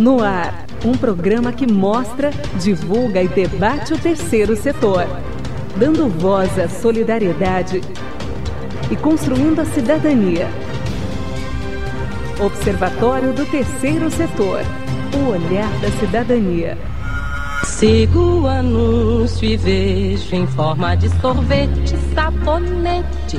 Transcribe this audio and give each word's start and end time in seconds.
No 0.00 0.22
ar, 0.22 0.66
um 0.84 0.92
programa 0.92 1.52
que 1.52 1.70
mostra, 1.70 2.30
divulga 2.60 3.22
e 3.22 3.28
debate 3.28 3.92
o 3.92 3.98
terceiro 3.98 4.56
setor, 4.56 5.06
dando 5.76 6.08
voz 6.08 6.58
à 6.58 6.68
solidariedade 6.68 7.80
e 8.90 8.96
construindo 8.96 9.60
a 9.60 9.64
cidadania. 9.66 10.48
Observatório 12.40 13.32
do 13.32 13.44
Terceiro 13.46 14.10
Setor. 14.10 14.62
O 15.14 15.30
olhar 15.30 15.70
da 15.80 15.90
cidadania. 16.00 16.76
Sigo 17.64 18.40
o 18.40 18.48
anúncio 18.48 19.48
e 19.48 19.56
vejo 19.56 20.34
em 20.34 20.46
forma 20.46 20.96
de 20.96 21.08
sorvete, 21.20 21.96
sabonete. 22.14 23.38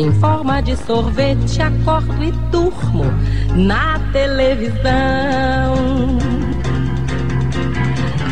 Em 0.00 0.10
forma 0.12 0.62
de 0.62 0.74
sorvete, 0.78 1.60
acordo 1.60 2.24
e 2.24 2.32
durmo 2.50 3.04
na 3.54 3.98
televisão. 4.14 4.80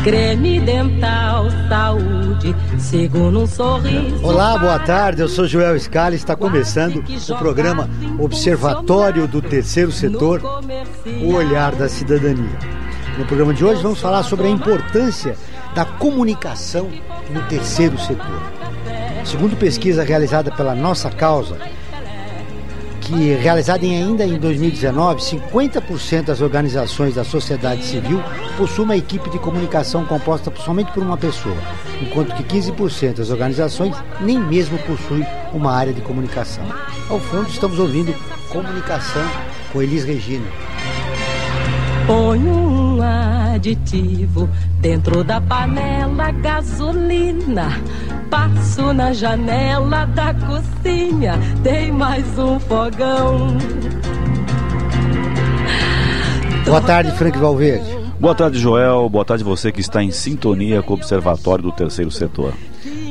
Creme 0.03 0.59
dental, 0.61 1.45
saúde, 1.69 2.55
sigo 2.79 3.29
num 3.29 3.45
sorriso. 3.45 4.25
Olá, 4.25 4.57
boa 4.57 4.79
tarde. 4.79 5.21
Eu 5.21 5.29
sou 5.29 5.45
Joel 5.45 5.79
Scala. 5.79 6.15
Está 6.15 6.35
começando 6.35 7.03
o 7.05 7.35
programa 7.35 7.87
Observatório 8.17 9.27
do 9.27 9.39
Terceiro 9.39 9.91
Setor, 9.91 10.41
o 11.21 11.35
olhar 11.35 11.75
da 11.75 11.87
cidadania. 11.87 12.57
No 13.15 13.25
programa 13.25 13.53
de 13.53 13.63
hoje 13.63 13.83
vamos 13.83 14.01
falar 14.01 14.23
sobre 14.23 14.47
a 14.47 14.49
importância 14.49 15.37
da 15.75 15.85
comunicação 15.85 16.89
no 17.29 17.43
terceiro 17.43 17.99
setor. 17.99 18.58
Segundo 19.29 19.55
pesquisa 19.55 20.03
realizada 20.03 20.49
pela 20.49 20.73
Nossa 20.73 21.07
Causa, 21.11 21.59
que 22.99 23.35
realizada 23.35 23.85
em, 23.85 23.95
ainda 23.95 24.25
em 24.25 24.39
2019, 24.39 25.21
50% 25.21 26.23
das 26.23 26.41
organizações 26.41 27.13
da 27.13 27.23
sociedade 27.23 27.85
civil 27.85 28.23
possuem 28.57 28.85
uma 28.85 28.97
equipe 28.97 29.29
de 29.29 29.37
comunicação 29.37 30.03
composta 30.03 30.51
somente 30.65 30.91
por 30.93 31.03
uma 31.03 31.15
pessoa, 31.15 31.55
enquanto 32.01 32.33
que 32.33 32.43
15% 32.43 33.17
das 33.17 33.29
organizações 33.29 33.95
nem 34.19 34.39
mesmo 34.39 34.79
possuem 34.79 35.23
uma 35.53 35.73
área 35.73 35.93
de 35.93 36.01
comunicação. 36.01 36.63
Ao 37.07 37.19
fundo, 37.19 37.49
estamos 37.49 37.77
ouvindo 37.77 38.11
Comunicação 38.49 39.21
com 39.71 39.79
Elis 39.79 40.05
Regina. 40.05 40.47
Ponho 42.07 42.51
um 42.51 42.97
aditivo 43.55 44.49
dentro 44.79 45.23
da 45.23 45.41
panela 45.41 46.31
gasolina. 46.31 47.69
Passo 48.29 48.93
na 48.93 49.13
janela 49.13 50.05
da 50.05 50.33
cozinha, 50.33 51.33
tem 51.63 51.91
mais 51.91 52.25
um 52.37 52.59
fogão. 52.59 53.57
Boa 56.65 56.81
tarde, 56.81 57.11
Frank 57.11 57.37
Valverde. 57.37 57.97
Boa 58.19 58.35
tarde, 58.35 58.59
Joel. 58.59 59.09
Boa 59.09 59.25
tarde 59.25 59.43
você 59.43 59.71
que 59.71 59.81
está 59.81 60.03
em 60.03 60.11
sintonia 60.11 60.83
com 60.83 60.93
o 60.93 60.97
Observatório 60.97 61.63
do 61.63 61.71
Terceiro 61.71 62.11
Setor. 62.11 62.53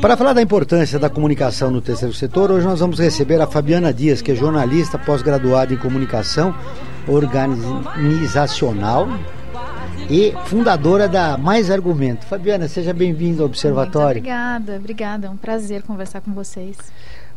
Para 0.00 0.16
falar 0.16 0.32
da 0.32 0.40
importância 0.40 0.98
da 0.98 1.10
comunicação 1.10 1.72
no 1.72 1.80
terceiro 1.80 2.14
setor, 2.14 2.52
hoje 2.52 2.64
nós 2.64 2.78
vamos 2.78 3.00
receber 3.00 3.40
a 3.40 3.48
Fabiana 3.48 3.92
Dias, 3.92 4.22
que 4.22 4.30
é 4.30 4.34
jornalista 4.34 4.96
pós-graduada 4.96 5.74
em 5.74 5.76
comunicação 5.76 6.54
organizacional 7.08 9.08
e 10.10 10.32
fundadora 10.46 11.06
da 11.06 11.36
Mais 11.36 11.70
Argumento. 11.70 12.24
Fabiana, 12.24 12.66
seja 12.66 12.94
bem-vinda 12.94 13.42
ao 13.42 13.46
Observatório. 13.46 14.22
Muito 14.22 14.30
obrigada, 14.32 14.76
obrigada. 14.76 15.26
É 15.26 15.30
um 15.30 15.36
prazer 15.36 15.82
conversar 15.82 16.22
com 16.22 16.32
vocês. 16.32 16.76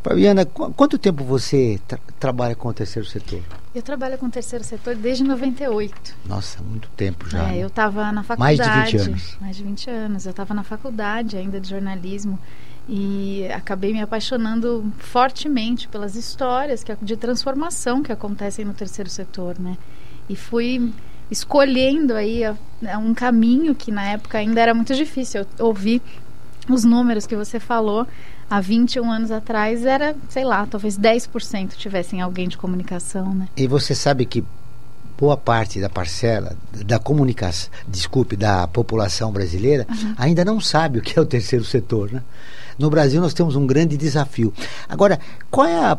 Fabiana, 0.02 0.44
qu 0.44 0.72
quanto 0.72 0.98
tempo 0.98 1.22
você 1.22 1.78
tra 1.86 1.98
trabalha 2.18 2.56
com 2.56 2.68
o 2.68 2.72
terceiro 2.72 3.06
setor? 3.06 3.40
Eu 3.74 3.82
trabalho 3.82 4.16
com 4.18 4.26
o 4.26 4.30
terceiro 4.30 4.64
setor 4.64 4.96
desde 4.96 5.22
98. 5.22 6.16
Nossa, 6.24 6.62
muito 6.62 6.88
tempo 6.96 7.28
já. 7.28 7.44
É, 7.44 7.52
né? 7.52 7.58
eu 7.58 7.68
estava 7.68 8.10
na 8.10 8.22
faculdade. 8.22 8.58
Mais 8.58 8.90
de 8.90 8.98
20 8.98 9.08
anos. 9.08 9.36
Mais 9.40 9.56
de 9.56 9.62
20 9.62 9.90
anos. 9.90 10.26
Eu 10.26 10.30
estava 10.30 10.54
na 10.54 10.64
faculdade 10.64 11.36
ainda 11.36 11.60
de 11.60 11.68
jornalismo 11.68 12.38
e 12.88 13.46
acabei 13.54 13.92
me 13.92 14.00
apaixonando 14.00 14.90
fortemente 14.98 15.86
pelas 15.88 16.16
histórias 16.16 16.82
que, 16.82 16.96
de 17.00 17.16
transformação 17.16 18.02
que 18.02 18.10
acontecem 18.10 18.64
no 18.64 18.72
terceiro 18.72 19.10
setor, 19.10 19.58
né? 19.58 19.76
E 20.28 20.34
fui 20.34 20.92
escolhendo 21.32 22.14
aí 22.14 22.42
um 23.00 23.14
caminho 23.14 23.74
que 23.74 23.90
na 23.90 24.04
época 24.04 24.38
ainda 24.38 24.60
era 24.60 24.74
muito 24.74 24.94
difícil. 24.94 25.46
Eu 25.58 25.66
ouvi 25.66 26.02
os 26.68 26.84
números 26.84 27.26
que 27.26 27.34
você 27.34 27.58
falou 27.58 28.06
há 28.48 28.60
21 28.60 29.10
anos 29.10 29.30
atrás 29.30 29.86
era, 29.86 30.14
sei 30.28 30.44
lá, 30.44 30.66
talvez 30.66 30.98
10% 30.98 31.70
tivessem 31.70 32.20
alguém 32.20 32.48
de 32.48 32.56
comunicação, 32.58 33.34
né? 33.34 33.48
E 33.56 33.66
você 33.66 33.94
sabe 33.94 34.26
que 34.26 34.44
boa 35.18 35.36
parte 35.36 35.80
da 35.80 35.88
parcela 35.88 36.56
da 36.84 36.98
comunicação, 36.98 37.70
desculpe, 37.88 38.36
da 38.36 38.66
população 38.66 39.32
brasileira 39.32 39.86
uhum. 39.88 40.14
ainda 40.18 40.44
não 40.44 40.60
sabe 40.60 40.98
o 40.98 41.02
que 41.02 41.18
é 41.18 41.22
o 41.22 41.26
terceiro 41.26 41.64
setor, 41.64 42.12
né? 42.12 42.22
No 42.78 42.90
Brasil 42.90 43.20
nós 43.20 43.34
temos 43.34 43.54
um 43.54 43.66
grande 43.66 43.96
desafio. 43.96 44.52
Agora, 44.88 45.20
qual 45.50 45.66
é 45.66 45.78
a 45.78 45.98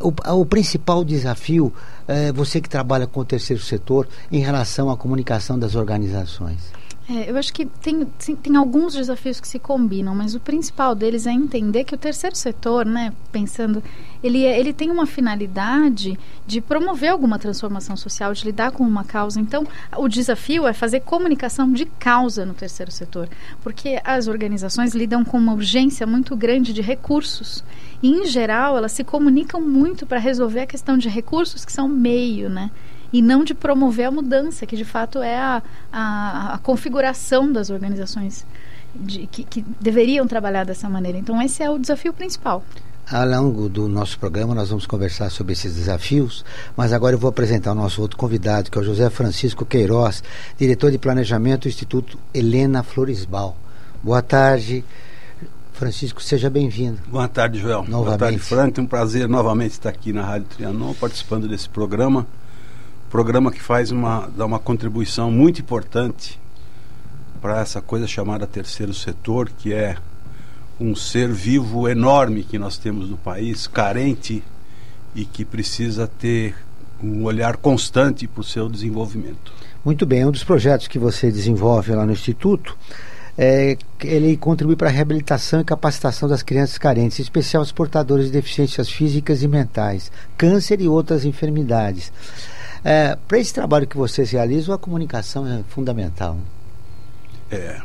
o, 0.00 0.12
o, 0.40 0.46
principal 0.46 1.04
desafio, 1.04 1.72
é, 2.06 2.32
você 2.32 2.60
que 2.60 2.68
trabalha 2.68 3.06
com 3.06 3.20
o 3.20 3.24
terceiro 3.24 3.62
setor, 3.62 4.06
em 4.30 4.40
relação 4.40 4.90
à 4.90 4.96
comunicação 4.96 5.58
das 5.58 5.74
organizações? 5.74 6.60
É, 7.06 7.30
eu 7.30 7.36
acho 7.36 7.52
que 7.52 7.66
tem, 7.66 8.02
tem 8.42 8.56
alguns 8.56 8.94
desafios 8.94 9.38
que 9.38 9.46
se 9.46 9.58
combinam, 9.58 10.14
mas 10.14 10.34
o 10.34 10.40
principal 10.40 10.94
deles 10.94 11.26
é 11.26 11.32
entender 11.32 11.84
que 11.84 11.94
o 11.94 11.98
terceiro 11.98 12.34
setor, 12.34 12.86
né, 12.86 13.12
pensando, 13.30 13.82
ele, 14.22 14.42
é, 14.46 14.58
ele 14.58 14.72
tem 14.72 14.90
uma 14.90 15.04
finalidade 15.04 16.18
de 16.46 16.62
promover 16.62 17.10
alguma 17.10 17.38
transformação 17.38 17.94
social, 17.94 18.32
de 18.32 18.46
lidar 18.46 18.70
com 18.70 18.84
uma 18.84 19.04
causa. 19.04 19.38
Então, 19.38 19.66
o 19.98 20.08
desafio 20.08 20.66
é 20.66 20.72
fazer 20.72 21.00
comunicação 21.00 21.70
de 21.70 21.84
causa 21.84 22.46
no 22.46 22.54
terceiro 22.54 22.90
setor, 22.90 23.28
porque 23.62 24.00
as 24.02 24.26
organizações 24.26 24.94
lidam 24.94 25.26
com 25.26 25.36
uma 25.36 25.52
urgência 25.52 26.06
muito 26.06 26.34
grande 26.34 26.72
de 26.72 26.80
recursos. 26.80 27.62
E, 28.02 28.08
em 28.08 28.24
geral, 28.24 28.78
elas 28.78 28.92
se 28.92 29.04
comunicam 29.04 29.60
muito 29.60 30.06
para 30.06 30.18
resolver 30.18 30.60
a 30.60 30.66
questão 30.66 30.96
de 30.96 31.10
recursos 31.10 31.66
que 31.66 31.72
são 31.72 31.86
meio, 31.86 32.48
né? 32.48 32.70
E 33.14 33.22
não 33.22 33.44
de 33.44 33.54
promover 33.54 34.06
a 34.06 34.10
mudança, 34.10 34.66
que 34.66 34.76
de 34.76 34.84
fato 34.84 35.22
é 35.22 35.38
a, 35.38 35.62
a, 35.92 36.54
a 36.54 36.58
configuração 36.58 37.52
das 37.52 37.70
organizações 37.70 38.44
de, 38.92 39.28
que, 39.28 39.44
que 39.44 39.64
deveriam 39.80 40.26
trabalhar 40.26 40.64
dessa 40.64 40.88
maneira. 40.88 41.16
Então, 41.16 41.40
esse 41.40 41.62
é 41.62 41.70
o 41.70 41.78
desafio 41.78 42.12
principal. 42.12 42.64
Ao 43.08 43.24
longo 43.24 43.68
do 43.68 43.86
nosso 43.86 44.18
programa, 44.18 44.52
nós 44.52 44.70
vamos 44.70 44.84
conversar 44.84 45.30
sobre 45.30 45.52
esses 45.52 45.76
desafios, 45.76 46.44
mas 46.76 46.92
agora 46.92 47.14
eu 47.14 47.18
vou 47.18 47.30
apresentar 47.30 47.70
o 47.70 47.76
nosso 47.76 48.02
outro 48.02 48.16
convidado, 48.16 48.68
que 48.68 48.76
é 48.76 48.80
o 48.80 48.84
José 48.84 49.08
Francisco 49.10 49.64
Queiroz, 49.64 50.24
diretor 50.58 50.90
de 50.90 50.98
planejamento 50.98 51.62
do 51.62 51.68
Instituto 51.68 52.18
Helena 52.34 52.82
Floresbal. 52.82 53.56
Boa 54.02 54.22
tarde. 54.22 54.84
Francisco, 55.72 56.20
seja 56.20 56.50
bem-vindo. 56.50 56.98
Boa 57.06 57.28
tarde, 57.28 57.60
Joel. 57.60 57.84
Novamente. 57.86 58.04
Boa 58.06 58.18
tarde, 58.18 58.38
Frank. 58.40 58.80
Um 58.80 58.86
prazer 58.86 59.28
novamente 59.28 59.72
estar 59.72 59.90
aqui 59.90 60.12
na 60.12 60.24
Rádio 60.24 60.48
Trianon, 60.48 60.94
participando 60.94 61.46
desse 61.46 61.68
programa 61.68 62.26
programa 63.14 63.52
que 63.52 63.62
faz 63.62 63.92
uma, 63.92 64.28
dá 64.36 64.44
uma 64.44 64.58
contribuição 64.58 65.30
muito 65.30 65.60
importante 65.60 66.36
para 67.40 67.60
essa 67.60 67.80
coisa 67.80 68.08
chamada 68.08 68.44
terceiro 68.44 68.92
setor, 68.92 69.52
que 69.56 69.72
é 69.72 69.96
um 70.80 70.96
ser 70.96 71.32
vivo 71.32 71.88
enorme 71.88 72.42
que 72.42 72.58
nós 72.58 72.76
temos 72.76 73.08
no 73.08 73.16
país, 73.16 73.68
carente 73.68 74.42
e 75.14 75.24
que 75.24 75.44
precisa 75.44 76.08
ter 76.08 76.56
um 77.00 77.22
olhar 77.22 77.56
constante 77.56 78.26
para 78.26 78.40
o 78.40 78.42
seu 78.42 78.68
desenvolvimento. 78.68 79.52
Muito 79.84 80.04
bem, 80.04 80.26
um 80.26 80.32
dos 80.32 80.42
projetos 80.42 80.88
que 80.88 80.98
você 80.98 81.30
desenvolve 81.30 81.94
lá 81.94 82.04
no 82.04 82.10
Instituto 82.10 82.76
é, 83.38 83.76
ele 84.02 84.36
contribui 84.36 84.74
para 84.74 84.88
a 84.88 84.92
reabilitação 84.92 85.60
e 85.60 85.64
capacitação 85.64 86.28
das 86.28 86.42
crianças 86.42 86.78
carentes, 86.78 87.20
em 87.20 87.22
especial 87.22 87.62
os 87.62 87.70
portadores 87.70 88.26
de 88.26 88.32
deficiências 88.32 88.88
físicas 88.88 89.40
e 89.44 89.46
mentais, 89.46 90.10
câncer 90.36 90.80
e 90.80 90.88
outras 90.88 91.24
enfermidades. 91.24 92.12
É, 92.84 93.16
Para 93.26 93.38
esse 93.38 93.54
trabalho 93.54 93.86
que 93.86 93.96
vocês 93.96 94.30
realizam, 94.30 94.74
a 94.74 94.78
comunicação 94.78 95.46
é 95.46 95.62
fundamental. 95.70 96.36
É, 97.50 97.80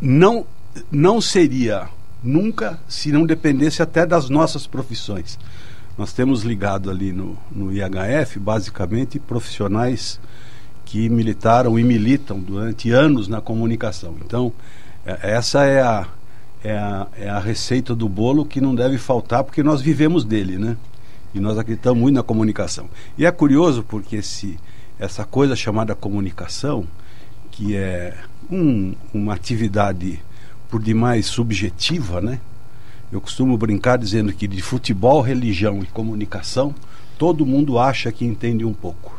não, 0.00 0.46
não 0.90 1.20
seria 1.20 1.88
nunca 2.22 2.78
se 2.86 3.10
não 3.10 3.24
dependesse 3.24 3.82
até 3.82 4.04
das 4.04 4.28
nossas 4.28 4.66
profissões. 4.66 5.38
Nós 5.96 6.12
temos 6.12 6.42
ligado 6.42 6.90
ali 6.90 7.12
no, 7.12 7.36
no 7.50 7.72
IHF, 7.72 8.38
basicamente, 8.38 9.18
profissionais 9.18 10.20
que 10.84 11.08
militaram 11.08 11.78
e 11.78 11.82
militam 11.82 12.38
durante 12.38 12.90
anos 12.90 13.26
na 13.26 13.40
comunicação. 13.40 14.14
Então, 14.24 14.52
é, 15.04 15.32
essa 15.34 15.64
é 15.64 15.80
a, 15.80 16.06
é, 16.62 16.76
a, 16.76 17.06
é 17.16 17.28
a 17.28 17.38
receita 17.38 17.94
do 17.94 18.08
bolo 18.08 18.44
que 18.44 18.60
não 18.60 18.74
deve 18.74 18.98
faltar, 18.98 19.44
porque 19.44 19.62
nós 19.62 19.80
vivemos 19.80 20.24
dele, 20.24 20.58
né? 20.58 20.76
E 21.34 21.40
nós 21.40 21.58
acreditamos 21.58 22.00
muito 22.00 22.14
na 22.14 22.22
comunicação. 22.22 22.88
E 23.16 23.26
é 23.26 23.30
curioso 23.30 23.82
porque 23.82 24.16
esse, 24.16 24.58
essa 24.98 25.24
coisa 25.24 25.54
chamada 25.54 25.94
comunicação, 25.94 26.86
que 27.50 27.76
é 27.76 28.16
um, 28.50 28.94
uma 29.12 29.34
atividade 29.34 30.22
por 30.70 30.82
demais 30.82 31.26
subjetiva, 31.26 32.20
né? 32.20 32.40
Eu 33.10 33.20
costumo 33.20 33.56
brincar 33.56 33.96
dizendo 33.96 34.32
que 34.32 34.46
de 34.46 34.60
futebol, 34.60 35.22
religião 35.22 35.80
e 35.82 35.86
comunicação, 35.86 36.74
todo 37.16 37.46
mundo 37.46 37.78
acha 37.78 38.12
que 38.12 38.24
entende 38.24 38.64
um 38.64 38.74
pouco. 38.74 39.18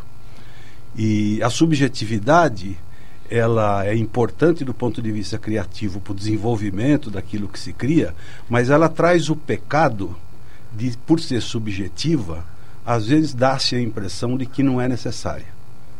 E 0.95 1.41
a 1.41 1.49
subjetividade 1.49 2.77
ela 3.29 3.85
é 3.85 3.95
importante 3.95 4.65
do 4.65 4.73
ponto 4.73 5.01
de 5.01 5.11
vista 5.11 5.37
criativo 5.37 5.99
para 5.99 6.13
o 6.13 6.15
desenvolvimento 6.15 7.11
daquilo 7.11 7.47
que 7.47 7.59
se 7.59 7.71
cria, 7.71 8.15
mas 8.49 8.69
ela 8.69 8.89
traz 8.89 9.29
o 9.29 9.35
pecado 9.35 10.15
de, 10.79 10.97
por 11.05 11.19
ser 11.19 11.41
subjetiva, 11.41 12.45
às 12.85 13.07
vezes 13.07 13.33
dá-se 13.33 13.75
a 13.75 13.81
impressão 13.81 14.37
de 14.37 14.45
que 14.45 14.63
não 14.63 14.79
é 14.79 14.87
necessária. 14.87 15.45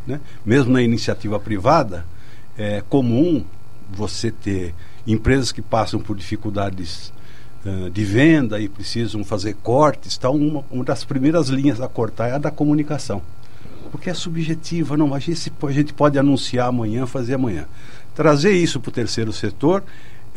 Né? 0.08 0.20
Mesmo 0.46 0.72
na 0.72 0.82
iniciativa 0.82 1.40
privada, 1.40 2.06
é 2.58 2.82
comum 2.90 3.44
você 3.92 4.32
ter 4.32 4.74
empresas 5.06 5.52
que 5.52 5.62
passam 5.62 6.00
por 6.00 6.16
dificuldades 6.16 7.12
uh, 7.66 7.90
de 7.90 8.04
venda 8.04 8.60
e 8.60 8.70
precisam 8.70 9.24
fazer 9.24 9.56
cortes. 9.56 10.16
Então, 10.18 10.36
uma, 10.36 10.64
uma 10.72 10.84
das 10.84 11.04
primeiras 11.04 11.50
linhas 11.50 11.82
a 11.82 11.88
cortar 11.88 12.30
é 12.30 12.34
a 12.34 12.38
da 12.38 12.52
comunicação 12.52 13.22
porque 13.90 14.10
é 14.10 14.14
subjetiva. 14.14 14.96
Não, 14.96 15.14
a 15.14 15.20
gente, 15.20 15.52
a 15.62 15.72
gente 15.72 15.94
pode 15.94 16.18
anunciar 16.18 16.68
amanhã, 16.68 17.06
fazer 17.06 17.36
amanhã. 17.36 17.66
Trazer 18.16 18.52
isso 18.52 18.80
para 18.80 18.90
o 18.90 18.92
terceiro 18.92 19.34
setor 19.34 19.84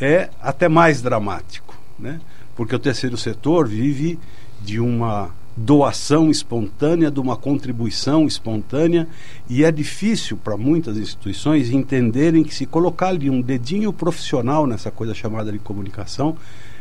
é 0.01 0.31
até 0.41 0.69
mais 0.69 1.03
dramático, 1.03 1.77
né? 1.99 2.21
Porque 2.57 2.75
o 2.75 2.79
terceiro 2.79 3.17
setor 3.17 3.67
vive 3.67 4.19
de 4.63 4.79
uma 4.79 5.31
doação 5.57 6.31
espontânea, 6.31 7.11
de 7.11 7.21
uma 7.21 7.37
contribuição 7.37 8.27
espontânea, 8.27 9.07
e 9.49 9.65
é 9.65 9.71
difícil 9.71 10.37
para 10.37 10.57
muitas 10.57 10.97
instituições 10.97 11.71
entenderem 11.71 12.43
que 12.43 12.55
se 12.55 12.65
colocar 12.65 13.09
ali 13.09 13.29
um 13.29 13.41
dedinho 13.41 13.93
profissional 13.93 14.67
nessa 14.67 14.91
coisa 14.91 15.15
chamada 15.15 15.53
de 15.53 15.59
comunicação, 15.59 16.37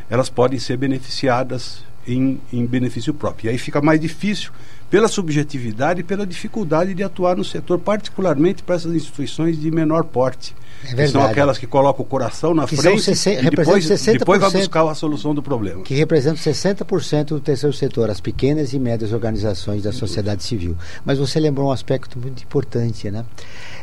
elas 0.10 0.30
podem 0.30 0.60
ser 0.60 0.78
beneficiadas 0.78 1.84
em, 2.08 2.40
em 2.52 2.66
benefício 2.66 3.14
próprio. 3.14 3.48
E 3.48 3.50
aí 3.50 3.58
fica 3.58 3.82
mais 3.82 4.00
difícil 4.00 4.52
pela 4.92 5.08
subjetividade 5.08 6.02
e 6.02 6.04
pela 6.04 6.28
dificuldade 6.28 6.94
de 6.94 7.02
atuar 7.02 7.38
no 7.38 7.46
setor, 7.46 7.80
particularmente 7.80 8.62
para 8.62 8.76
essas 8.76 8.94
instituições 8.94 9.60
de 9.60 9.72
menor 9.72 10.04
porte. 10.04 10.54
É 10.84 10.94
que 10.94 11.08
são 11.08 11.24
aquelas 11.24 11.58
que 11.58 11.66
colocam 11.66 12.04
o 12.04 12.08
coração 12.08 12.54
na 12.54 12.66
que 12.66 12.76
frente 12.76 13.10
e 13.10 13.50
depois, 13.50 13.86
60%, 13.86 14.20
depois 14.20 14.42
vai 14.42 14.52
buscar 14.52 14.90
a 14.90 14.94
solução 14.94 15.34
do 15.34 15.42
problema. 15.42 15.82
Que 15.84 15.94
representam 15.94 16.44
60% 16.44 17.26
do 17.26 17.40
terceiro 17.40 17.74
setor, 17.74 18.10
as 18.10 18.20
pequenas 18.20 18.74
e 18.74 18.80
médias 18.80 19.14
organizações 19.14 19.84
da 19.84 19.94
sociedade 19.94 20.44
civil. 20.44 20.76
Mas 21.06 21.18
você 21.18 21.40
lembrou 21.40 21.70
um 21.70 21.72
aspecto 21.72 22.20
muito 22.20 22.44
importante, 22.44 23.10
né? 23.10 23.24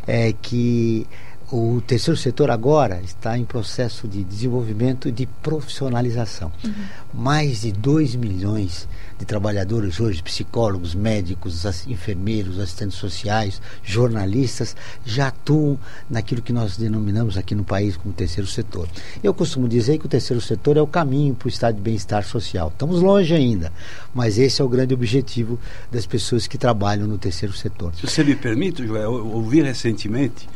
É 0.07 0.35
que 0.43 1.07
o 1.51 1.81
terceiro 1.81 2.17
setor 2.17 2.51
agora 2.51 3.01
está 3.03 3.39
em 3.39 3.45
processo 3.45 4.07
de 4.07 4.23
desenvolvimento 4.23 5.11
de 5.11 5.27
profissionalização. 5.27 6.53
Uhum. 6.63 6.73
Mais 7.15 7.63
de 7.63 7.73
2 7.73 8.17
milhões 8.17 8.87
de 9.19 9.25
trabalhadores 9.25 9.99
hoje, 9.99 10.23
psicólogos, 10.23 10.95
médicos, 10.95 11.65
enfermeiros, 11.87 12.59
assistentes 12.59 12.99
sociais, 12.99 13.63
jornalistas, 13.83 14.77
já 15.05 15.29
atuam 15.29 15.79
naquilo 16.09 16.43
que 16.43 16.53
nós 16.53 16.77
denominamos 16.77 17.39
aqui 17.39 17.55
no 17.55 17.65
país 17.65 17.97
como 17.97 18.15
terceiro 18.15 18.49
setor. 18.49 18.87
Eu 19.25 19.33
costumo 19.33 19.67
dizer 19.67 19.99
que 19.99 20.07
o 20.07 20.09
terceiro 20.09 20.43
setor 20.43 20.77
é 20.77 20.83
o 20.83 20.87
caminho 20.87 21.35
para 21.35 21.47
o 21.47 21.49
estado 21.49 21.77
de 21.77 21.81
bem-estar 21.81 22.25
social. 22.25 22.69
Estamos 22.69 23.01
longe 23.01 23.35
ainda, 23.35 23.73
mas 24.15 24.39
esse 24.39 24.61
é 24.61 24.65
o 24.65 24.69
grande 24.69 24.93
objetivo 24.93 25.59
das 25.91 26.05
pessoas 26.05 26.47
que 26.47 26.59
trabalham 26.59 27.07
no 27.07 27.17
terceiro 27.17 27.55
setor. 27.55 27.95
Se 27.95 28.07
você 28.07 28.23
me 28.23 28.37
permite, 28.37 28.87
Joel, 28.87 29.15
eu 29.15 29.27
ouvi 29.29 29.63
recentemente 29.63 30.47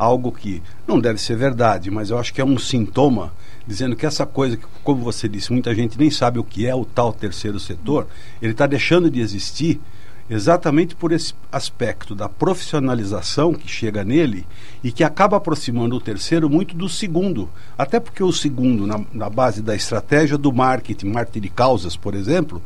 algo 0.00 0.32
que 0.32 0.62
não 0.88 0.98
deve 0.98 1.20
ser 1.20 1.36
verdade, 1.36 1.90
mas 1.90 2.08
eu 2.08 2.18
acho 2.18 2.32
que 2.32 2.40
é 2.40 2.44
um 2.44 2.56
sintoma 2.56 3.34
dizendo 3.66 3.94
que 3.94 4.06
essa 4.06 4.24
coisa, 4.24 4.56
que, 4.56 4.64
como 4.82 5.04
você 5.04 5.28
disse, 5.28 5.52
muita 5.52 5.74
gente 5.74 5.98
nem 5.98 6.10
sabe 6.10 6.38
o 6.38 6.44
que 6.44 6.66
é 6.66 6.74
o 6.74 6.86
tal 6.86 7.12
terceiro 7.12 7.60
setor, 7.60 8.06
ele 8.40 8.52
está 8.52 8.66
deixando 8.66 9.10
de 9.10 9.20
existir 9.20 9.78
exatamente 10.30 10.96
por 10.96 11.12
esse 11.12 11.34
aspecto 11.52 12.14
da 12.14 12.30
profissionalização 12.30 13.52
que 13.52 13.68
chega 13.68 14.02
nele 14.02 14.46
e 14.82 14.90
que 14.90 15.04
acaba 15.04 15.36
aproximando 15.36 15.96
o 15.96 16.00
terceiro 16.00 16.48
muito 16.48 16.74
do 16.74 16.88
segundo. 16.88 17.50
Até 17.76 18.00
porque 18.00 18.22
o 18.22 18.32
segundo, 18.32 18.86
na, 18.86 19.04
na 19.12 19.28
base 19.28 19.60
da 19.60 19.76
estratégia 19.76 20.38
do 20.38 20.50
marketing, 20.50 21.08
marketing 21.08 21.40
de 21.40 21.50
causas, 21.50 21.94
por 21.94 22.14
exemplo, 22.14 22.62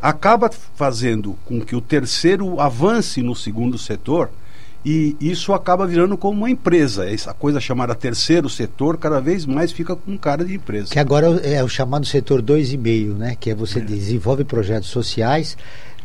acaba 0.00 0.48
fazendo 0.76 1.36
com 1.46 1.60
que 1.60 1.74
o 1.74 1.80
terceiro 1.80 2.60
avance 2.60 3.22
no 3.22 3.34
segundo 3.34 3.76
setor 3.76 4.30
e 4.88 5.16
isso 5.20 5.52
acaba 5.52 5.84
virando 5.84 6.16
como 6.16 6.38
uma 6.38 6.48
empresa. 6.48 7.10
Essa 7.10 7.34
coisa 7.34 7.58
chamada 7.58 7.92
terceiro 7.92 8.48
setor 8.48 8.96
cada 8.96 9.20
vez 9.20 9.44
mais 9.44 9.72
fica 9.72 9.96
com 9.96 10.16
cara 10.16 10.44
de 10.44 10.54
empresa. 10.54 10.92
Que 10.92 11.00
agora 11.00 11.26
é 11.42 11.60
o 11.64 11.68
chamado 11.68 12.06
setor 12.06 12.40
2,5, 12.40 13.16
né? 13.16 13.34
Que 13.34 13.50
é 13.50 13.54
você 13.56 13.80
é. 13.80 13.82
desenvolve 13.82 14.44
projetos 14.44 14.88
sociais 14.88 15.56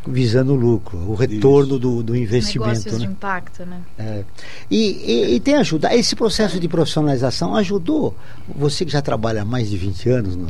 visando 0.08 0.54
o 0.54 0.56
lucro, 0.56 0.98
o 0.98 1.14
retorno 1.14 1.78
do, 1.78 2.02
do, 2.02 2.16
investimento. 2.16 2.70
Negócios 2.70 2.94
né? 2.94 3.06
de 3.06 3.06
impacto, 3.06 3.66
né? 3.68 3.82
É. 4.00 4.24
E, 4.72 4.78
e, 4.78 5.36
e, 5.36 5.40
tem 5.40 5.58
ajuda. 5.58 5.94
Esse 5.94 6.16
processo 6.16 6.60
de 6.60 6.68
profissionalização 6.68 7.56
ajudou 7.56 8.18
você 8.48 8.84
que 8.84 8.92
já 8.92 9.00
trabalha 9.04 9.44
há 9.44 9.46
mais 9.46 9.70
de 9.70 9.78
20 9.78 10.10
anos 10.10 10.36
no, 10.36 10.48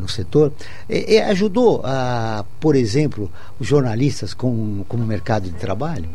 no 0.00 0.08
setor, 0.08 0.54
e, 0.88 1.18
ajudou, 1.18 1.82
a, 1.84 2.46
por 2.58 2.76
exemplo, 2.76 3.30
os 3.60 3.66
jornalistas 3.66 4.32
com, 4.32 4.86
como 4.88 5.04
mercado 5.04 5.50
de 5.50 5.56
trabalho? 5.56 6.08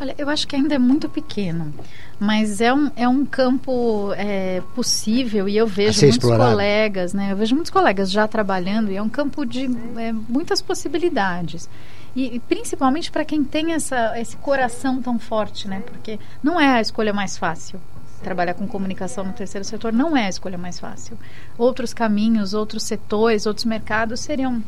Olha, 0.00 0.14
eu 0.18 0.28
acho 0.28 0.46
que 0.46 0.54
ainda 0.54 0.74
é 0.74 0.78
muito 0.78 1.08
pequeno, 1.08 1.72
mas 2.18 2.60
é 2.60 2.72
um, 2.72 2.90
é 2.96 3.08
um 3.08 3.24
campo 3.24 4.12
é, 4.16 4.62
possível 4.74 5.48
e 5.48 5.56
eu 5.56 5.66
vejo 5.66 6.00
muitos 6.00 6.16
explorado. 6.16 6.50
colegas, 6.50 7.14
né? 7.14 7.32
Eu 7.32 7.36
vejo 7.36 7.54
muitos 7.54 7.70
colegas 7.70 8.10
já 8.10 8.28
trabalhando 8.28 8.90
e 8.90 8.96
é 8.96 9.02
um 9.02 9.08
campo 9.08 9.44
de 9.44 9.64
é, 9.96 10.12
muitas 10.12 10.60
possibilidades. 10.60 11.68
E, 12.14 12.36
e 12.36 12.38
principalmente 12.40 13.10
para 13.10 13.24
quem 13.24 13.44
tem 13.44 13.72
essa, 13.72 14.18
esse 14.18 14.36
coração 14.36 15.00
tão 15.00 15.18
forte, 15.18 15.68
né? 15.68 15.82
Porque 15.86 16.18
não 16.42 16.60
é 16.60 16.78
a 16.78 16.80
escolha 16.80 17.12
mais 17.12 17.36
fácil. 17.36 17.80
Trabalhar 18.22 18.54
com 18.54 18.66
comunicação 18.66 19.24
no 19.24 19.32
terceiro 19.32 19.64
setor 19.64 19.92
não 19.92 20.16
é 20.16 20.26
a 20.26 20.28
escolha 20.28 20.56
mais 20.56 20.78
fácil. 20.78 21.18
Outros 21.58 21.92
caminhos, 21.92 22.54
outros 22.54 22.82
setores, 22.82 23.44
outros 23.44 23.66
mercados 23.66 24.20
seriam 24.20 24.62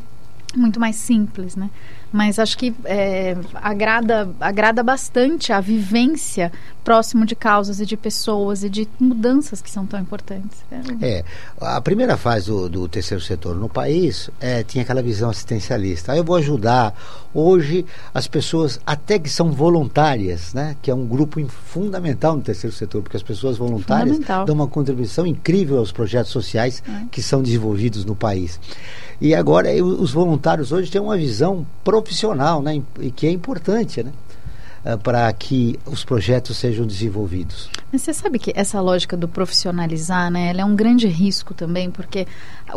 muito 0.55 0.79
mais 0.79 0.95
simples, 0.95 1.55
né? 1.55 1.69
Mas 2.11 2.39
acho 2.39 2.57
que 2.57 2.73
é, 2.85 3.37
agrada, 3.53 4.29
agrada 4.39 4.81
bastante 4.81 5.53
a 5.53 5.61
vivência 5.61 6.51
próximo 6.83 7.23
de 7.23 7.35
causas 7.35 7.79
e 7.79 7.85
de 7.85 7.95
pessoas 7.95 8.63
e 8.63 8.69
de 8.69 8.87
mudanças 8.99 9.61
que 9.61 9.69
são 9.69 9.85
tão 9.85 9.99
importantes. 9.99 10.57
É, 11.01 11.23
a 11.61 11.79
primeira 11.81 12.17
fase 12.17 12.47
do, 12.47 12.67
do 12.67 12.87
terceiro 12.87 13.23
setor 13.23 13.55
no 13.55 13.69
país 13.69 14.29
é, 14.39 14.63
tinha 14.63 14.83
aquela 14.83 15.01
visão 15.03 15.29
assistencialista. 15.29 16.13
Aí 16.13 16.17
eu 16.17 16.23
vou 16.23 16.35
ajudar. 16.37 16.95
Hoje, 17.31 17.85
as 18.11 18.27
pessoas, 18.27 18.79
até 18.87 19.19
que 19.19 19.29
são 19.29 19.51
voluntárias, 19.51 20.51
né? 20.55 20.75
Que 20.81 20.89
é 20.89 20.95
um 20.95 21.05
grupo 21.05 21.39
fundamental 21.47 22.35
no 22.35 22.41
terceiro 22.41 22.75
setor, 22.75 23.03
porque 23.03 23.17
as 23.17 23.23
pessoas 23.23 23.55
voluntárias 23.55 24.17
dão 24.47 24.55
uma 24.55 24.67
contribuição 24.67 25.27
incrível 25.27 25.77
aos 25.77 25.91
projetos 25.91 26.31
sociais 26.31 26.81
é. 26.87 27.05
que 27.11 27.21
são 27.21 27.43
desenvolvidos 27.43 28.03
no 28.03 28.15
país. 28.15 28.59
E 29.21 29.35
agora 29.35 29.69
os 29.83 30.11
voluntários 30.13 30.71
hoje 30.71 30.89
têm 30.89 31.01
uma 31.01 31.17
visão 31.17 31.65
profissional, 32.01 32.61
né, 32.61 32.81
e 32.99 33.11
que 33.11 33.27
é 33.27 33.31
importante, 33.31 34.03
né? 34.03 34.11
Eh, 34.85 34.95
para 34.95 35.31
que 35.33 35.77
os 35.85 36.05
projetos 36.05 36.55
sejam 36.55 36.87
desenvolvidos. 36.87 37.69
Mas 37.91 38.01
você 38.01 38.13
sabe 38.13 38.39
que 38.39 38.53
essa 38.55 38.79
lógica 38.79 39.17
do 39.17 39.27
profissionalizar, 39.27 40.31
né, 40.31 40.49
ela 40.49 40.61
é 40.61 40.65
um 40.65 40.73
grande 40.73 41.05
risco 41.05 41.53
também, 41.53 41.91
porque 41.91 42.25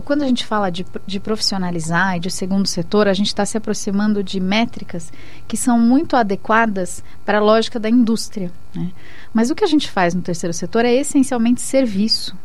quando 0.05 0.23
a 0.23 0.27
gente 0.27 0.45
fala 0.45 0.69
de, 0.69 0.85
de 1.07 1.21
profissionalizar 1.21 2.17
e 2.17 2.21
de 2.21 2.29
segundo 2.29 2.67
setor, 2.67 3.07
a 3.07 3.13
gente 3.13 3.29
está 3.29 3.47
se 3.47 3.57
aproximando 3.57 4.21
de 4.21 4.41
métricas 4.41 5.13
que 5.47 5.57
são 5.57 5.79
muito 5.79 6.17
adequadas 6.17 7.05
para 7.25 7.39
a 7.39 7.41
lógica 7.41 7.79
da 7.79 7.89
indústria. 7.89 8.51
Né? 8.75 8.91
Mas 9.33 9.51
o 9.51 9.55
que 9.55 9.63
a 9.63 9.69
gente 9.69 9.89
faz 9.89 10.13
no 10.13 10.23
terceiro 10.23 10.53
setor 10.53 10.85
é 10.85 10.93
essencialmente 10.93 11.61
serviço. 11.61 12.37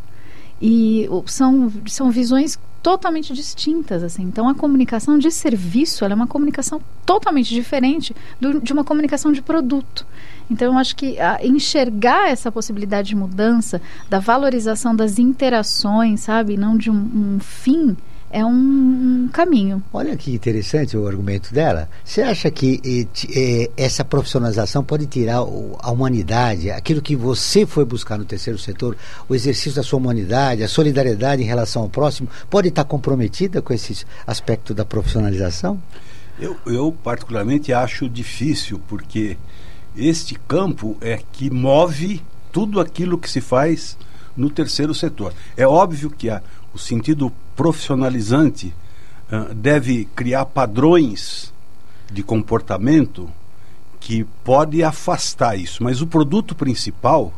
E 0.61 1.07
são, 1.27 1.71
são 1.85 2.09
visões 2.09 2.57
totalmente 2.81 3.33
distintas, 3.33 4.01
assim. 4.03 4.23
Então, 4.23 4.47
a 4.47 4.55
comunicação 4.55 5.17
de 5.17 5.29
serviço, 5.29 6.05
é 6.05 6.13
uma 6.13 6.25
comunicação 6.25 6.81
totalmente 7.05 7.53
diferente 7.53 8.15
do, 8.39 8.61
de 8.61 8.71
uma 8.71 8.83
comunicação 8.83 9.31
de 9.31 9.41
produto. 9.41 10.05
Então, 10.49 10.73
eu 10.73 10.79
acho 10.79 10.95
que 10.95 11.19
a, 11.19 11.45
enxergar 11.45 12.29
essa 12.29 12.51
possibilidade 12.51 13.09
de 13.09 13.15
mudança, 13.15 13.81
da 14.09 14.19
valorização 14.19 14.95
das 14.95 15.19
interações, 15.19 16.21
sabe, 16.21 16.55
não 16.55 16.77
de 16.77 16.89
um, 16.89 16.95
um 17.35 17.39
fim, 17.39 17.97
é 18.29 18.43
um, 18.45 19.29
caminho. 19.31 19.81
Olha 19.93 20.15
que 20.17 20.33
interessante 20.33 20.97
o 20.97 21.07
argumento 21.07 21.53
dela. 21.53 21.89
Você 22.03 22.21
acha 22.21 22.51
que 22.51 23.07
eh, 23.33 23.69
essa 23.77 24.03
profissionalização 24.03 24.83
pode 24.83 25.05
tirar 25.05 25.43
o, 25.43 25.77
a 25.79 25.91
humanidade, 25.91 26.69
aquilo 26.69 27.01
que 27.01 27.15
você 27.15 27.65
foi 27.65 27.85
buscar 27.85 28.17
no 28.17 28.25
terceiro 28.25 28.59
setor, 28.59 28.97
o 29.29 29.35
exercício 29.35 29.73
da 29.73 29.83
sua 29.83 29.99
humanidade, 29.99 30.63
a 30.63 30.67
solidariedade 30.67 31.41
em 31.41 31.45
relação 31.45 31.83
ao 31.83 31.89
próximo, 31.89 32.29
pode 32.49 32.67
estar 32.67 32.83
comprometida 32.83 33.61
com 33.61 33.73
esse 33.73 34.05
aspecto 34.25 34.73
da 34.73 34.83
profissionalização? 34.83 35.81
Eu, 36.39 36.55
eu 36.65 36.95
particularmente 37.03 37.73
acho 37.73 38.09
difícil, 38.09 38.79
porque 38.87 39.37
este 39.95 40.35
campo 40.47 40.97
é 41.01 41.19
que 41.31 41.49
move 41.49 42.21
tudo 42.51 42.79
aquilo 42.79 43.17
que 43.17 43.29
se 43.29 43.41
faz 43.41 43.97
no 44.37 44.49
terceiro 44.49 44.93
setor. 44.93 45.33
É 45.57 45.67
óbvio 45.67 46.11
que 46.11 46.29
a, 46.29 46.41
o 46.77 46.79
sentido 46.79 47.33
profissionalizante 47.55 48.71
uh, 49.31 49.51
deve 49.51 50.05
criar 50.15 50.45
padrões 50.45 51.51
de 52.11 52.21
comportamento 52.21 53.27
que 53.99 54.23
pode 54.43 54.83
afastar 54.83 55.57
isso. 55.57 55.83
Mas 55.83 56.01
o 56.01 56.07
produto 56.07 56.53
principal, 56.53 57.33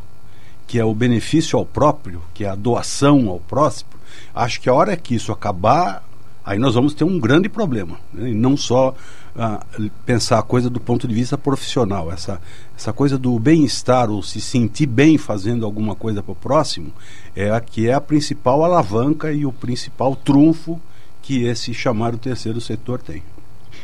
que 0.66 0.78
é 0.78 0.84
o 0.84 0.94
benefício 0.94 1.58
ao 1.58 1.64
próprio, 1.64 2.22
que 2.34 2.44
é 2.44 2.50
a 2.50 2.54
doação 2.54 3.30
ao 3.30 3.40
próximo, 3.40 3.88
acho 4.34 4.60
que 4.60 4.68
a 4.68 4.74
hora 4.74 4.94
que 4.94 5.14
isso 5.14 5.32
acabar, 5.32 6.04
aí 6.44 6.58
nós 6.58 6.74
vamos 6.74 6.92
ter 6.92 7.04
um 7.04 7.18
grande 7.18 7.48
problema. 7.48 7.98
Né? 8.12 8.28
E 8.30 8.34
não 8.34 8.58
só 8.58 8.94
ah, 9.36 9.64
pensar 10.04 10.38
a 10.38 10.42
coisa 10.42 10.68
do 10.68 10.80
ponto 10.80 11.06
de 11.06 11.14
vista 11.14 11.38
profissional, 11.38 12.10
essa, 12.12 12.40
essa 12.76 12.92
coisa 12.92 13.16
do 13.16 13.38
bem-estar 13.38 14.10
ou 14.10 14.22
se 14.22 14.40
sentir 14.40 14.86
bem 14.86 15.16
fazendo 15.18 15.64
alguma 15.64 15.94
coisa 15.94 16.22
para 16.22 16.32
o 16.32 16.36
próximo, 16.36 16.92
é 17.34 17.50
a 17.50 17.60
que 17.60 17.88
é 17.88 17.94
a 17.94 18.00
principal 18.00 18.64
alavanca 18.64 19.32
e 19.32 19.46
o 19.46 19.52
principal 19.52 20.16
trunfo 20.16 20.80
que 21.22 21.44
esse 21.44 21.72
chamado 21.72 22.18
terceiro 22.18 22.60
setor 22.60 23.00
tem. 23.00 23.22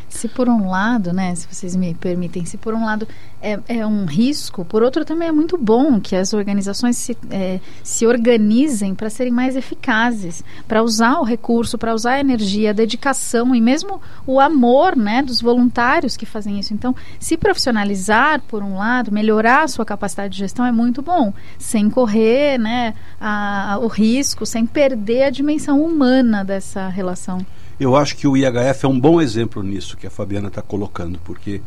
Se 0.09 0.29
por 0.29 0.49
um 0.49 0.69
lado, 0.69 1.13
né, 1.13 1.35
se 1.35 1.47
vocês 1.51 1.75
me 1.77 1.95
permitem, 1.95 2.45
se 2.45 2.57
por 2.57 2.75
um 2.75 2.85
lado 2.85 3.07
é, 3.43 3.59
é 3.69 3.87
um 3.87 4.07
risco, 4.07 4.65
por 4.65 4.83
outro 4.83 5.05
também 5.05 5.29
é 5.29 5.33
muito 5.33 5.59
bom 5.59 6.01
que 6.01 6.17
as 6.17 6.33
organizações 6.33 6.97
se, 6.97 7.17
é, 7.31 7.61
se 7.83 8.07
organizem 8.07 8.95
para 8.95 9.11
serem 9.11 9.33
mais 9.33 9.57
eficazes, 9.57 10.43
para 10.67 10.83
usar 10.83 11.21
o 11.21 11.25
recurso, 11.25 11.77
para 11.77 11.95
usar 11.95 12.13
a 12.13 12.21
energia, 12.21 12.71
a 12.71 12.73
dedicação 12.73 13.55
e 13.55 13.61
mesmo 13.61 14.01
o 14.27 14.41
amor, 14.41 14.97
né, 14.97 15.23
dos 15.23 15.41
voluntários 15.41 16.17
que 16.17 16.25
fazem 16.25 16.59
isso. 16.59 16.73
Então, 16.73 16.95
se 17.19 17.37
profissionalizar 17.37 18.41
por 18.43 18.63
um 18.63 18.77
lado, 18.77 19.13
melhorar 19.13 19.65
a 19.65 19.69
sua 19.69 19.85
capacidade 19.85 20.33
de 20.33 20.39
gestão 20.39 20.65
é 20.65 20.73
muito 20.73 21.03
bom, 21.03 21.33
sem 21.59 21.91
correr, 21.91 22.59
né, 22.59 22.95
a, 23.21 23.75
a, 23.75 23.79
o 23.79 23.87
risco, 23.87 24.47
sem 24.47 24.65
perder 24.65 25.25
a 25.25 25.31
dimensão 25.31 25.83
humana 25.83 26.45
dessa 26.45 26.89
relação. 26.89 27.45
Eu 27.79 27.95
acho 27.95 28.17
que 28.17 28.27
o 28.27 28.37
IHF 28.37 28.87
é 28.87 28.89
um 28.89 28.99
bom 28.99 29.21
exemplo 29.21 29.63
nisso 29.63 29.99
que 29.99 30.07
a 30.07 30.11
Fabiana 30.11 30.49
está 30.49 30.63
colocando, 30.63 31.19
porque 31.23 31.61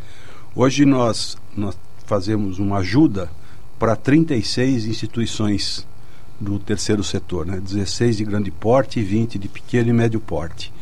hoje 0.56 0.84
nós, 0.84 1.38
nós 1.56 1.78
fazemos 2.06 2.58
uma 2.58 2.78
ajuda 2.78 3.30
para 3.78 3.96
36 3.96 4.86
instituições 4.88 5.88
do 6.40 6.58
terceiro 6.58 7.04
setor, 7.04 7.46
né? 7.46 7.60
16 7.60 8.18
de 8.18 8.24
grande 8.24 8.50
porte 8.50 9.00
e 9.00 9.04
20 9.04 9.38
de 9.38 9.48
pequeno 9.48 9.90
e 9.90 9.94
médio 9.94 10.20
porte. 10.20 10.74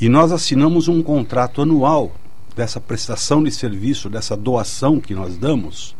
E 0.00 0.08
nós 0.08 0.32
assinamos 0.32 0.88
um 0.88 1.02
contrato 1.02 1.62
anual 1.62 2.12
dessa 2.56 2.80
prestação 2.80 3.44
de 3.44 3.52
serviço, 3.52 4.10
dessa 4.10 4.36
doação 4.36 5.00
que 5.00 5.14
nós 5.14 5.36
damos, 5.36 5.94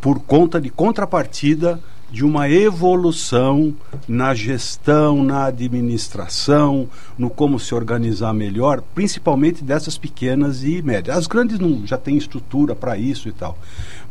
por 0.00 0.20
conta 0.20 0.60
de 0.60 0.70
contrapartida 0.70 1.80
de 2.10 2.24
uma 2.24 2.48
evolução 2.48 3.74
na 4.06 4.32
gestão, 4.32 5.24
na 5.24 5.46
administração, 5.46 6.88
no 7.18 7.28
como 7.28 7.58
se 7.58 7.74
organizar 7.74 8.32
melhor, 8.32 8.80
principalmente 8.94 9.64
dessas 9.64 9.98
pequenas 9.98 10.62
e 10.62 10.80
médias. 10.82 11.16
As 11.16 11.26
grandes 11.26 11.58
não 11.58 11.84
já 11.84 11.98
têm 11.98 12.16
estrutura 12.16 12.74
para 12.74 12.96
isso 12.96 13.28
e 13.28 13.32
tal, 13.32 13.58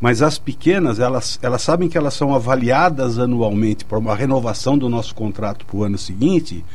mas 0.01 0.21
as 0.21 0.37
pequenas 0.37 0.99
elas, 0.99 1.39
elas 1.41 1.61
sabem 1.61 1.87
que 1.87 1.97
elas 1.97 2.13
são 2.13 2.35
avaliadas 2.35 3.17
anualmente 3.17 3.85
para 3.85 3.97
uma 3.97 4.15
renovação 4.15 4.77
do 4.77 4.89
nosso 4.89 5.15
contrato 5.15 5.65
para 5.65 5.77
o 5.77 5.83
ano 5.83 5.97
seguinte, 5.97 6.65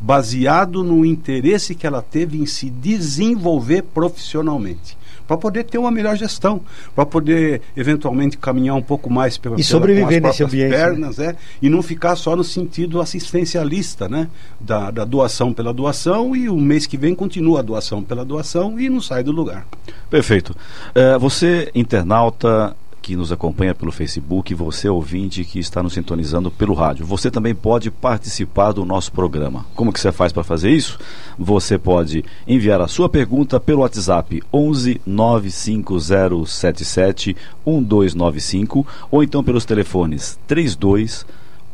baseado 0.00 0.82
no 0.82 1.04
interesse 1.04 1.74
que 1.74 1.86
ela 1.86 2.00
teve 2.00 2.38
em 2.38 2.46
se 2.46 2.70
desenvolver 2.70 3.82
profissionalmente 3.82 4.99
para 5.30 5.38
poder 5.38 5.62
ter 5.62 5.78
uma 5.78 5.92
melhor 5.92 6.16
gestão, 6.16 6.60
para 6.92 7.06
poder 7.06 7.62
eventualmente 7.76 8.36
caminhar 8.36 8.74
um 8.74 8.82
pouco 8.82 9.08
mais 9.08 9.38
pela, 9.38 9.60
e 9.60 9.62
sobreviver 9.62 10.20
nesse 10.20 10.42
ambiente, 10.42 10.72
né? 10.72 10.76
pernas, 10.76 11.18
né? 11.18 11.26
é, 11.26 11.36
e 11.62 11.68
não 11.68 11.82
ficar 11.82 12.16
só 12.16 12.34
no 12.34 12.42
sentido 12.42 13.00
assistencialista, 13.00 14.08
né? 14.08 14.26
Da, 14.60 14.90
da 14.90 15.04
doação 15.04 15.52
pela 15.52 15.72
doação 15.72 16.34
e 16.34 16.48
o 16.48 16.56
mês 16.56 16.84
que 16.84 16.96
vem 16.96 17.14
continua 17.14 17.60
a 17.60 17.62
doação 17.62 18.02
pela 18.02 18.24
doação 18.24 18.80
e 18.80 18.90
não 18.90 19.00
sai 19.00 19.22
do 19.22 19.30
lugar. 19.30 19.68
Perfeito. 20.10 20.50
Uh, 20.50 21.16
você 21.20 21.70
internauta 21.76 22.74
que 23.02 23.16
nos 23.16 23.32
acompanha 23.32 23.74
pelo 23.74 23.90
Facebook, 23.90 24.54
você 24.54 24.88
ouvinte 24.88 25.44
que 25.44 25.58
está 25.58 25.82
nos 25.82 25.94
sintonizando 25.94 26.48
pelo 26.50 26.74
rádio. 26.74 27.06
Você 27.06 27.30
também 27.30 27.54
pode 27.54 27.90
participar 27.90 28.72
do 28.72 28.84
nosso 28.84 29.10
programa. 29.12 29.64
Como 29.74 29.90
que 29.92 30.00
você 30.00 30.12
faz 30.12 30.32
para 30.32 30.44
fazer 30.44 30.70
isso? 30.70 30.98
Você 31.38 31.78
pode 31.78 32.22
enviar 32.46 32.80
a 32.80 32.88
sua 32.88 33.08
pergunta 33.08 33.58
pelo 33.58 33.80
WhatsApp 33.80 34.42
11 34.52 35.00
95077 35.06 37.34
1295 37.66 38.86
ou 39.10 39.22
então 39.22 39.42
pelos 39.42 39.64
telefones 39.64 40.38
32 40.46 41.24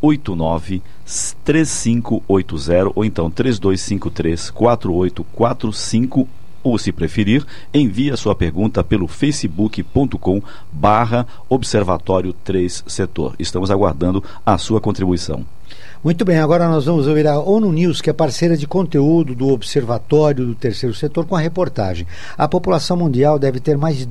89 0.00 0.80
3580 1.44 2.92
ou 2.94 3.04
então 3.04 3.28
3253 3.30 4.50
4845 4.50 6.28
ou, 6.66 6.76
se 6.78 6.90
preferir, 6.90 7.46
envie 7.72 8.10
a 8.10 8.16
sua 8.16 8.34
pergunta 8.34 8.82
pelo 8.82 9.06
facebook.com 9.06 10.42
barra 10.72 11.24
Observatório 11.48 12.32
3 12.32 12.82
Setor. 12.88 13.36
Estamos 13.38 13.70
aguardando 13.70 14.22
a 14.44 14.58
sua 14.58 14.80
contribuição. 14.80 15.44
Muito 16.02 16.24
bem, 16.24 16.38
agora 16.38 16.68
nós 16.68 16.84
vamos 16.84 17.06
ouvir 17.06 17.26
a 17.28 17.38
ONU 17.38 17.72
News, 17.72 18.00
que 18.00 18.10
é 18.10 18.12
parceira 18.12 18.56
de 18.56 18.66
conteúdo 18.66 19.32
do 19.32 19.48
Observatório 19.48 20.44
do 20.44 20.54
Terceiro 20.56 20.94
Setor, 20.94 21.24
com 21.24 21.36
a 21.36 21.40
reportagem. 21.40 22.04
A 22.36 22.48
população 22.48 22.96
mundial 22.96 23.38
deve 23.38 23.60
ter 23.60 23.78
mais 23.78 24.08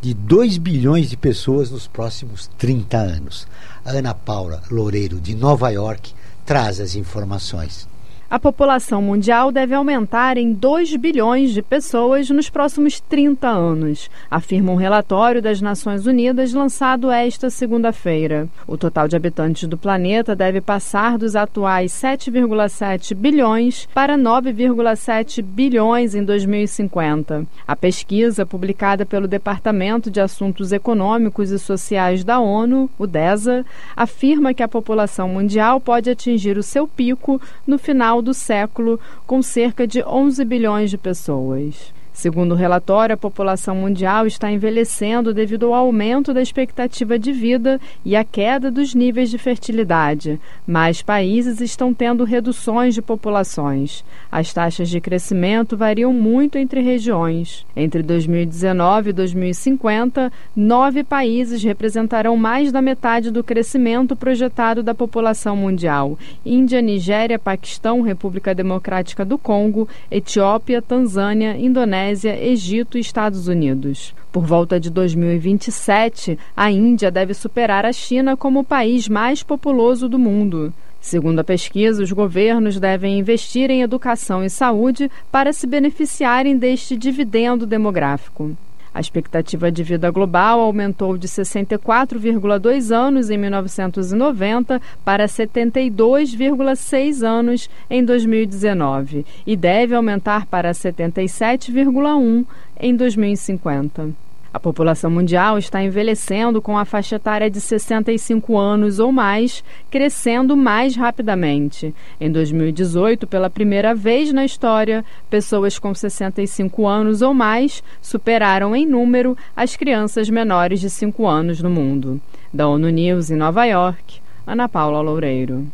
de 0.00 0.14
2 0.14 0.58
bilhões 0.58 1.08
de 1.08 1.16
pessoas 1.16 1.70
nos 1.70 1.86
próximos 1.86 2.50
30 2.58 2.96
anos. 2.96 3.46
A 3.84 3.92
Ana 3.92 4.14
Paula 4.14 4.62
Loureiro, 4.68 5.20
de 5.20 5.34
Nova 5.34 5.70
York, 5.70 6.12
traz 6.44 6.80
as 6.80 6.96
informações 6.96 7.88
a 8.34 8.38
população 8.40 9.00
mundial 9.00 9.52
deve 9.52 9.76
aumentar 9.76 10.36
em 10.36 10.52
2 10.52 10.96
bilhões 10.96 11.52
de 11.52 11.62
pessoas 11.62 12.28
nos 12.30 12.50
próximos 12.50 12.98
30 12.98 13.46
anos, 13.46 14.10
afirma 14.28 14.72
um 14.72 14.74
relatório 14.74 15.40
das 15.40 15.60
Nações 15.60 16.04
Unidas 16.04 16.52
lançado 16.52 17.12
esta 17.12 17.48
segunda-feira. 17.48 18.48
O 18.66 18.76
total 18.76 19.06
de 19.06 19.14
habitantes 19.14 19.68
do 19.68 19.78
planeta 19.78 20.34
deve 20.34 20.60
passar 20.60 21.16
dos 21.16 21.36
atuais 21.36 21.92
7,7 21.92 23.14
bilhões 23.14 23.88
para 23.94 24.18
9,7 24.18 25.40
bilhões 25.40 26.16
em 26.16 26.24
2050. 26.24 27.46
A 27.64 27.76
pesquisa, 27.76 28.44
publicada 28.44 29.06
pelo 29.06 29.28
Departamento 29.28 30.10
de 30.10 30.20
Assuntos 30.20 30.72
Econômicos 30.72 31.52
e 31.52 31.58
Sociais 31.60 32.24
da 32.24 32.40
ONU, 32.40 32.90
o 32.98 33.06
DESA, 33.06 33.64
afirma 33.94 34.52
que 34.52 34.62
a 34.64 34.66
população 34.66 35.28
mundial 35.28 35.80
pode 35.80 36.10
atingir 36.10 36.58
o 36.58 36.64
seu 36.64 36.88
pico 36.88 37.40
no 37.64 37.78
final 37.78 38.23
do 38.24 38.34
século, 38.34 38.98
com 39.26 39.40
cerca 39.42 39.86
de 39.86 40.02
11 40.02 40.44
bilhões 40.44 40.90
de 40.90 40.98
pessoas. 40.98 41.92
Segundo 42.14 42.52
o 42.52 42.54
relatório, 42.54 43.14
a 43.14 43.18
população 43.18 43.74
mundial 43.74 44.24
está 44.24 44.48
envelhecendo 44.50 45.34
devido 45.34 45.66
ao 45.66 45.74
aumento 45.74 46.32
da 46.32 46.40
expectativa 46.40 47.18
de 47.18 47.32
vida 47.32 47.80
e 48.04 48.14
à 48.14 48.22
queda 48.22 48.70
dos 48.70 48.94
níveis 48.94 49.28
de 49.28 49.36
fertilidade. 49.36 50.40
Mais 50.64 51.02
países 51.02 51.60
estão 51.60 51.92
tendo 51.92 52.22
reduções 52.22 52.94
de 52.94 53.02
populações. 53.02 54.04
As 54.30 54.52
taxas 54.52 54.88
de 54.88 55.00
crescimento 55.00 55.76
variam 55.76 56.12
muito 56.12 56.56
entre 56.56 56.80
regiões. 56.80 57.66
Entre 57.74 58.00
2019 58.00 59.10
e 59.10 59.12
2050, 59.12 60.32
nove 60.54 61.02
países 61.02 61.64
representarão 61.64 62.36
mais 62.36 62.70
da 62.70 62.80
metade 62.80 63.32
do 63.32 63.42
crescimento 63.42 64.14
projetado 64.14 64.84
da 64.84 64.94
população 64.94 65.56
mundial: 65.56 66.16
Índia, 66.46 66.80
Nigéria, 66.80 67.40
Paquistão, 67.40 68.02
República 68.02 68.54
Democrática 68.54 69.24
do 69.24 69.36
Congo, 69.36 69.88
Etiópia, 70.08 70.80
Tanzânia, 70.80 71.56
Indonésia. 71.58 72.03
Indonésia, 72.04 72.38
Egito 72.38 72.98
e 72.98 73.00
Estados 73.00 73.48
Unidos. 73.48 74.14
Por 74.30 74.44
volta 74.44 74.78
de 74.78 74.90
2027, 74.90 76.38
a 76.54 76.70
Índia 76.70 77.10
deve 77.10 77.32
superar 77.32 77.86
a 77.86 77.92
China 77.92 78.36
como 78.36 78.60
o 78.60 78.64
país 78.64 79.08
mais 79.08 79.42
populoso 79.42 80.06
do 80.06 80.18
mundo. 80.18 80.72
Segundo 81.00 81.38
a 81.38 81.44
pesquisa, 81.44 82.02
os 82.02 82.12
governos 82.12 82.78
devem 82.78 83.18
investir 83.18 83.70
em 83.70 83.80
educação 83.80 84.44
e 84.44 84.50
saúde 84.50 85.10
para 85.32 85.52
se 85.52 85.66
beneficiarem 85.66 86.58
deste 86.58 86.96
dividendo 86.96 87.66
demográfico. 87.66 88.54
A 88.94 89.00
expectativa 89.00 89.72
de 89.72 89.82
vida 89.82 90.08
global 90.10 90.60
aumentou 90.60 91.18
de 91.18 91.26
64,2 91.26 92.94
anos 92.94 93.28
em 93.28 93.36
1990 93.36 94.80
para 95.04 95.26
72,6 95.26 97.26
anos 97.26 97.68
em 97.90 98.04
2019 98.04 99.26
e 99.44 99.56
deve 99.56 99.96
aumentar 99.96 100.46
para 100.46 100.70
77,1 100.70 102.46
em 102.78 102.94
2050. 102.94 104.23
A 104.54 104.60
população 104.60 105.10
mundial 105.10 105.58
está 105.58 105.82
envelhecendo 105.82 106.62
com 106.62 106.78
a 106.78 106.84
faixa 106.84 107.16
etária 107.16 107.50
de 107.50 107.60
65 107.60 108.56
anos 108.56 109.00
ou 109.00 109.10
mais, 109.10 109.64
crescendo 109.90 110.56
mais 110.56 110.94
rapidamente. 110.94 111.92
Em 112.20 112.30
2018, 112.30 113.26
pela 113.26 113.50
primeira 113.50 113.96
vez 113.96 114.32
na 114.32 114.44
história, 114.44 115.04
pessoas 115.28 115.76
com 115.76 115.92
65 115.92 116.86
anos 116.86 117.20
ou 117.20 117.34
mais 117.34 117.82
superaram 118.00 118.76
em 118.76 118.86
número 118.86 119.36
as 119.56 119.74
crianças 119.74 120.30
menores 120.30 120.80
de 120.80 120.88
5 120.88 121.26
anos 121.26 121.60
no 121.60 121.68
mundo. 121.68 122.20
Da 122.52 122.68
ONU 122.68 122.90
News 122.90 123.32
em 123.32 123.36
Nova 123.36 123.64
York, 123.64 124.20
Ana 124.46 124.68
Paula 124.68 125.00
Loureiro. 125.00 125.66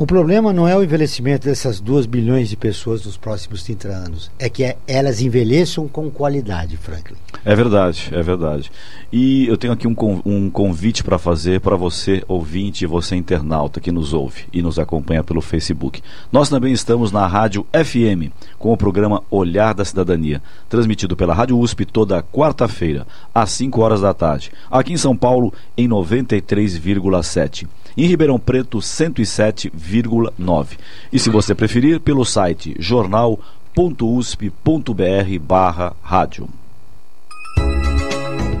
O 0.00 0.06
problema 0.06 0.52
não 0.52 0.68
é 0.68 0.76
o 0.76 0.84
envelhecimento 0.84 1.48
dessas 1.48 1.80
2 1.80 2.06
bilhões 2.06 2.48
de 2.48 2.56
pessoas 2.56 3.04
nos 3.04 3.16
próximos 3.16 3.64
30 3.64 3.88
anos, 3.88 4.30
é 4.38 4.48
que 4.48 4.76
elas 4.86 5.20
envelheçam 5.20 5.88
com 5.88 6.08
qualidade, 6.08 6.76
Franklin. 6.76 7.16
É 7.44 7.52
verdade, 7.56 8.08
é 8.12 8.22
verdade. 8.22 8.70
E 9.12 9.48
eu 9.48 9.56
tenho 9.56 9.72
aqui 9.72 9.88
um, 9.88 10.50
convite 10.50 11.02
para 11.02 11.18
fazer 11.18 11.60
para 11.60 11.74
você, 11.74 12.22
ouvinte, 12.28 12.86
você 12.86 13.16
internauta 13.16 13.80
que 13.80 13.90
nos 13.90 14.12
ouve 14.12 14.44
e 14.52 14.62
nos 14.62 14.78
acompanha 14.78 15.24
pelo 15.24 15.40
Facebook. 15.40 16.00
Nós 16.30 16.48
também 16.48 16.72
estamos 16.72 17.10
na 17.10 17.26
Rádio 17.26 17.66
FM 17.72 18.30
com 18.56 18.72
o 18.72 18.76
programa 18.76 19.24
Olhar 19.28 19.74
da 19.74 19.84
Cidadania, 19.84 20.40
transmitido 20.68 21.16
pela 21.16 21.34
Rádio 21.34 21.58
USP 21.58 21.84
toda 21.84 22.22
quarta-feira, 22.22 23.04
às 23.34 23.50
5 23.50 23.80
horas 23.80 24.02
da 24.02 24.14
tarde. 24.14 24.52
Aqui 24.70 24.92
em 24.92 24.96
São 24.96 25.16
Paulo, 25.16 25.52
em 25.76 25.88
93,7 25.88 27.66
em 27.98 28.06
Ribeirão 28.06 28.38
Preto 28.38 28.78
107,9. 28.78 30.78
E 31.12 31.18
se 31.18 31.28
você 31.28 31.54
preferir, 31.54 32.00
pelo 32.00 32.24
site 32.24 32.74
jornal.usp.br 32.78 35.38
barra 35.40 35.92
rádio. 36.00 36.48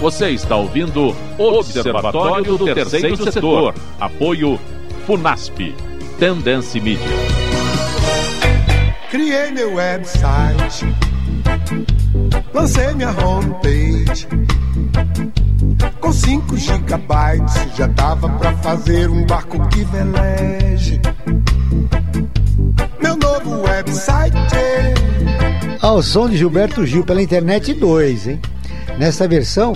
Você 0.00 0.30
está 0.30 0.54
ouvindo 0.54 1.14
Observatório 1.36 2.56
do 2.56 2.72
Terceiro 2.72 3.16
Setor. 3.32 3.74
Apoio 3.98 4.58
FUNASP. 5.06 5.74
Tendência 6.20 6.80
Mídia. 6.80 7.04
Criei 9.10 9.50
meu 9.50 9.74
website, 9.74 10.86
lancei 12.54 12.94
minha 12.94 13.10
homepage. 13.10 14.28
Com 16.00 16.12
5 16.12 16.56
gigabytes 16.56 17.76
já 17.76 17.86
dava 17.88 18.28
pra 18.28 18.52
fazer 18.58 19.10
um 19.10 19.26
barco 19.26 19.66
que 19.68 19.82
veleje. 19.84 21.00
Meu 23.02 23.16
novo 23.16 23.62
website. 23.62 24.36
Ao 25.80 26.02
som 26.02 26.28
de 26.28 26.36
Gilberto 26.36 26.86
Gil 26.86 27.02
pela 27.04 27.22
internet 27.22 27.72
2, 27.74 28.28
hein? 28.28 28.40
Nessa 28.98 29.28
versão, 29.28 29.74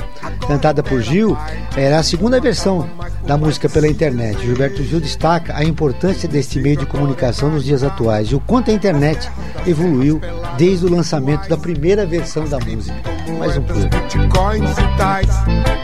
cantada 0.48 0.82
por 0.82 1.00
Gil, 1.00 1.38
era 1.76 2.00
a 2.00 2.02
segunda 2.02 2.40
versão 2.40 2.90
da 3.24 3.38
música 3.38 3.68
pela 3.68 3.86
internet. 3.86 4.40
Gilberto 4.44 4.82
Gil 4.82 5.00
destaca 5.00 5.56
a 5.56 5.62
importância 5.62 6.28
deste 6.28 6.58
meio 6.58 6.76
de 6.76 6.86
comunicação 6.86 7.48
nos 7.48 7.64
dias 7.64 7.84
atuais 7.84 8.28
e 8.28 8.34
o 8.34 8.40
quanto 8.40 8.72
a 8.72 8.74
internet 8.74 9.30
evoluiu 9.64 10.20
desde 10.58 10.86
o 10.86 10.90
lançamento 10.90 11.48
da 11.48 11.56
primeira 11.56 12.04
versão 12.04 12.48
da 12.48 12.58
música. 12.58 12.96
Mais 13.38 13.56
um 13.56 13.62
pouco. 13.62 13.82
Bitcoins 13.82 14.70
e 14.72 14.96
tais, 14.96 15.28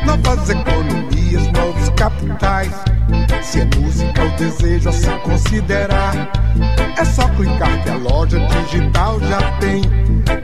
novas 0.05 0.51
economias, 0.51 1.47
novos 1.53 1.89
capitais. 1.91 2.73
Se 3.41 3.61
é 3.61 3.69
música 3.77 4.25
o 4.25 4.37
desejo 4.37 4.89
a 4.89 4.93
se 4.93 5.11
considerar, 5.23 6.33
é 6.99 7.05
só 7.05 7.29
clicar 7.29 7.85
que 7.85 7.91
a 7.91 7.97
loja 7.97 8.41
digital 8.41 9.21
já 9.21 9.41
tem. 9.59 9.83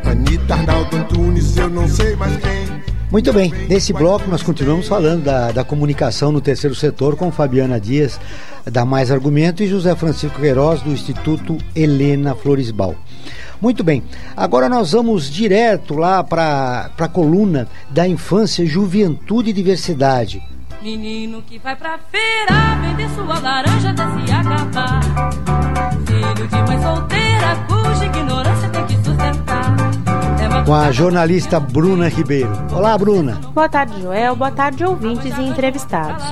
Anitta, 0.05 0.55
Arnaldo 0.55 0.97
Antunes, 0.97 1.57
eu 1.57 1.69
não 1.69 1.89
sei 1.89 2.15
mais 2.15 2.37
quem. 2.37 2.74
Muito 3.15 3.33
bem, 3.33 3.49
nesse 3.69 3.93
bloco 3.93 4.29
nós 4.29 4.43
continuamos 4.43 4.89
falando 4.89 5.23
da, 5.23 5.53
da 5.53 5.63
comunicação 5.63 6.33
no 6.33 6.41
terceiro 6.41 6.75
setor 6.75 7.15
com 7.15 7.31
Fabiana 7.31 7.79
Dias, 7.79 8.19
da 8.65 8.85
Mais 8.85 9.09
Argumento, 9.09 9.63
e 9.63 9.69
José 9.69 9.95
Francisco 9.95 10.41
Queiroz, 10.41 10.83
do 10.83 10.91
Instituto 10.91 11.57
Helena 11.77 12.35
Floresbal. 12.35 12.97
Muito 13.61 13.85
bem, 13.85 14.03
agora 14.37 14.69
nós 14.69 14.91
vamos 14.91 15.31
direto 15.31 15.95
lá 15.95 16.25
para 16.25 16.91
a 16.99 17.07
coluna 17.07 17.69
da 17.89 18.05
infância, 18.09 18.67
juventude 18.67 19.51
e 19.51 19.53
diversidade. 19.53 20.43
Menino 20.83 21.41
que 21.43 21.57
vai 21.61 21.77
pra 21.77 21.97
feira 22.11 22.81
vender 22.83 23.09
sua 23.11 23.39
laranja 23.39 23.91
até 23.91 24.03
se 24.03 24.33
acabar. 24.33 25.01
Filho 26.05 26.49
de 26.49 26.57
mãe 26.57 26.83
solteira 26.83 27.65
cuja 27.69 28.07
ignorância 28.07 28.74
com 30.65 30.73
a 30.73 30.91
jornalista 30.91 31.61
Bruna 31.61 32.09
Ribeiro. 32.09 32.51
Olá, 32.73 32.97
Bruna. 32.97 33.35
Boa 33.53 33.69
tarde, 33.69 34.01
Joel. 34.01 34.35
Boa 34.35 34.51
tarde, 34.51 34.83
ouvintes 34.83 35.37
e 35.37 35.43
entrevistados. 35.43 36.25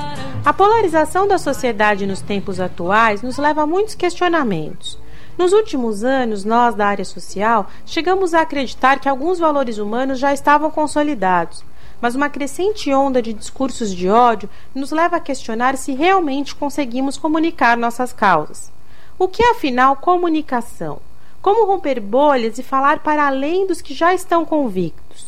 A 0.42 0.52
polarização 0.54 1.28
da 1.28 1.36
sociedade 1.36 2.06
nos 2.06 2.22
tempos 2.22 2.58
atuais 2.58 3.20
nos 3.20 3.36
leva 3.36 3.62
a 3.62 3.66
muitos 3.66 3.94
questionamentos. 3.94 4.98
Nos 5.36 5.52
últimos 5.52 6.02
anos, 6.02 6.46
nós 6.46 6.74
da 6.74 6.86
área 6.86 7.04
social 7.04 7.68
chegamos 7.84 8.32
a 8.32 8.40
acreditar 8.40 9.00
que 9.00 9.08
alguns 9.08 9.38
valores 9.38 9.76
humanos 9.76 10.18
já 10.18 10.32
estavam 10.32 10.70
consolidados, 10.70 11.62
mas 12.00 12.14
uma 12.14 12.30
crescente 12.30 12.92
onda 12.92 13.20
de 13.20 13.34
discursos 13.34 13.94
de 13.94 14.08
ódio 14.08 14.48
nos 14.74 14.92
leva 14.92 15.16
a 15.16 15.20
questionar 15.20 15.76
se 15.76 15.92
realmente 15.92 16.54
conseguimos 16.54 17.18
comunicar 17.18 17.76
nossas 17.76 18.14
causas. 18.14 18.72
O 19.18 19.28
que 19.28 19.42
é 19.42 19.50
afinal 19.50 19.96
comunicação? 19.96 21.00
Como 21.42 21.66
romper 21.66 21.98
bolhas 21.98 22.56
e 22.56 22.62
falar 22.62 23.00
para 23.00 23.26
além 23.26 23.66
dos 23.66 23.80
que 23.80 23.92
já 23.92 24.14
estão 24.14 24.44
convictos? 24.44 25.26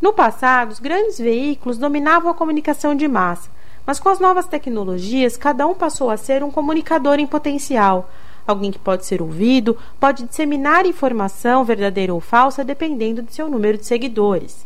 No 0.00 0.10
passado, 0.10 0.70
os 0.70 0.80
grandes 0.80 1.18
veículos 1.18 1.76
dominavam 1.76 2.30
a 2.30 2.34
comunicação 2.34 2.94
de 2.94 3.06
massa, 3.06 3.50
mas 3.84 4.00
com 4.00 4.08
as 4.08 4.18
novas 4.18 4.46
tecnologias, 4.46 5.36
cada 5.36 5.66
um 5.66 5.74
passou 5.74 6.08
a 6.08 6.16
ser 6.16 6.42
um 6.42 6.50
comunicador 6.50 7.18
em 7.18 7.26
potencial. 7.26 8.08
Alguém 8.46 8.70
que 8.70 8.78
pode 8.78 9.04
ser 9.04 9.20
ouvido, 9.20 9.76
pode 10.00 10.24
disseminar 10.24 10.86
informação, 10.86 11.62
verdadeira 11.62 12.14
ou 12.14 12.20
falsa, 12.20 12.64
dependendo 12.64 13.22
de 13.22 13.34
seu 13.34 13.46
número 13.46 13.76
de 13.76 13.84
seguidores. 13.84 14.64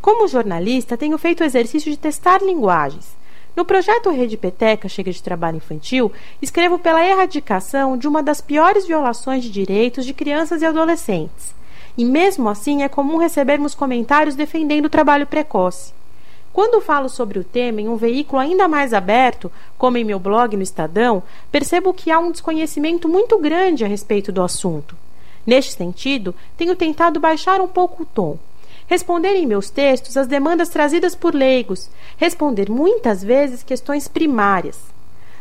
Como 0.00 0.28
jornalista, 0.28 0.96
tenho 0.96 1.18
feito 1.18 1.40
o 1.40 1.44
exercício 1.44 1.90
de 1.90 1.98
testar 1.98 2.40
linguagens. 2.42 3.16
No 3.58 3.64
projeto 3.64 4.10
Rede 4.10 4.36
Peteca 4.36 4.88
Chega 4.88 5.10
de 5.10 5.20
Trabalho 5.20 5.56
Infantil, 5.56 6.12
escrevo 6.40 6.78
pela 6.78 7.04
erradicação 7.04 7.98
de 7.98 8.06
uma 8.06 8.22
das 8.22 8.40
piores 8.40 8.86
violações 8.86 9.42
de 9.42 9.50
direitos 9.50 10.06
de 10.06 10.14
crianças 10.14 10.62
e 10.62 10.64
adolescentes. 10.64 11.56
E 11.96 12.04
mesmo 12.04 12.48
assim 12.48 12.84
é 12.84 12.88
comum 12.88 13.16
recebermos 13.16 13.74
comentários 13.74 14.36
defendendo 14.36 14.84
o 14.84 14.88
trabalho 14.88 15.26
precoce. 15.26 15.92
Quando 16.52 16.80
falo 16.80 17.08
sobre 17.08 17.40
o 17.40 17.42
tema 17.42 17.80
em 17.80 17.88
um 17.88 17.96
veículo 17.96 18.40
ainda 18.40 18.68
mais 18.68 18.94
aberto, 18.94 19.50
como 19.76 19.98
em 19.98 20.04
meu 20.04 20.20
blog 20.20 20.56
no 20.56 20.62
Estadão, 20.62 21.20
percebo 21.50 21.92
que 21.92 22.12
há 22.12 22.20
um 22.20 22.30
desconhecimento 22.30 23.08
muito 23.08 23.36
grande 23.40 23.84
a 23.84 23.88
respeito 23.88 24.30
do 24.30 24.40
assunto. 24.40 24.94
Neste 25.44 25.72
sentido, 25.72 26.32
tenho 26.56 26.76
tentado 26.76 27.18
baixar 27.18 27.60
um 27.60 27.66
pouco 27.66 28.04
o 28.04 28.06
tom 28.06 28.38
responder 28.88 29.36
em 29.36 29.46
meus 29.46 29.70
textos 29.70 30.16
às 30.16 30.26
demandas 30.26 30.70
trazidas 30.70 31.14
por 31.14 31.34
leigos, 31.34 31.88
responder 32.16 32.68
muitas 32.68 33.22
vezes 33.22 33.62
questões 33.62 34.08
primárias. 34.08 34.80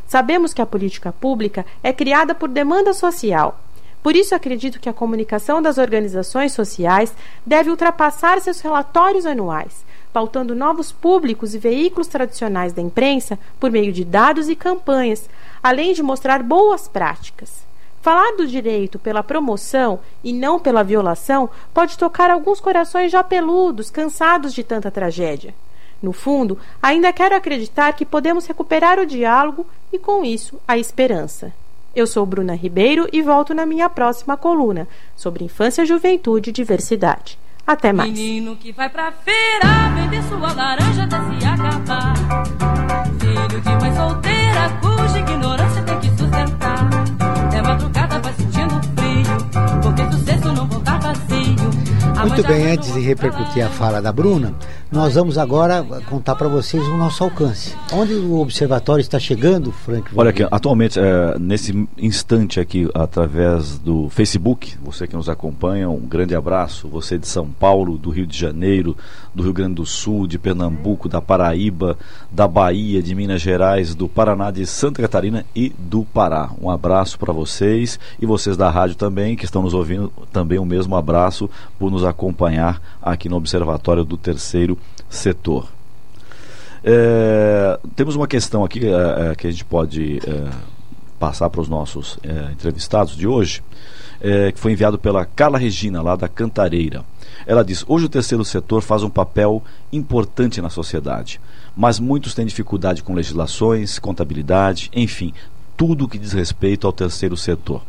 Sabemos 0.06 0.54
que 0.54 0.62
a 0.62 0.66
política 0.66 1.12
pública 1.12 1.66
é 1.82 1.92
criada 1.92 2.36
por 2.36 2.50
demanda 2.50 2.94
social. 2.94 3.60
Por 4.04 4.16
isso, 4.16 4.36
acredito 4.36 4.80
que 4.80 4.88
a 4.88 4.94
comunicação 4.94 5.62
das 5.62 5.78
organizações 5.78 6.54
sociais 6.54 7.14
deve 7.46 7.70
ultrapassar 7.70 8.40
seus 8.40 8.62
relatórios 8.62 9.26
anuais, 9.26 9.84
pautando 10.14 10.56
novos 10.56 10.92
públicos 10.92 11.54
e 11.54 11.58
veículos 11.58 12.08
tradicionais 12.08 12.72
da 12.72 12.82
imprensa 12.82 13.38
por 13.60 13.70
meio 13.72 13.92
de 13.92 14.06
dados 14.06 14.48
e 14.48 14.56
campanhas, 14.56 15.30
além 15.62 15.94
de 15.94 16.04
mostrar 16.04 16.42
boas 16.42 16.88
práticas. 16.88 17.67
Falar 18.08 18.38
do 18.38 18.48
direito 18.48 18.98
pela 18.98 19.22
promoção 19.22 20.00
e 20.24 20.32
não 20.32 20.62
pela 20.62 20.82
violação 20.82 21.50
pode 21.74 21.98
tocar 21.98 22.32
alguns 22.32 22.62
corações 22.62 23.12
já 23.12 23.22
peludos, 23.22 23.90
cansados 23.90 24.54
de 24.54 24.64
tanta 24.64 24.90
tragédia. 24.90 25.54
No 26.02 26.14
fundo, 26.14 26.58
ainda 26.82 27.12
quero 27.12 27.36
acreditar 27.36 27.92
que 27.92 28.06
podemos 28.06 28.46
recuperar 28.46 28.98
o 28.98 29.06
diálogo 29.06 29.68
e, 29.92 30.00
com 30.00 30.24
isso, 30.24 30.58
a 30.66 30.78
esperança. 30.78 31.52
Eu 31.94 32.08
sou 32.08 32.26
Bruna 32.26 32.56
Ribeiro 32.56 33.10
e 33.12 33.22
volto 33.22 33.54
na 33.54 33.66
minha 33.66 33.90
próxima 33.90 34.38
coluna 34.38 34.88
sobre 35.14 35.44
infância, 35.44 35.86
juventude 35.86 36.52
e 36.52 36.54
diversidade. 36.54 37.38
Até 37.68 37.92
mais. 37.92 38.10
Menino 38.10 38.56
que 38.56 38.72
vai 38.72 38.88
pra 38.88 39.12
feira 39.12 39.68
vender 39.94 40.24
sua 40.30 40.54
laranja 40.54 41.04
até 41.04 41.18
se 41.18 41.46
acabar. 41.46 42.14
Filho 43.20 43.62
de 43.62 43.70
mãe 43.70 43.94
solteira 43.94 44.80
cuja 44.82 45.20
ignorância 45.20 45.87
Muito 52.28 52.46
bem, 52.46 52.72
antes 52.72 52.94
de 52.94 53.00
repercutir 53.00 53.66
a 53.66 53.70
fala 53.70 54.02
da 54.02 54.12
Bruna, 54.12 54.54
nós 54.92 55.16
vamos 55.16 55.38
agora 55.38 55.82
contar 56.10 56.36
para 56.36 56.50
vocês 56.50 56.86
o 56.86 56.98
nosso 56.98 57.24
alcance. 57.24 57.74
Onde 57.92 58.14
o 58.14 58.40
observatório 58.40 59.02
está 59.02 59.18
chegando, 59.18 59.72
Frank? 59.72 60.12
Olha 60.14 60.30
aqui, 60.30 60.46
atualmente, 60.52 61.00
é, 61.00 61.40
nesse 61.40 61.88
instante 61.98 62.60
aqui, 62.60 62.88
através 62.94 63.80
do 63.80 64.10
Facebook, 64.10 64.78
você 64.84 65.08
que 65.08 65.16
nos 65.16 65.30
acompanha, 65.30 65.90
um 65.90 66.02
grande 66.02 66.36
abraço. 66.36 66.90
Você 66.90 67.18
de 67.18 67.28
São 67.28 67.48
Paulo, 67.48 67.98
do 67.98 68.10
Rio 68.10 68.28
de 68.28 68.38
Janeiro, 68.38 68.96
do 69.34 69.42
Rio 69.42 69.54
Grande 69.54 69.76
do 69.76 69.86
Sul, 69.86 70.28
de 70.28 70.38
Pernambuco, 70.38 71.08
da 71.08 71.22
Paraíba, 71.22 71.98
da 72.30 72.48
Bahia, 72.48 73.02
de 73.02 73.16
Minas 73.16 73.42
Gerais, 73.42 73.96
do 73.96 74.08
Paraná, 74.08 74.52
de 74.52 74.66
Santa 74.66 75.02
Catarina 75.02 75.46
e 75.56 75.70
do 75.78 76.04
Pará. 76.04 76.50
Um 76.62 76.70
abraço 76.70 77.18
para 77.18 77.32
vocês 77.32 77.98
e 78.22 78.26
vocês 78.26 78.58
da 78.58 78.70
rádio 78.70 78.96
também, 78.96 79.36
que 79.36 79.46
estão 79.46 79.62
nos 79.62 79.74
ouvindo, 79.74 80.12
também 80.32 80.60
o 80.60 80.64
um 80.64 80.66
mesmo 80.66 80.96
abraço 80.96 81.50
por 81.80 81.90
nos 81.90 82.04
acompanhar 82.04 82.17
aqui 83.02 83.30
no 83.30 83.38
Observatório 83.38 84.04
do 84.04 84.18
Terceiro 84.18 84.78
Setor. 85.10 85.68
É, 86.84 87.80
temos 87.96 88.16
uma 88.16 88.28
questão 88.28 88.64
aqui 88.64 88.82
é, 88.86 89.36
que 89.36 89.48
a 89.48 89.52
gente 89.52 89.66
pode 89.66 90.20
é, 90.20 90.50
passar 91.20 91.50
para 91.50 91.62
os 91.62 91.68
nossos 91.68 92.18
é, 92.24 92.52
entrevistados 92.52 93.16
de 93.16 93.28
hoje, 93.28 93.64
é, 94.22 94.52
que 94.52 94.60
foi 94.60 94.72
enviado 94.72 94.98
pela 94.98 95.26
Carla 95.26 95.58
Regina, 95.58 96.02
lá 96.02 96.16
da 96.16 96.28
Cantareira. 96.28 97.04
Ela 97.46 97.64
diz: 97.64 97.84
Hoje 97.88 98.06
o 98.06 98.10
terceiro 98.10 98.44
setor 98.46 98.82
faz 98.82 99.04
um 99.04 99.10
papel 99.10 99.64
importante 99.92 100.62
na 100.62 100.70
sociedade, 100.70 101.40
mas 101.76 102.00
muitos 102.00 102.34
têm 102.34 102.46
dificuldade 102.46 103.04
com 103.04 103.14
legislações, 103.14 104.00
contabilidade, 104.00 104.90
enfim, 104.94 105.34
tudo 105.76 106.08
que 106.08 106.18
diz 106.18 106.34
respeito 106.34 106.88
ao 106.88 106.94
terceiro 106.94 107.38
setor. 107.38 107.82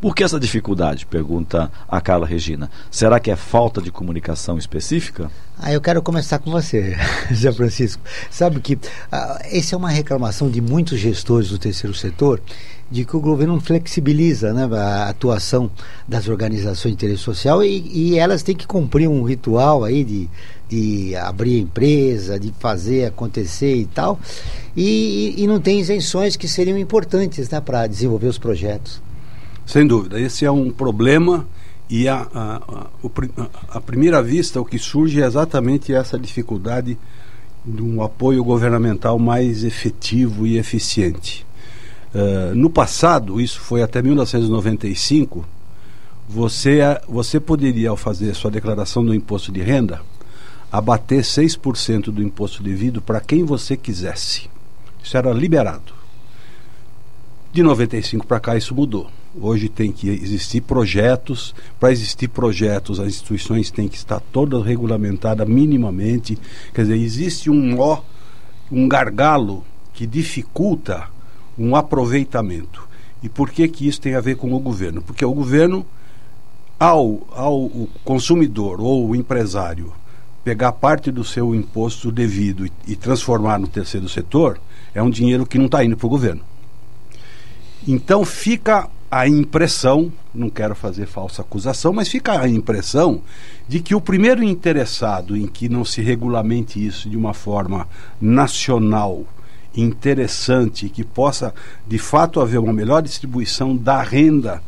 Por 0.00 0.14
que 0.14 0.22
essa 0.22 0.38
dificuldade? 0.38 1.06
Pergunta 1.06 1.70
a 1.88 2.00
Carla 2.02 2.26
Regina. 2.26 2.70
Será 2.90 3.18
que 3.18 3.30
é 3.30 3.36
falta 3.36 3.80
de 3.80 3.90
comunicação 3.90 4.58
específica? 4.58 5.30
Ah, 5.58 5.72
eu 5.72 5.80
quero 5.80 6.02
começar 6.02 6.38
com 6.38 6.50
você, 6.50 6.94
Zé 7.32 7.50
Francisco. 7.50 8.02
Sabe 8.30 8.60
que 8.60 8.78
ah, 9.10 9.40
essa 9.44 9.74
é 9.74 9.78
uma 9.78 9.88
reclamação 9.88 10.50
de 10.50 10.60
muitos 10.60 10.98
gestores 10.98 11.48
do 11.48 11.58
terceiro 11.58 11.96
setor 11.96 12.42
de 12.90 13.04
que 13.04 13.16
o 13.16 13.20
governo 13.20 13.54
não 13.54 13.60
flexibiliza 13.60 14.52
né, 14.52 14.68
a 14.76 15.08
atuação 15.08 15.70
das 16.06 16.28
organizações 16.28 16.94
de 16.94 17.04
interesse 17.04 17.22
social 17.22 17.64
e, 17.64 17.90
e 17.92 18.18
elas 18.18 18.42
têm 18.42 18.54
que 18.54 18.66
cumprir 18.66 19.08
um 19.08 19.22
ritual 19.22 19.82
aí 19.82 20.04
de, 20.04 20.30
de 20.68 21.16
abrir 21.16 21.58
empresa, 21.58 22.38
de 22.38 22.52
fazer 22.60 23.06
acontecer 23.06 23.74
e 23.74 23.86
tal, 23.86 24.20
e, 24.76 25.34
e 25.36 25.46
não 25.46 25.60
tem 25.60 25.80
isenções 25.80 26.36
que 26.36 26.46
seriam 26.46 26.78
importantes 26.78 27.48
né, 27.48 27.60
para 27.60 27.86
desenvolver 27.86 28.28
os 28.28 28.38
projetos. 28.38 29.05
Sem 29.66 29.84
dúvida, 29.84 30.20
esse 30.20 30.44
é 30.44 30.50
um 30.50 30.70
problema 30.70 31.44
e 31.90 32.06
a, 32.06 32.26
a, 32.32 32.56
a, 32.56 33.76
a, 33.78 33.80
primeira 33.80 34.22
vista 34.22 34.60
o 34.60 34.64
que 34.64 34.78
surge 34.78 35.20
é 35.20 35.26
exatamente 35.26 35.92
essa 35.92 36.16
dificuldade 36.16 36.96
de 37.64 37.82
um 37.82 38.00
apoio 38.00 38.44
governamental 38.44 39.18
mais 39.18 39.64
efetivo 39.64 40.46
e 40.46 40.56
eficiente. 40.56 41.44
Uh, 42.14 42.54
no 42.54 42.70
passado, 42.70 43.40
isso 43.40 43.60
foi 43.60 43.82
até 43.82 44.00
1995, 44.00 45.44
você, 46.28 46.78
você 47.08 47.40
poderia, 47.40 47.90
ao 47.90 47.96
fazer 47.96 48.34
sua 48.34 48.50
declaração 48.50 49.04
do 49.04 49.14
imposto 49.14 49.50
de 49.50 49.60
renda, 49.60 50.00
abater 50.70 51.22
6% 51.22 52.04
do 52.04 52.22
imposto 52.22 52.62
devido 52.62 53.02
para 53.02 53.20
quem 53.20 53.44
você 53.44 53.76
quisesse. 53.76 54.48
Isso 55.02 55.16
era 55.16 55.32
liberado. 55.32 55.95
De 57.56 57.62
95 57.62 58.26
para 58.26 58.38
cá, 58.38 58.54
isso 58.54 58.74
mudou. 58.74 59.06
Hoje 59.34 59.70
tem 59.70 59.90
que 59.90 60.10
existir 60.10 60.60
projetos. 60.60 61.54
Para 61.80 61.90
existir 61.90 62.28
projetos, 62.28 63.00
as 63.00 63.06
instituições 63.06 63.70
têm 63.70 63.88
que 63.88 63.96
estar 63.96 64.20
todas 64.20 64.62
regulamentadas 64.62 65.48
minimamente. 65.48 66.38
Quer 66.74 66.82
dizer, 66.82 66.98
existe 66.98 67.48
um 67.48 67.80
ó, 67.80 68.02
um 68.70 68.86
gargalo 68.86 69.64
que 69.94 70.06
dificulta 70.06 71.08
um 71.58 71.74
aproveitamento. 71.74 72.86
E 73.22 73.28
por 73.30 73.48
que, 73.48 73.66
que 73.68 73.88
isso 73.88 74.02
tem 74.02 74.14
a 74.14 74.20
ver 74.20 74.36
com 74.36 74.52
o 74.52 74.60
governo? 74.60 75.00
Porque 75.00 75.24
o 75.24 75.32
governo, 75.32 75.86
ao, 76.78 77.26
ao 77.32 77.70
consumidor 78.04 78.82
ou 78.82 79.08
o 79.08 79.16
empresário 79.16 79.94
pegar 80.44 80.72
parte 80.72 81.10
do 81.10 81.24
seu 81.24 81.54
imposto 81.54 82.12
devido 82.12 82.66
e, 82.66 82.72
e 82.86 82.94
transformar 82.94 83.58
no 83.58 83.66
terceiro 83.66 84.10
setor, 84.10 84.60
é 84.94 85.02
um 85.02 85.08
dinheiro 85.08 85.46
que 85.46 85.56
não 85.56 85.64
está 85.64 85.82
indo 85.82 85.96
para 85.96 86.06
o 86.06 86.10
governo. 86.10 86.42
Então 87.86 88.24
fica 88.24 88.88
a 89.10 89.28
impressão, 89.28 90.12
não 90.34 90.50
quero 90.50 90.74
fazer 90.74 91.06
falsa 91.06 91.42
acusação, 91.42 91.92
mas 91.92 92.08
fica 92.08 92.40
a 92.40 92.48
impressão 92.48 93.22
de 93.68 93.80
que 93.80 93.94
o 93.94 94.00
primeiro 94.00 94.42
interessado 94.42 95.36
em 95.36 95.46
que 95.46 95.68
não 95.68 95.84
se 95.84 96.02
regulamente 96.02 96.84
isso 96.84 97.08
de 97.08 97.16
uma 97.16 97.32
forma 97.32 97.86
nacional, 98.20 99.24
interessante, 99.76 100.88
que 100.88 101.04
possa 101.04 101.54
de 101.86 101.98
fato 101.98 102.40
haver 102.40 102.58
uma 102.58 102.72
melhor 102.72 103.02
distribuição 103.02 103.76
da 103.76 104.02
renda, 104.02 104.62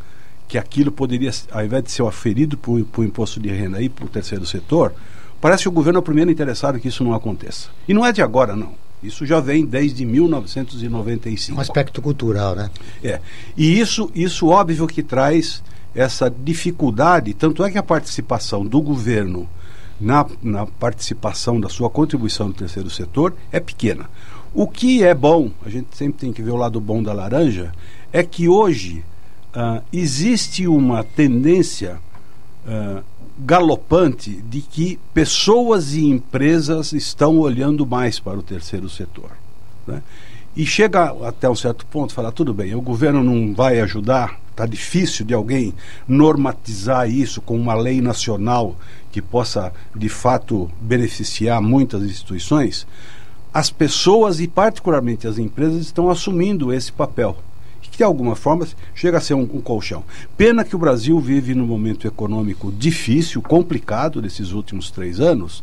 que 0.47 0.57
aquilo 0.57 0.91
poderia, 0.91 1.31
ao 1.51 1.63
invés 1.63 1.83
de 1.83 1.91
ser 1.91 2.03
aferido 2.03 2.57
para 2.57 2.71
o 2.71 3.03
imposto 3.03 3.39
de 3.39 3.49
renda 3.49 3.81
e 3.81 3.89
para 3.89 4.05
o 4.05 4.09
terceiro 4.09 4.45
setor, 4.45 4.93
parece 5.41 5.63
que 5.63 5.69
o 5.69 5.73
governo 5.73 5.97
é 5.97 6.01
o 6.01 6.03
primeiro 6.03 6.31
interessado 6.31 6.79
que 6.79 6.87
isso 6.87 7.03
não 7.03 7.13
aconteça. 7.13 7.69
E 7.87 7.93
não 7.93 8.05
é 8.05 8.11
de 8.11 8.21
agora, 8.21 8.55
não. 8.55 8.73
Isso 9.01 9.25
já 9.25 9.39
vem 9.39 9.65
desde 9.65 10.05
1995. 10.05 11.57
Um 11.57 11.61
aspecto 11.61 12.01
cultural, 12.01 12.55
né? 12.55 12.69
É. 13.03 13.19
E 13.55 13.79
isso, 13.79 14.11
isso 14.13 14.47
óbvio 14.47 14.87
que 14.87 15.01
traz 15.01 15.63
essa 15.95 16.29
dificuldade, 16.29 17.33
tanto 17.33 17.63
é 17.63 17.71
que 17.71 17.77
a 17.77 17.83
participação 17.83 18.65
do 18.65 18.81
governo 18.81 19.47
na, 19.99 20.25
na 20.41 20.65
participação 20.65 21.59
da 21.59 21.67
sua 21.67 21.89
contribuição 21.89 22.47
no 22.47 22.53
terceiro 22.53 22.89
setor 22.89 23.35
é 23.51 23.59
pequena. 23.59 24.09
O 24.53 24.67
que 24.67 25.03
é 25.03 25.13
bom, 25.13 25.51
a 25.65 25.69
gente 25.69 25.95
sempre 25.95 26.19
tem 26.19 26.33
que 26.33 26.41
ver 26.41 26.51
o 26.51 26.55
lado 26.55 26.79
bom 26.79 27.03
da 27.03 27.13
laranja, 27.13 27.71
é 28.11 28.23
que 28.23 28.47
hoje 28.47 29.03
uh, 29.55 29.83
existe 29.91 30.67
uma 30.67 31.03
tendência 31.03 31.99
uh, 32.65 33.03
galopante 33.39 34.31
de 34.49 34.61
que 34.61 34.99
pessoas 35.13 35.93
e 35.93 36.05
empresas 36.05 36.91
estão 36.91 37.37
olhando 37.39 37.85
mais 37.85 38.19
para 38.19 38.37
o 38.37 38.43
terceiro 38.43 38.89
setor. 38.89 39.31
Né? 39.87 40.01
E 40.55 40.65
chega 40.65 41.15
até 41.25 41.49
um 41.49 41.55
certo 41.55 41.85
ponto, 41.85 42.13
falar, 42.13 42.31
tudo 42.31 42.53
bem, 42.53 42.75
o 42.75 42.81
governo 42.81 43.23
não 43.23 43.53
vai 43.53 43.79
ajudar, 43.79 44.39
está 44.51 44.65
difícil 44.65 45.25
de 45.25 45.33
alguém 45.33 45.73
normatizar 46.07 47.09
isso 47.09 47.39
com 47.39 47.55
uma 47.55 47.73
lei 47.73 48.01
nacional 48.01 48.75
que 49.11 49.21
possa, 49.21 49.71
de 49.95 50.09
fato, 50.09 50.69
beneficiar 50.81 51.61
muitas 51.61 52.03
instituições. 52.03 52.85
As 53.53 53.71
pessoas 53.71 54.39
e, 54.39 54.47
particularmente, 54.47 55.27
as 55.27 55.37
empresas 55.37 55.81
estão 55.81 56.09
assumindo 56.09 56.73
esse 56.73 56.91
papel 56.91 57.37
de 57.99 58.03
alguma 58.03 58.33
forma 58.33 58.65
chega 58.95 59.17
a 59.17 59.21
ser 59.21 59.33
um, 59.33 59.41
um, 59.41 59.59
colchão. 59.59 60.05
Pena 60.37 60.63
que 60.63 60.73
o 60.73 60.79
Brasil 60.79 61.19
vive 61.19 61.53
num 61.53 61.65
momento 61.65 62.07
econômico 62.07 62.71
difícil, 62.71 63.41
complicado 63.41 64.21
desses 64.21 64.53
últimos 64.53 64.89
três 64.89 65.19
anos, 65.19 65.61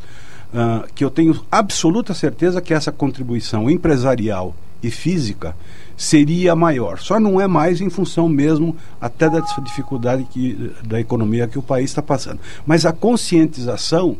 uh, 0.52 0.86
que 0.94 1.02
eu 1.02 1.10
tenho 1.10 1.42
absoluta 1.50 2.12
certeza 2.12 2.60
que 2.60 2.74
essa 2.74 2.92
contribuição 2.92 3.70
empresarial 3.70 4.54
e 4.82 4.90
física 4.90 5.56
seria 5.96 6.54
maior. 6.54 6.98
Só 6.98 7.18
não 7.18 7.40
é 7.40 7.46
mais 7.46 7.80
em 7.80 7.88
função 7.88 8.28
mesmo 8.28 8.76
até 9.00 9.30
da 9.30 9.40
dificuldade 9.40 10.24
que, 10.24 10.72
da 10.84 11.00
economia 11.00 11.48
que 11.48 11.58
o 11.58 11.62
país 11.62 11.88
está 11.88 12.02
passando. 12.02 12.38
Mas 12.66 12.84
a 12.84 12.92
conscientização 12.92 14.18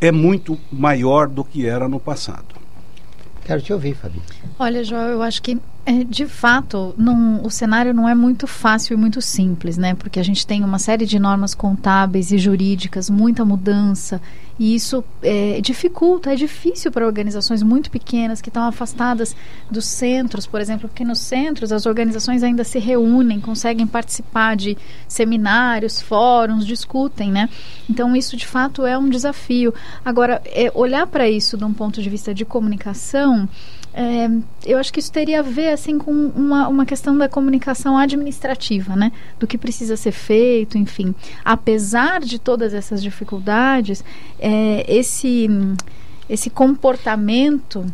é 0.00 0.12
muito 0.12 0.56
maior 0.70 1.26
do 1.26 1.42
que 1.42 1.66
era 1.66 1.88
no 1.88 1.98
passado. 1.98 2.55
Quero 3.46 3.62
te 3.62 3.72
ouvir, 3.72 3.94
Fabi. 3.94 4.20
Olha, 4.58 4.82
Joel, 4.82 5.10
eu 5.10 5.22
acho 5.22 5.40
que 5.40 5.56
é, 5.84 6.02
de 6.02 6.26
fato, 6.26 6.92
o 7.44 7.48
cenário 7.48 7.94
não 7.94 8.08
é 8.08 8.14
muito 8.14 8.48
fácil 8.48 8.94
e 8.94 8.96
muito 8.96 9.22
simples, 9.22 9.78
né? 9.78 9.94
Porque 9.94 10.18
a 10.18 10.22
gente 10.24 10.44
tem 10.44 10.64
uma 10.64 10.80
série 10.80 11.06
de 11.06 11.16
normas 11.16 11.54
contábeis 11.54 12.32
e 12.32 12.38
jurídicas, 12.38 13.08
muita 13.08 13.44
mudança, 13.44 14.20
e 14.58 14.74
isso 14.74 15.04
é, 15.22 15.60
dificulta, 15.60 16.32
é 16.32 16.36
difícil 16.36 16.90
para 16.90 17.04
organizações 17.04 17.62
muito 17.62 17.90
pequenas 17.90 18.40
que 18.40 18.48
estão 18.48 18.64
afastadas 18.64 19.36
dos 19.70 19.84
centros, 19.84 20.46
por 20.46 20.60
exemplo, 20.60 20.88
porque 20.88 21.04
nos 21.04 21.18
centros 21.18 21.72
as 21.72 21.84
organizações 21.84 22.42
ainda 22.42 22.64
se 22.64 22.78
reúnem, 22.78 23.38
conseguem 23.38 23.86
participar 23.86 24.56
de 24.56 24.76
seminários, 25.06 26.00
fóruns, 26.00 26.66
discutem, 26.66 27.30
né? 27.30 27.48
Então 27.88 28.16
isso 28.16 28.36
de 28.36 28.46
fato 28.46 28.86
é 28.86 28.96
um 28.96 29.08
desafio. 29.08 29.74
Agora, 30.04 30.40
é, 30.46 30.70
olhar 30.74 31.06
para 31.06 31.28
isso 31.28 31.56
de 31.56 31.64
um 31.64 31.72
ponto 31.72 32.02
de 32.02 32.08
vista 32.08 32.32
de 32.32 32.44
comunicação 32.44 33.48
é, 33.98 34.28
eu 34.66 34.76
acho 34.76 34.92
que 34.92 35.00
isso 35.00 35.10
teria 35.10 35.38
a 35.38 35.42
ver 35.42 35.70
assim 35.70 35.96
com 35.96 36.12
uma, 36.12 36.68
uma 36.68 36.84
questão 36.84 37.16
da 37.16 37.30
comunicação 37.30 37.96
administrativa, 37.96 38.94
né? 38.94 39.10
Do 39.40 39.46
que 39.46 39.56
precisa 39.56 39.96
ser 39.96 40.12
feito, 40.12 40.76
enfim. 40.76 41.14
Apesar 41.42 42.20
de 42.20 42.38
todas 42.38 42.74
essas 42.74 43.02
dificuldades, 43.02 44.04
é, 44.38 44.84
esse 44.86 45.48
esse 46.28 46.50
comportamento 46.50 47.86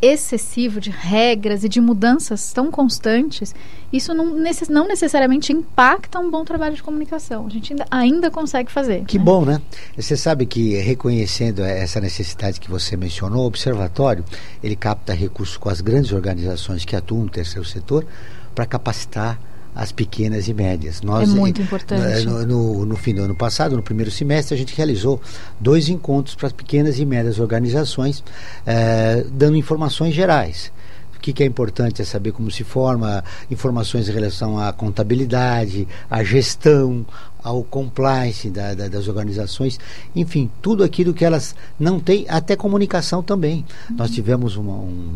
excessivo 0.00 0.80
de 0.80 0.90
regras 0.90 1.64
e 1.64 1.68
de 1.68 1.80
mudanças 1.80 2.52
tão 2.52 2.70
constantes, 2.70 3.54
isso 3.92 4.12
não, 4.12 4.34
necess, 4.34 4.68
não 4.68 4.86
necessariamente 4.86 5.52
impacta 5.52 6.18
um 6.18 6.30
bom 6.30 6.44
trabalho 6.44 6.74
de 6.74 6.82
comunicação. 6.82 7.46
A 7.46 7.50
gente 7.50 7.72
ainda, 7.72 7.86
ainda 7.90 8.30
consegue 8.30 8.70
fazer. 8.70 9.04
Que 9.04 9.18
né? 9.18 9.24
bom, 9.24 9.44
né? 9.44 9.60
Você 9.96 10.16
sabe 10.16 10.46
que 10.46 10.76
reconhecendo 10.76 11.62
essa 11.62 12.00
necessidade 12.00 12.60
que 12.60 12.70
você 12.70 12.96
mencionou, 12.96 13.44
o 13.44 13.46
observatório 13.46 14.24
ele 14.62 14.76
capta 14.76 15.12
recursos 15.12 15.56
com 15.56 15.68
as 15.68 15.80
grandes 15.80 16.12
organizações 16.12 16.84
que 16.84 16.94
atuam 16.94 17.24
no 17.24 17.30
terceiro 17.30 17.66
setor 17.66 18.06
para 18.54 18.66
capacitar 18.66 19.38
as 19.76 19.92
pequenas 19.92 20.48
e 20.48 20.54
médias. 20.54 21.02
Nós, 21.02 21.28
é 21.28 21.32
muito 21.32 21.60
importante. 21.60 22.24
No, 22.24 22.46
no, 22.46 22.86
no, 22.86 22.96
fim 22.96 23.14
do 23.14 23.22
ano 23.22 23.34
passado, 23.36 23.76
no 23.76 23.82
primeiro 23.82 24.10
semestre, 24.10 24.54
a 24.54 24.58
gente 24.58 24.74
realizou 24.74 25.20
dois 25.60 25.90
encontros 25.90 26.34
para 26.34 26.46
as 26.46 26.52
pequenas 26.52 26.98
e 26.98 27.04
médias 27.04 27.38
organizações, 27.38 28.24
eh, 28.66 29.26
dando 29.30 29.56
informações 29.56 30.14
gerais. 30.14 30.72
O 31.14 31.20
que, 31.20 31.32
que, 31.32 31.42
é 31.42 31.46
importante 31.46 32.00
é 32.00 32.04
saber 32.04 32.32
como 32.32 32.50
se 32.50 32.64
forma, 32.64 33.22
informações 33.50 34.08
em 34.08 34.12
relação 34.12 34.58
à 34.58 34.72
contabilidade, 34.72 35.86
à 36.08 36.22
gestão, 36.22 37.04
ao 37.42 37.62
compliance 37.62 38.48
da, 38.48 38.74
da, 38.74 38.88
das 38.88 39.08
organizações, 39.08 39.78
enfim, 40.14 40.50
tudo 40.62 40.82
aquilo 40.82 41.12
que 41.12 41.24
elas 41.24 41.54
não 41.78 42.00
têm, 42.00 42.26
até 42.28 42.56
comunicação 42.56 43.22
também. 43.22 43.64
Uhum. 43.90 43.96
Nós 43.96 44.10
tivemos 44.10 44.56
uma, 44.56 44.74
um, 44.74 45.14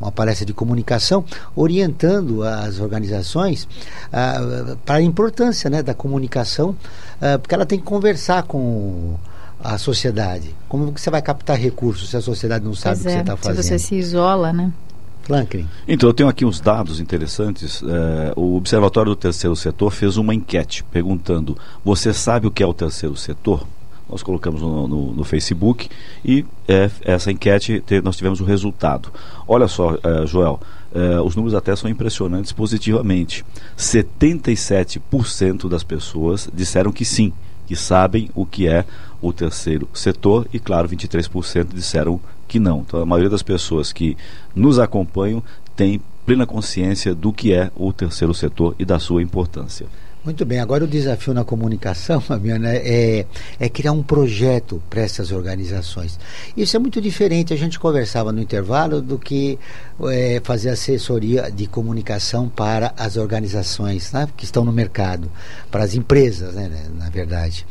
uma 0.00 0.12
palestra 0.12 0.44
de 0.44 0.52
comunicação 0.52 1.24
orientando 1.54 2.42
as 2.42 2.80
organizações 2.80 3.68
ah, 4.12 4.76
para 4.84 4.96
a 4.96 5.02
importância 5.02 5.70
né, 5.70 5.82
da 5.82 5.94
comunicação, 5.94 6.76
ah, 7.20 7.38
porque 7.38 7.54
ela 7.54 7.66
tem 7.66 7.78
que 7.78 7.84
conversar 7.84 8.42
com 8.44 9.14
a 9.62 9.78
sociedade. 9.78 10.54
Como 10.68 10.92
você 10.92 11.10
vai 11.10 11.22
captar 11.22 11.56
recursos 11.56 12.10
se 12.10 12.16
a 12.16 12.20
sociedade 12.20 12.64
não 12.64 12.74
sabe 12.74 12.96
pois 12.96 13.00
o 13.00 13.04
que 13.04 13.08
é, 13.08 13.14
você 13.14 13.20
está 13.20 13.36
fazendo? 13.36 13.62
Se 13.62 13.68
você 13.68 13.78
se 13.78 13.94
isola, 13.94 14.52
né? 14.52 14.72
Franklin. 15.26 15.66
Então, 15.88 16.08
eu 16.08 16.14
tenho 16.14 16.28
aqui 16.28 16.44
uns 16.44 16.60
dados 16.60 17.00
interessantes. 17.00 17.82
É, 17.82 18.32
o 18.36 18.56
Observatório 18.56 19.10
do 19.10 19.16
Terceiro 19.16 19.56
Setor 19.56 19.90
fez 19.90 20.16
uma 20.16 20.32
enquete 20.32 20.84
perguntando: 20.84 21.58
você 21.84 22.12
sabe 22.12 22.46
o 22.46 22.50
que 22.50 22.62
é 22.62 22.66
o 22.66 22.72
terceiro 22.72 23.16
setor? 23.16 23.66
Nós 24.08 24.22
colocamos 24.22 24.62
no, 24.62 24.86
no, 24.86 25.12
no 25.12 25.24
Facebook 25.24 25.88
e 26.24 26.44
é, 26.68 26.90
essa 27.02 27.30
enquete 27.30 27.80
te, 27.80 28.00
nós 28.00 28.16
tivemos 28.16 28.40
o 28.40 28.44
resultado. 28.44 29.12
Olha 29.46 29.66
só, 29.66 29.96
é, 30.02 30.26
Joel, 30.26 30.60
é, 30.94 31.20
os 31.20 31.34
números 31.34 31.54
até 31.54 31.74
são 31.74 31.90
impressionantes 31.90 32.52
positivamente. 32.52 33.44
77% 33.76 35.68
das 35.68 35.82
pessoas 35.82 36.48
disseram 36.54 36.92
que 36.92 37.04
sim, 37.04 37.32
que 37.66 37.74
sabem 37.74 38.30
o 38.34 38.46
que 38.46 38.68
é 38.68 38.84
o 39.20 39.32
terceiro 39.32 39.88
setor 39.92 40.46
e, 40.52 40.58
claro, 40.58 40.88
23% 40.88 41.68
disseram 41.74 42.20
que 42.46 42.60
não. 42.60 42.80
Então, 42.86 43.00
a 43.00 43.06
maioria 43.06 43.30
das 43.30 43.42
pessoas 43.42 43.92
que 43.92 44.16
nos 44.54 44.78
acompanham 44.78 45.42
tem 45.74 46.00
plena 46.24 46.46
consciência 46.46 47.14
do 47.14 47.32
que 47.32 47.52
é 47.52 47.70
o 47.76 47.92
terceiro 47.92 48.34
setor 48.34 48.74
e 48.78 48.84
da 48.84 48.98
sua 48.98 49.22
importância. 49.22 49.86
Muito 50.26 50.44
bem, 50.44 50.58
agora 50.58 50.82
o 50.82 50.88
desafio 50.88 51.32
na 51.32 51.44
comunicação, 51.44 52.18
Fabiana, 52.20 52.74
é, 52.74 53.24
é 53.60 53.68
criar 53.68 53.92
um 53.92 54.02
projeto 54.02 54.82
para 54.90 55.00
essas 55.00 55.30
organizações. 55.30 56.18
Isso 56.56 56.74
é 56.74 56.80
muito 56.80 57.00
diferente, 57.00 57.54
a 57.54 57.56
gente 57.56 57.78
conversava 57.78 58.32
no 58.32 58.42
intervalo, 58.42 59.00
do 59.00 59.20
que 59.20 59.56
é, 60.10 60.40
fazer 60.42 60.70
assessoria 60.70 61.48
de 61.48 61.68
comunicação 61.68 62.48
para 62.48 62.92
as 62.98 63.16
organizações 63.16 64.10
né, 64.10 64.26
que 64.36 64.44
estão 64.44 64.64
no 64.64 64.72
mercado, 64.72 65.30
para 65.70 65.84
as 65.84 65.94
empresas, 65.94 66.54
né, 66.54 66.86
na 66.98 67.08
verdade 67.08 67.64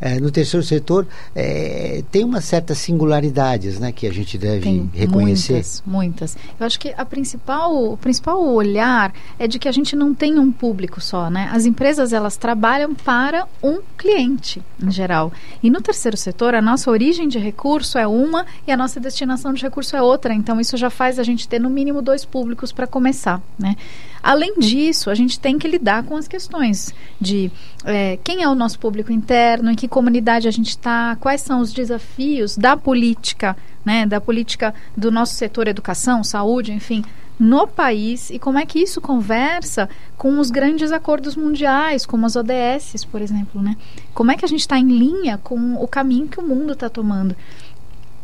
é, 0.00 0.18
no 0.20 0.30
terceiro 0.30 0.64
setor 0.64 1.06
é, 1.34 2.02
tem 2.10 2.24
uma 2.24 2.40
certa 2.40 2.74
singularidades 2.74 3.78
né, 3.78 3.92
que 3.92 4.06
a 4.06 4.12
gente 4.12 4.36
deve 4.36 4.62
tem 4.62 4.90
reconhecer. 4.92 5.54
Muitas, 5.54 5.82
muitas. 5.86 6.36
Eu 6.58 6.66
acho 6.66 6.78
que 6.78 6.94
a 6.96 7.04
principal, 7.04 7.92
o 7.92 7.96
principal 7.96 8.44
olhar 8.44 9.12
é 9.38 9.46
de 9.46 9.58
que 9.58 9.68
a 9.68 9.72
gente 9.72 9.94
não 9.96 10.14
tem 10.14 10.38
um 10.38 10.50
público 10.50 11.00
só. 11.00 11.30
Né? 11.30 11.48
As 11.52 11.66
empresas 11.66 12.12
elas 12.12 12.36
trabalham 12.36 12.94
para 12.94 13.46
um 13.62 13.80
cliente, 13.96 14.62
em 14.82 14.90
geral. 14.90 15.32
E 15.62 15.70
no 15.70 15.80
terceiro 15.80 16.16
setor, 16.16 16.54
a 16.54 16.62
nossa 16.62 16.90
origem 16.90 17.28
de 17.28 17.38
recurso 17.38 17.98
é 17.98 18.06
uma 18.06 18.46
e 18.66 18.72
a 18.72 18.76
nossa 18.76 19.00
destinação 19.00 19.52
de 19.52 19.62
recurso 19.62 19.96
é 19.96 20.02
outra. 20.02 20.34
Então, 20.34 20.60
isso 20.60 20.76
já 20.76 20.90
faz 20.90 21.18
a 21.18 21.22
gente 21.22 21.48
ter 21.48 21.60
no 21.60 21.70
mínimo 21.70 22.02
dois 22.02 22.24
públicos 22.24 22.72
para 22.72 22.86
começar. 22.86 23.40
Né? 23.58 23.76
Além 24.24 24.58
disso, 24.58 25.10
a 25.10 25.14
gente 25.14 25.38
tem 25.38 25.58
que 25.58 25.68
lidar 25.68 26.02
com 26.02 26.16
as 26.16 26.26
questões 26.26 26.94
de 27.20 27.52
é, 27.84 28.18
quem 28.24 28.42
é 28.42 28.48
o 28.48 28.54
nosso 28.54 28.78
público 28.78 29.12
interno, 29.12 29.70
em 29.70 29.74
que 29.74 29.86
comunidade 29.86 30.48
a 30.48 30.50
gente 30.50 30.70
está, 30.70 31.14
quais 31.16 31.42
são 31.42 31.60
os 31.60 31.74
desafios 31.74 32.56
da 32.56 32.74
política, 32.74 33.54
né, 33.84 34.06
da 34.06 34.22
política 34.22 34.74
do 34.96 35.12
nosso 35.12 35.34
setor 35.34 35.68
educação, 35.68 36.24
saúde, 36.24 36.72
enfim, 36.72 37.04
no 37.38 37.66
país 37.66 38.30
e 38.30 38.38
como 38.38 38.58
é 38.58 38.64
que 38.64 38.78
isso 38.78 38.98
conversa 38.98 39.90
com 40.16 40.38
os 40.38 40.50
grandes 40.50 40.90
acordos 40.90 41.36
mundiais, 41.36 42.06
como 42.06 42.24
as 42.24 42.34
ODS, 42.34 43.04
por 43.04 43.20
exemplo, 43.20 43.60
né? 43.60 43.76
Como 44.14 44.30
é 44.30 44.36
que 44.36 44.44
a 44.46 44.48
gente 44.48 44.60
está 44.60 44.78
em 44.78 44.88
linha 44.88 45.36
com 45.36 45.74
o 45.74 45.86
caminho 45.86 46.28
que 46.28 46.40
o 46.40 46.46
mundo 46.46 46.72
está 46.72 46.88
tomando? 46.88 47.36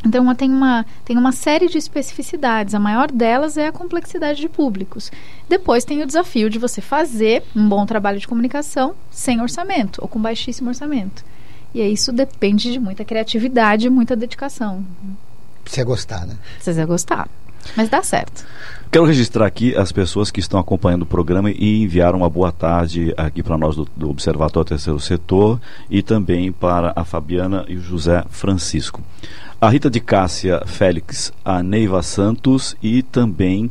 Então, 0.05 0.35
tem 0.35 0.51
uma, 0.51 0.87
tem 1.05 1.19
uma 1.19 1.33
série 1.33 1.69
de 1.69 1.77
especificidades. 1.77 2.75
A 2.75 2.81
maior 2.81 3.11
delas 3.11 3.57
é 3.57 3.67
a 3.67 3.73
complexidade 3.73 4.41
de 4.41 4.49
públicos. 4.49 5.13
Depois 5.49 5.85
tem 5.85 6.03
o 6.03 6.07
desafio 6.07 6.49
de 6.49 6.59
você 6.59 6.81
fazer 6.81 7.43
um 7.55 7.69
bom 7.69 7.85
trabalho 7.85 8.19
de 8.19 8.27
comunicação 8.27 8.95
sem 9.11 9.41
orçamento 9.41 10.01
ou 10.01 10.09
com 10.09 10.21
baixíssimo 10.21 10.69
orçamento. 10.69 11.25
E 11.75 11.83
isso 11.83 12.13
depende 12.13 12.73
de 12.73 12.81
muita 12.81 13.05
criatividade 13.05 13.87
e 13.87 13.91
muita 13.91 14.17
dedicação. 14.17 14.85
Precisa 15.63 15.85
gostar, 15.85 16.27
né? 16.27 16.37
Precisa 16.55 16.87
gostar. 16.87 17.29
Mas 17.77 17.89
dá 17.89 18.03
certo. 18.03 18.45
Quero 18.91 19.05
registrar 19.05 19.47
aqui 19.47 19.77
as 19.77 19.93
pessoas 19.93 20.31
que 20.31 20.41
estão 20.41 20.59
acompanhando 20.59 21.03
o 21.03 21.07
programa 21.07 21.51
e 21.51 21.83
enviaram 21.83 22.19
uma 22.19 22.31
boa 22.31 22.51
tarde 22.51 23.15
aqui 23.17 23.43
para 23.43 23.57
nós 23.57 23.77
do, 23.77 23.87
do 23.95 24.11
Observatório 24.11 24.69
Terceiro 24.69 24.99
Setor 24.99 25.61
e 25.89 26.03
também 26.03 26.51
para 26.51 26.93
a 26.97 27.05
Fabiana 27.05 27.65
e 27.69 27.77
o 27.77 27.81
José 27.81 28.25
Francisco 28.31 29.01
a 29.61 29.69
Rita 29.69 29.91
de 29.91 30.01
Cássia 30.01 30.63
Félix, 30.65 31.33
a 31.45 31.63
Neiva 31.63 32.03
Santos 32.03 32.75
e 32.83 33.03
também 33.03 33.71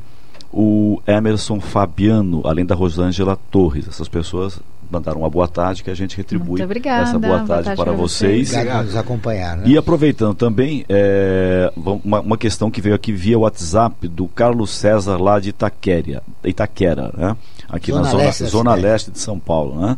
o 0.53 1.01
Emerson 1.07 1.59
Fabiano, 1.59 2.41
além 2.45 2.65
da 2.65 2.75
Rosângela 2.75 3.37
Torres. 3.49 3.87
Essas 3.87 4.07
pessoas 4.07 4.59
mandaram 4.89 5.21
uma 5.21 5.29
boa 5.29 5.47
tarde 5.47 5.83
que 5.83 5.89
a 5.89 5.95
gente 5.95 6.17
retribui 6.17 6.61
obrigada, 6.61 7.09
essa 7.09 7.19
boa 7.19 7.37
tarde, 7.37 7.47
boa 7.47 7.63
tarde 7.63 7.83
para 7.83 7.91
vocês. 7.91 8.53
Obrigado 8.53 8.85
nos 8.85 8.95
acompanhar. 8.95 9.57
Né? 9.57 9.63
E 9.67 9.77
aproveitando 9.77 10.35
também 10.35 10.85
é, 10.89 11.71
uma, 11.75 12.19
uma, 12.21 12.37
questão 12.37 12.69
que 12.69 12.81
veio 12.81 12.95
aqui 12.95 13.11
via 13.11 13.37
WhatsApp 13.37 14.07
do 14.07 14.27
Carlos 14.27 14.71
César 14.71 15.17
lá 15.17 15.39
de 15.39 15.49
Itaquera, 15.49 16.23
Itaquera 16.43 17.11
né? 17.15 17.35
aqui 17.67 17.91
zona 17.91 18.03
na 18.03 18.09
zona 18.09 18.23
leste, 18.23 18.45
zona 18.45 18.75
leste 18.75 19.11
de 19.11 19.19
São 19.19 19.39
Paulo. 19.39 19.79
Né? 19.79 19.97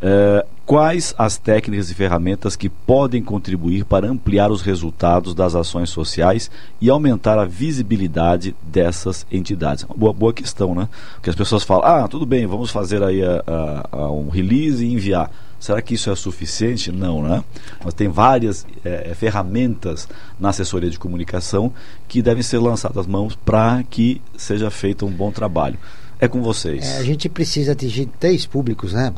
É, 0.00 0.46
quais 0.64 1.14
as 1.18 1.36
técnicas 1.36 1.90
e 1.90 1.94
ferramentas 1.94 2.56
que 2.56 2.68
podem 2.68 3.22
contribuir 3.22 3.84
para 3.84 4.08
ampliar 4.08 4.50
os 4.50 4.62
resultados 4.62 5.34
das 5.34 5.54
ações 5.54 5.90
sociais 5.90 6.50
e 6.80 6.88
aumentar 6.88 7.38
a 7.38 7.44
visibilidade 7.44 8.54
dessas 8.62 9.26
entidades? 9.30 9.84
Uma 9.84 9.96
boa, 9.96 10.12
boa 10.12 10.32
questão, 10.32 10.74
né? 10.74 10.88
Porque 11.14 11.30
as 11.30 11.36
pessoas 11.36 11.62
falam, 11.64 11.84
ah, 11.84 12.08
tudo 12.08 12.24
bem, 12.24 12.46
vamos 12.46 12.70
fazer 12.70 13.02
aí 13.02 13.22
a, 13.22 13.42
a, 13.46 13.88
a 13.92 14.12
um 14.12 14.28
release 14.28 14.84
e 14.84 14.92
enviar. 14.92 15.30
Será 15.58 15.80
que 15.80 15.94
isso 15.94 16.10
é 16.10 16.16
suficiente? 16.16 16.90
Não, 16.90 17.22
né? 17.22 17.44
Mas 17.84 17.94
tem 17.94 18.08
várias 18.08 18.66
é, 18.84 19.14
ferramentas 19.14 20.08
na 20.38 20.48
assessoria 20.48 20.90
de 20.90 20.98
comunicação 20.98 21.72
que 22.08 22.20
devem 22.20 22.42
ser 22.42 22.58
lançadas 22.58 22.98
às 22.98 23.06
mãos 23.06 23.36
para 23.36 23.84
que 23.88 24.20
seja 24.36 24.70
feito 24.70 25.06
um 25.06 25.10
bom 25.10 25.30
trabalho. 25.30 25.78
É 26.22 26.28
com 26.28 26.40
vocês. 26.40 26.84
É, 26.84 26.98
a 26.98 27.02
gente 27.02 27.28
precisa 27.28 27.72
atingir 27.72 28.06
três 28.20 28.46
públicos, 28.46 28.92
né? 28.92 29.12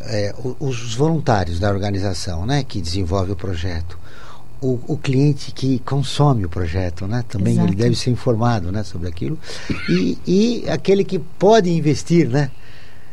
É, 0.00 0.34
os 0.58 0.94
voluntários 0.94 1.60
da 1.60 1.70
organização, 1.70 2.46
né? 2.46 2.64
Que 2.64 2.80
desenvolve 2.80 3.32
o 3.32 3.36
projeto. 3.36 3.98
o, 4.58 4.80
o, 4.86 4.96
cliente 4.96 5.52
que 5.52 5.78
consome 5.80 6.46
o 6.46 6.48
projeto, 6.48 7.06
né? 7.06 7.22
Também 7.28 7.52
Exato. 7.52 7.68
ele 7.68 7.76
deve 7.76 7.94
ser 7.94 8.08
informado, 8.08 8.72
né, 8.72 8.82
sobre 8.84 9.06
aquilo. 9.06 9.38
E, 9.86 10.16
e 10.26 10.70
aquele 10.70 11.04
que 11.04 11.18
pode 11.18 11.68
investir, 11.68 12.26
né? 12.26 12.50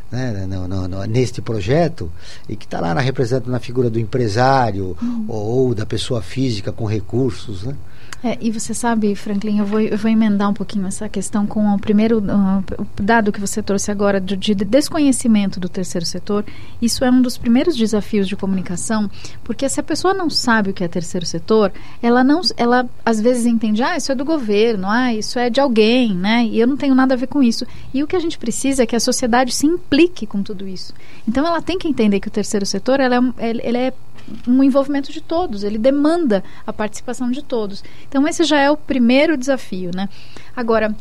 Né, 0.10 0.46
no, 0.48 0.66
no, 0.66 0.88
no, 0.88 1.04
neste 1.06 1.42
projeto 1.42 2.10
e 2.48 2.56
que 2.56 2.66
está 2.66 2.80
lá 2.80 2.94
na, 2.94 3.02
representando 3.02 3.52
na 3.52 3.60
figura 3.60 3.90
do 3.90 4.00
empresário 4.00 4.96
uhum. 5.02 5.26
ou, 5.28 5.68
ou, 5.68 5.76
da 5.76 5.88
pessoa 5.88 6.22
física 6.22 6.72
com 6.72 6.86
recursos, 6.86 7.64
né? 7.64 7.76
É, 8.24 8.38
e 8.40 8.50
você 8.52 8.74
sabe, 8.74 9.14
Franklin, 9.16 9.60
eu 9.60 9.66
vou, 9.66 9.82
eu 9.82 9.98
vou 9.98 10.10
emendar 10.10 10.50
um 10.50 10.54
pouquinho 10.54 10.88
essa 10.88 11.10
questão 11.10 11.46
com 11.46 11.76
o 11.76 11.78
primeiro 11.78 12.20
uh, 12.20 12.88
dado 12.96 13.34
que 13.34 13.40
você 13.40 13.62
trouxe 13.62 13.92
agora 13.92 14.22
de, 14.22 14.38
de, 14.38 14.56
desconhecimento 14.56 15.60
do 15.60 15.68
terceiro 15.68 16.06
setor. 16.06 16.46
Isso 16.82 17.04
é 17.04 17.12
um 17.12 17.22
dos 17.22 17.38
primeiros 17.38 17.76
desafios 17.76 18.26
de 18.26 18.38
comunicação, 18.38 19.12
porque 19.44 19.68
se 19.68 19.78
a 19.78 19.84
pessoa 19.84 20.14
não 20.14 20.30
sabe 20.30 20.70
o 20.70 20.74
que 20.74 20.86
é 20.86 20.88
terceiro 20.88 21.26
setor, 21.26 21.74
ela 22.02 22.24
não, 22.24 22.40
ela 22.56 22.90
às 23.06 23.20
vezes 23.20 23.46
entende, 23.46 23.84
ah, 23.84 23.98
isso 23.98 24.14
é 24.14 24.16
do 24.16 24.24
governo, 24.24 24.88
ah, 24.88 25.14
isso 25.14 25.38
é 25.38 25.50
de 25.50 25.60
alguém, 25.60 26.16
né? 26.16 26.46
E 26.46 26.58
eu 26.58 26.68
não 26.68 26.78
tenho 26.78 26.96
nada 26.96 27.16
a 27.16 27.18
ver 27.18 27.28
com 27.28 27.44
isso. 27.44 27.68
E 27.94 28.02
o 28.02 28.08
que 28.08 28.16
a 28.16 28.20
gente 28.20 28.38
precisa 28.38 28.84
é 28.84 28.86
que 28.86 28.96
a 28.96 29.02
sociedade 29.02 29.54
se 29.54 29.68
implique 29.68 30.26
com 30.26 30.42
tudo 30.42 30.66
isso. 30.66 30.94
Então 31.28 31.46
ela 31.46 31.62
tem 31.62 31.78
que 31.78 31.90
entender 31.90 32.22
que 32.22 32.30
o 32.30 32.32
terceiro 32.32 32.66
setor 32.66 33.02
ela 33.02 33.18
é, 33.38 33.50
ele 33.50 33.78
é 33.78 33.94
um 34.48 34.64
envolvimento 34.64 35.12
de 35.12 35.22
todos, 35.22 35.64
ele 35.64 35.78
demanda 35.78 36.44
a 36.66 36.74
participação 36.74 37.30
de 37.32 37.44
todos. 37.44 37.84
Então 38.08 38.28
esse 38.28 38.44
já 38.44 38.60
é 38.60 38.70
o 38.70 38.78
primeiro 38.78 39.38
desafio, 39.38 39.92
né? 39.94 40.10
Agora, 40.56 40.96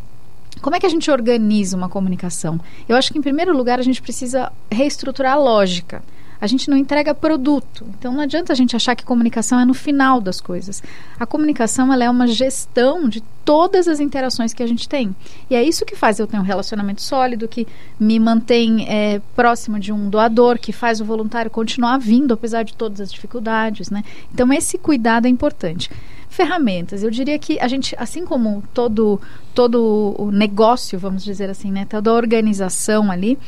como 0.61 0.76
é 0.76 0.80
que 0.80 0.87
a 0.87 0.90
gente 0.90 1.11
organiza 1.11 1.76
uma 1.76 1.88
comunicação? 1.88 2.61
Eu 2.88 2.96
acho 2.96 3.12
que 3.12 3.18
em 3.18 3.22
primeiro 3.22 3.56
lugar 3.56 3.78
a 3.78 3.82
gente 3.82 4.02
precisa 4.02 4.52
reestruturar 4.70 5.35
a 5.35 5.38
lógica 5.38 6.02
a 6.42 6.46
gente 6.48 6.68
não 6.68 6.76
entrega 6.76 7.14
produto. 7.14 7.87
Então 7.96 8.12
não 8.12 8.20
adianta 8.20 8.52
a 8.52 8.57
gente 8.57 8.74
achar 8.74 8.96
que 8.96 9.05
comunicação 9.05 9.61
é 9.61 9.64
no 9.64 9.72
final 9.72 10.20
das 10.20 10.40
coisas. 10.40 10.83
A 11.16 11.24
comunicação 11.24 11.92
ela 11.92 12.02
é 12.02 12.11
uma 12.11 12.26
gestão 12.26 13.09
de 13.09 13.20
todas 13.44 13.87
as 13.87 14.00
interações 14.00 14.52
que 14.52 14.61
a 14.61 14.66
gente 14.66 14.88
tem. 14.88 15.14
E 15.48 15.55
é 15.55 15.62
isso 15.62 15.87
que 15.87 15.94
faz 15.94 16.18
eu 16.18 16.26
ter 16.26 16.37
um 16.38 16.42
relacionamento 16.42 17.00
sólido, 17.00 17.46
que 17.46 17.64
me 17.98 18.18
mantém 18.18 18.88
é, 18.88 19.20
próximo 19.37 19.78
de 19.78 19.92
um 19.92 20.11
doador, 20.11 20.59
que 20.59 20.72
faz 20.72 21.00
o 21.00 21.05
voluntário 21.05 21.48
continuar 21.48 21.96
vindo, 21.98 22.35
apesar 22.35 22.64
de 22.64 22.74
todas 22.74 23.00
as 23.00 23.12
dificuldades. 23.12 23.88
Né? 23.88 24.02
Então 24.35 24.52
esse 24.52 24.76
cuidado 24.76 25.26
é 25.26 25.28
importante 25.28 25.88
ferramentas. 26.28 27.05
Eu 27.05 27.11
diria 27.11 27.38
que 27.38 27.61
a 27.61 27.68
gente, 27.68 27.94
assim 27.98 28.24
como 28.24 28.64
todo 28.72 29.20
todo 29.55 30.14
o 30.18 30.31
negócio, 30.31 30.98
vamos 30.98 31.22
dizer 31.22 31.50
assim, 31.50 31.70
né, 31.70 31.85
toda 31.85 32.11
a 32.11 32.14
organização 32.14 33.11
ali, 33.11 33.38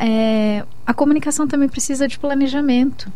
é, 0.00 0.64
a 0.86 0.94
comunicação 0.94 1.46
também 1.46 1.68
precisa 1.68 2.08
de 2.08 2.18
planejamento 2.18 3.12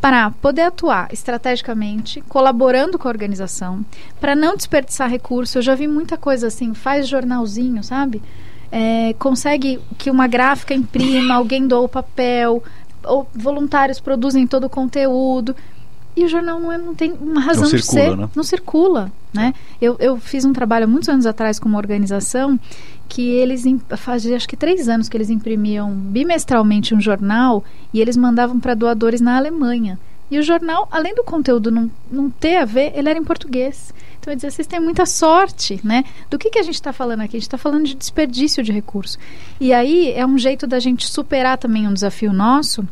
para 0.00 0.30
poder 0.30 0.62
atuar 0.62 1.08
estrategicamente, 1.12 2.20
colaborando 2.22 2.98
com 2.98 3.06
a 3.06 3.10
organização, 3.10 3.84
para 4.20 4.34
não 4.34 4.56
desperdiçar 4.56 5.08
recurso. 5.08 5.58
Eu 5.58 5.62
já 5.62 5.76
vi 5.76 5.86
muita 5.86 6.16
coisa 6.16 6.48
assim, 6.48 6.74
faz 6.74 7.06
jornalzinho, 7.06 7.82
sabe? 7.84 8.20
É, 8.70 9.14
consegue 9.18 9.80
que 9.96 10.10
uma 10.10 10.26
gráfica 10.26 10.74
imprima, 10.74 11.34
alguém 11.38 11.66
doa 11.66 11.82
o 11.82 11.88
papel, 11.88 12.62
ou 13.04 13.28
voluntários 13.32 14.00
produzem 14.00 14.46
todo 14.46 14.64
o 14.64 14.70
conteúdo. 14.70 15.54
E 16.18 16.24
o 16.24 16.28
jornal 16.28 16.58
não, 16.58 16.72
é, 16.72 16.76
não 16.76 16.96
tem 16.96 17.12
uma 17.12 17.40
razão 17.40 17.62
não 17.62 17.70
de 17.70 17.80
circula, 17.80 18.10
ser. 18.10 18.16
Né? 18.16 18.28
Não 18.34 18.42
circula. 18.42 19.12
Né? 19.32 19.54
Eu, 19.80 19.96
eu 20.00 20.16
fiz 20.16 20.44
um 20.44 20.52
trabalho 20.52 20.88
muitos 20.88 21.08
anos 21.08 21.26
atrás 21.26 21.60
com 21.60 21.68
uma 21.68 21.78
organização 21.78 22.58
que 23.08 23.22
eles 23.22 23.62
fazia 23.96 24.34
acho 24.34 24.48
que 24.48 24.56
três 24.56 24.88
anos 24.88 25.08
que 25.08 25.16
eles 25.16 25.30
imprimiam 25.30 25.92
bimestralmente 25.92 26.92
um 26.92 27.00
jornal 27.00 27.62
e 27.94 28.00
eles 28.00 28.16
mandavam 28.16 28.58
para 28.58 28.74
doadores 28.74 29.20
na 29.20 29.36
Alemanha. 29.36 29.96
E 30.28 30.40
o 30.40 30.42
jornal, 30.42 30.88
além 30.90 31.14
do 31.14 31.22
conteúdo 31.22 31.70
não, 31.70 31.88
não 32.10 32.28
ter 32.28 32.56
a 32.56 32.64
ver, 32.64 32.92
ele 32.96 33.08
era 33.08 33.18
em 33.18 33.24
português. 33.24 33.94
Então 34.18 34.32
eu 34.32 34.34
dizia, 34.34 34.50
vocês 34.50 34.66
têm 34.66 34.80
muita 34.80 35.06
sorte, 35.06 35.80
né? 35.84 36.04
Do 36.28 36.36
que, 36.36 36.50
que 36.50 36.58
a 36.58 36.64
gente 36.64 36.74
está 36.74 36.92
falando 36.92 37.20
aqui? 37.20 37.36
A 37.36 37.38
gente 37.38 37.42
está 37.42 37.56
falando 37.56 37.84
de 37.84 37.94
desperdício 37.94 38.64
de 38.64 38.72
recurso. 38.72 39.18
E 39.60 39.72
aí 39.72 40.10
é 40.10 40.26
um 40.26 40.36
jeito 40.36 40.66
da 40.66 40.80
gente 40.80 41.06
superar 41.06 41.58
também 41.58 41.86
um 41.86 41.94
desafio 41.94 42.32
nosso, 42.32 42.84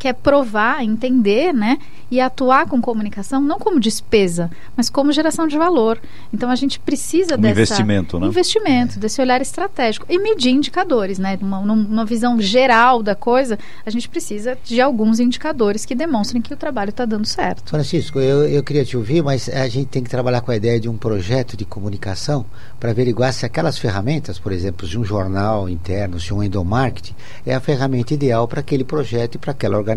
que 0.00 0.08
é 0.08 0.14
provar, 0.14 0.82
entender, 0.82 1.52
né? 1.52 1.78
E 2.10 2.20
atuar 2.20 2.66
com 2.66 2.80
comunicação 2.80 3.40
não 3.40 3.58
como 3.58 3.78
despesa, 3.78 4.50
mas 4.74 4.88
como 4.88 5.12
geração 5.12 5.46
de 5.46 5.58
valor. 5.58 6.00
Então 6.32 6.50
a 6.50 6.56
gente 6.56 6.80
precisa 6.80 7.36
um 7.36 7.38
dessa 7.38 7.60
investimento, 7.60 8.18
né? 8.18 8.26
investimento, 8.26 8.98
desse 8.98 9.20
olhar 9.20 9.42
estratégico 9.42 10.06
e 10.08 10.18
medir 10.18 10.52
indicadores, 10.52 11.18
né? 11.18 11.38
Uma, 11.42 11.60
numa 11.60 12.06
visão 12.06 12.40
geral 12.40 13.02
da 13.02 13.14
coisa, 13.14 13.58
a 13.84 13.90
gente 13.90 14.08
precisa 14.08 14.56
de 14.64 14.80
alguns 14.80 15.20
indicadores 15.20 15.84
que 15.84 15.94
demonstrem 15.94 16.40
que 16.40 16.54
o 16.54 16.56
trabalho 16.56 16.88
está 16.88 17.04
dando 17.04 17.26
certo. 17.26 17.68
Francisco, 17.68 18.18
eu, 18.18 18.48
eu 18.48 18.64
queria 18.64 18.86
te 18.86 18.96
ouvir, 18.96 19.22
mas 19.22 19.50
a 19.50 19.68
gente 19.68 19.88
tem 19.88 20.02
que 20.02 20.08
trabalhar 20.08 20.40
com 20.40 20.50
a 20.50 20.56
ideia 20.56 20.80
de 20.80 20.88
um 20.88 20.96
projeto 20.96 21.58
de 21.58 21.66
comunicação 21.66 22.46
para 22.80 22.90
averiguar 22.90 23.34
se 23.34 23.44
aquelas 23.44 23.78
ferramentas, 23.78 24.38
por 24.38 24.50
exemplo, 24.50 24.88
de 24.88 24.98
um 24.98 25.04
jornal 25.04 25.68
interno, 25.68 26.18
se 26.18 26.32
um 26.32 26.42
endomarketing, 26.42 27.14
é 27.44 27.54
a 27.54 27.60
ferramenta 27.60 28.14
ideal 28.14 28.48
para 28.48 28.60
aquele 28.60 28.82
projeto 28.82 29.34
e 29.34 29.38
para 29.38 29.50
aquela 29.50 29.76
organização, 29.76 29.89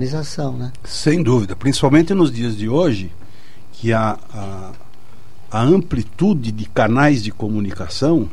né? 0.54 0.72
Sem 0.84 1.22
dúvida, 1.22 1.56
principalmente 1.56 2.14
nos 2.14 2.32
dias 2.32 2.56
de 2.56 2.68
hoje, 2.70 3.12
que 3.72 3.92
a, 3.94 4.18
a, 4.34 4.72
a 5.52 5.62
amplitude 5.62 6.52
de 6.52 6.66
canais 6.66 7.24
de 7.24 7.32
comunicação 7.32 8.30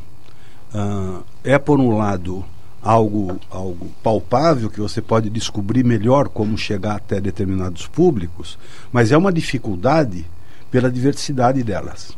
uh, 0.74 1.22
é, 1.42 1.58
por 1.58 1.80
um 1.80 1.96
lado, 1.96 2.44
algo, 2.82 3.38
algo 3.50 3.90
palpável 4.02 4.70
que 4.70 4.80
você 4.80 5.02
pode 5.02 5.28
descobrir 5.28 5.84
melhor 5.84 6.28
como 6.28 6.56
chegar 6.56 6.96
até 6.96 7.20
determinados 7.20 7.86
públicos, 7.86 8.58
mas 8.92 9.12
é 9.12 9.16
uma 9.16 9.32
dificuldade 9.32 10.24
pela 10.70 10.90
diversidade 10.90 11.62
delas. 11.62 12.16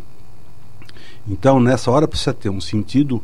Então, 1.27 1.61
nessa 1.61 1.91
hora 1.91 2.09
precisa 2.09 2.35
ter 2.35 2.51
um 2.51 2.61
sentido 2.61 3.23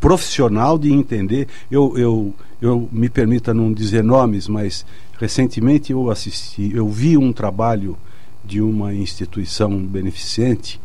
profissional 0.00 0.78
de 0.78 0.92
entender. 0.92 1.46
Eu, 1.70 1.96
eu, 1.98 2.34
eu 2.60 2.88
me 2.90 3.08
permita 3.08 3.52
não 3.52 3.72
dizer 3.72 4.02
nomes, 4.02 4.48
mas 4.48 4.86
recentemente 5.20 5.92
eu 5.92 6.10
assisti, 6.10 6.74
eu 6.74 6.88
vi 6.88 7.18
um 7.18 7.30
trabalho 7.30 7.96
de 8.42 8.62
uma 8.62 8.94
instituição 8.94 9.78
beneficente 9.78 10.80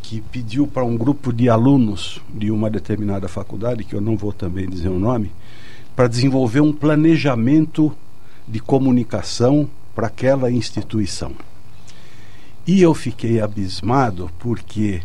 que 0.00 0.20
pediu 0.20 0.64
para 0.64 0.84
um 0.84 0.96
grupo 0.96 1.32
de 1.32 1.48
alunos 1.48 2.20
de 2.32 2.52
uma 2.52 2.70
determinada 2.70 3.26
faculdade, 3.26 3.82
que 3.82 3.94
eu 3.94 4.00
não 4.00 4.16
vou 4.16 4.32
também 4.32 4.68
dizer 4.68 4.88
o 4.88 4.98
nome, 4.98 5.32
para 5.96 6.06
desenvolver 6.06 6.60
um 6.60 6.72
planejamento 6.72 7.92
de 8.46 8.60
comunicação 8.60 9.68
para 9.92 10.06
aquela 10.06 10.52
instituição. 10.52 11.32
E 12.64 12.80
eu 12.80 12.94
fiquei 12.94 13.40
abismado 13.40 14.30
porque 14.38 15.00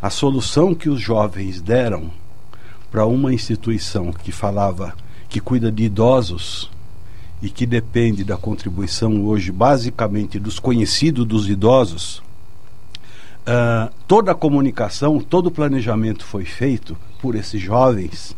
a 0.00 0.08
solução 0.08 0.74
que 0.74 0.88
os 0.88 0.98
jovens 0.98 1.60
deram 1.60 2.10
para 2.90 3.04
uma 3.04 3.34
instituição 3.34 4.10
que 4.12 4.32
falava 4.32 4.94
que 5.28 5.40
cuida 5.40 5.70
de 5.70 5.84
idosos 5.84 6.70
e 7.42 7.48
que 7.48 7.64
depende 7.66 8.24
da 8.24 8.36
contribuição 8.36 9.24
hoje 9.24 9.50
basicamente 9.50 10.38
dos 10.38 10.58
conhecidos 10.58 11.26
dos 11.26 11.48
idosos, 11.48 12.22
uh, 13.46 13.92
toda 14.06 14.32
a 14.32 14.34
comunicação, 14.34 15.20
todo 15.20 15.46
o 15.46 15.50
planejamento 15.50 16.24
foi 16.24 16.44
feito 16.44 16.96
por 17.20 17.34
esses 17.34 17.60
jovens 17.60 18.36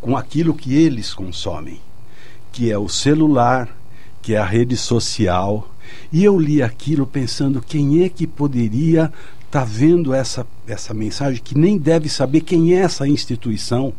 com 0.00 0.16
aquilo 0.16 0.52
que 0.52 0.74
eles 0.74 1.14
consomem, 1.14 1.80
que 2.52 2.70
é 2.70 2.76
o 2.76 2.88
celular, 2.88 3.74
que 4.20 4.34
é 4.34 4.38
a 4.38 4.44
rede 4.44 4.76
social. 4.76 5.68
E 6.12 6.22
eu 6.22 6.38
li 6.38 6.62
aquilo 6.62 7.06
pensando 7.06 7.62
quem 7.62 8.04
é 8.04 8.08
que 8.08 8.26
poderia 8.26 9.10
está 9.54 9.64
vendo 9.64 10.12
essa, 10.12 10.44
essa 10.66 10.92
mensagem 10.92 11.40
que 11.40 11.56
nem 11.56 11.78
deve 11.78 12.08
saber 12.08 12.40
quem 12.40 12.74
é 12.74 12.78
essa 12.78 13.06
instituição, 13.06 13.92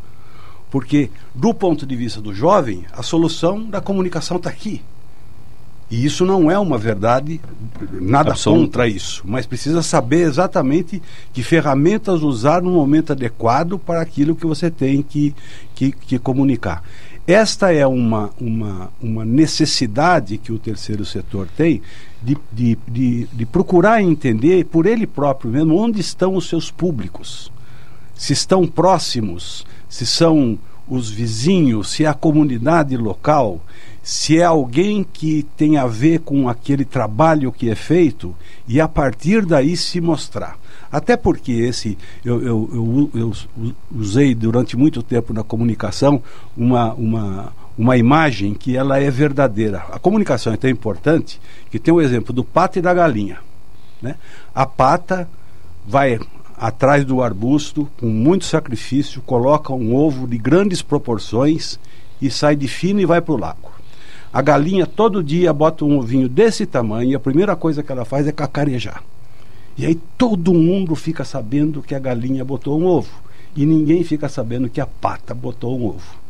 porque, 0.69 1.09
do 1.33 1.53
ponto 1.53 1.85
de 1.85 1.95
vista 1.95 2.21
do 2.21 2.33
jovem, 2.33 2.85
a 2.91 3.03
solução 3.03 3.63
da 3.63 3.79
comunicação 3.79 4.37
está 4.37 4.49
aqui. 4.49 4.81
E 5.89 6.03
isso 6.03 6.25
não 6.25 6.49
é 6.49 6.57
uma 6.57 6.79
verdade, 6.79 7.39
nada 7.91 8.31
Absoluto. 8.31 8.61
contra 8.61 8.87
isso, 8.87 9.21
mas 9.23 9.45
precisa 9.45 9.83
saber 9.83 10.21
exatamente 10.21 11.01
que 11.31 11.43
ferramentas 11.43 12.23
usar 12.23 12.61
no 12.61 12.71
momento 12.71 13.11
adequado 13.11 13.77
para 13.77 14.01
aquilo 14.01 14.35
que 14.35 14.47
você 14.47 14.71
tem 14.71 15.03
que, 15.03 15.35
que, 15.75 15.91
que 15.91 16.17
comunicar. 16.17 16.83
Esta 17.27 17.71
é 17.71 17.85
uma, 17.85 18.31
uma, 18.39 18.91
uma 19.01 19.25
necessidade 19.25 20.37
que 20.37 20.51
o 20.51 20.59
terceiro 20.59 21.05
setor 21.05 21.47
tem 21.55 21.81
de, 22.21 22.37
de, 22.51 22.77
de, 22.87 23.27
de 23.31 23.45
procurar 23.45 24.01
entender 24.01 24.65
por 24.65 24.85
ele 24.87 25.05
próprio 25.05 25.51
mesmo 25.51 25.75
onde 25.75 25.99
estão 25.99 26.35
os 26.35 26.47
seus 26.47 26.71
públicos. 26.71 27.51
Se 28.15 28.33
estão 28.33 28.65
próximos, 28.65 29.65
se 29.95 30.05
são 30.05 30.59
os 30.89 31.09
vizinhos, 31.09 31.91
se 31.91 32.03
é 32.03 32.07
a 32.07 32.13
comunidade 32.13 32.97
local, 32.97 33.61
se 34.03 34.37
é 34.37 34.43
alguém 34.43 35.05
que 35.05 35.43
tem 35.55 35.77
a 35.77 35.87
ver 35.87 36.19
com 36.19 36.49
aquele 36.49 36.83
trabalho 36.83 37.49
que 37.49 37.69
é 37.69 37.75
feito 37.75 38.35
e 38.67 38.81
a 38.81 38.89
partir 38.89 39.45
daí 39.45 39.77
se 39.77 40.01
mostrar. 40.01 40.57
Até 40.91 41.15
porque 41.15 41.53
esse 41.53 41.97
eu, 42.25 42.41
eu, 42.41 42.69
eu, 42.73 43.09
eu 43.15 43.73
usei 43.89 44.35
durante 44.35 44.75
muito 44.75 45.01
tempo 45.01 45.31
na 45.31 45.45
comunicação 45.45 46.21
uma, 46.57 46.93
uma, 46.95 47.53
uma 47.77 47.95
imagem 47.95 48.53
que 48.53 48.75
ela 48.75 48.99
é 48.99 49.09
verdadeira. 49.09 49.85
A 49.93 49.97
comunicação 49.97 50.51
é 50.51 50.57
tão 50.57 50.69
importante 50.69 51.39
que 51.71 51.79
tem 51.79 51.93
o 51.93 52.01
exemplo 52.01 52.33
do 52.33 52.43
pato 52.43 52.79
e 52.79 52.81
da 52.81 52.93
galinha. 52.93 53.37
Né? 54.01 54.17
A 54.53 54.65
pata 54.65 55.25
vai 55.87 56.19
atrás 56.57 57.03
do 57.03 57.21
arbusto 57.21 57.89
com 57.99 58.07
muito 58.07 58.45
sacrifício, 58.45 59.21
coloca 59.21 59.73
um 59.73 59.95
ovo 59.95 60.27
de 60.27 60.37
grandes 60.37 60.81
proporções 60.81 61.79
e 62.21 62.29
sai 62.29 62.55
de 62.55 62.67
fino 62.67 62.99
e 62.99 63.05
vai 63.05 63.21
para 63.21 63.33
o 63.33 63.37
lago. 63.37 63.71
A 64.31 64.41
galinha 64.41 64.85
todo 64.85 65.23
dia 65.23 65.53
bota 65.53 65.85
um 65.85 65.97
ovinho 65.97 66.27
desse 66.27 66.65
tamanho 66.65 67.11
e 67.11 67.15
a 67.15 67.19
primeira 67.19 67.55
coisa 67.55 67.81
que 67.81 67.91
ela 67.91 68.05
faz 68.05 68.27
é 68.27 68.31
cacarejar. 68.31 69.01
E 69.77 69.85
aí 69.85 69.95
todo 70.17 70.53
mundo 70.53 70.95
fica 70.95 71.23
sabendo 71.23 71.81
que 71.81 71.95
a 71.95 71.99
galinha 71.99 72.43
botou 72.43 72.79
um 72.79 72.85
ovo 72.85 73.11
e 73.55 73.65
ninguém 73.65 74.03
fica 74.03 74.27
sabendo 74.27 74.69
que 74.69 74.81
a 74.81 74.85
pata 74.85 75.33
botou 75.33 75.77
um 75.79 75.87
ovo. 75.87 76.25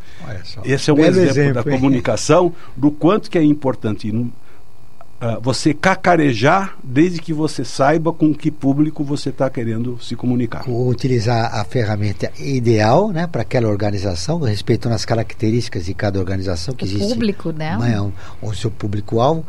Esse 0.64 0.90
é 0.90 0.94
um 0.94 1.00
exemplo, 1.00 1.30
exemplo, 1.30 1.64
da 1.64 1.72
hein? 1.72 1.78
comunicação 1.78 2.54
do 2.76 2.92
quanto 2.92 3.30
que 3.30 3.38
é 3.38 3.44
importante 3.44 4.12
uh, 5.22 5.40
você 5.42 5.74
cacarejar 5.74 6.78
desde 6.84 7.20
que 7.20 7.34
você 7.34 7.64
saiba 7.64 8.12
com 8.12 8.34
que 8.34 8.52
público 8.52 9.04
você 9.04 9.30
está 9.30 9.50
querendo 9.50 9.98
se 10.02 10.16
comunicar. 10.16 10.70
Utilizar 10.70 11.54
a 11.54 11.64
ferramenta 11.64 12.32
ideal 12.40 13.10
né, 13.12 13.28
para 13.28 13.42
aquela 13.42 13.68
organização, 13.68 14.40
respeitando 14.40 14.96
as 14.96 15.06
características 15.06 15.86
de 15.86 15.94
cada 15.94 16.20
organização 16.20 16.74
que 16.74 16.86
o 16.86 16.88
existe. 16.88 17.08
público. 17.08 17.52
Né, 17.52 17.78
o 18.42 18.54
seu 18.54 18.72
público-alvo 18.72 19.46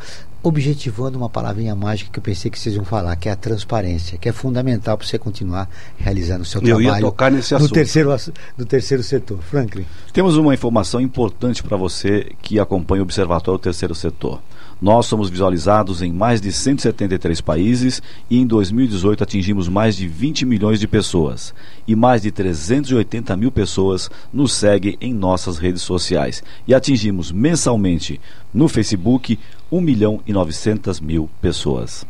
objetivando 0.47 1.19
uma 1.19 1.29
palavrinha 1.29 1.75
mágica 1.75 2.09
que 2.13 2.19
eu 2.21 2.23
pensei 2.23 2.49
que 2.49 2.59
vocês 2.59 2.77
iam 2.77 2.85
falar, 2.85 3.17
que 3.17 3.29
é 3.29 3.33
a 3.33 3.37
transparência, 3.37 4.17
que 4.17 4.29
é 4.29 4.33
fundamental 4.33 4.97
para 4.97 5.05
você 5.05 5.19
continuar 5.19 5.69
realizando 5.97 6.43
o 6.43 6.45
seu 6.45 6.61
eu 6.61 6.79
trabalho 6.79 6.89
ia 6.89 7.01
tocar 7.01 7.33
nesse 7.33 7.53
no 7.53 7.59
assunto. 7.59 7.73
terceiro 7.73 8.17
no 8.57 8.65
terceiro 8.65 9.03
setor. 9.03 9.39
Franklin. 9.43 9.85
Temos 10.13 10.37
uma 10.37 10.55
informação 10.55 11.01
importante 11.01 11.65
para 11.65 11.77
você 11.77 12.33
que 12.43 12.61
acompanha 12.61 13.03
o 13.03 13.05
Observatório 13.05 13.59
Terceiro 13.59 13.95
Setor. 13.95 14.41
Nós 14.81 15.07
somos 15.07 15.31
visualizados 15.31 16.03
em 16.03 16.13
mais 16.13 16.39
de 16.39 16.53
173 16.53 17.41
países 17.41 18.03
e 18.29 18.39
em 18.39 18.47
2018 18.47 19.25
atingimos 19.25 19.69
mais 19.69 19.97
de 19.97 20.07
20 20.07 20.45
milhões 20.45 20.79
de 20.79 20.87
pessoas. 20.87 21.55
E 21.89 21.97
mais 21.97 22.23
de 22.23 22.31
380 22.31 23.35
mil 23.37 23.51
pessoas 23.51 24.11
nos 24.31 24.53
seguem 24.53 24.99
em 25.01 25.15
nossas 25.15 25.57
redes 25.57 25.81
sociais. 25.81 26.43
E 26.69 26.75
atingimos 26.75 27.33
mensalmente 27.33 28.21
no 28.53 28.69
Facebook 28.69 29.39
1 29.73 29.81
milhão 29.81 30.21
e 30.27 30.33
900 30.33 31.01
mil 31.01 31.31
pessoas. 31.41 32.05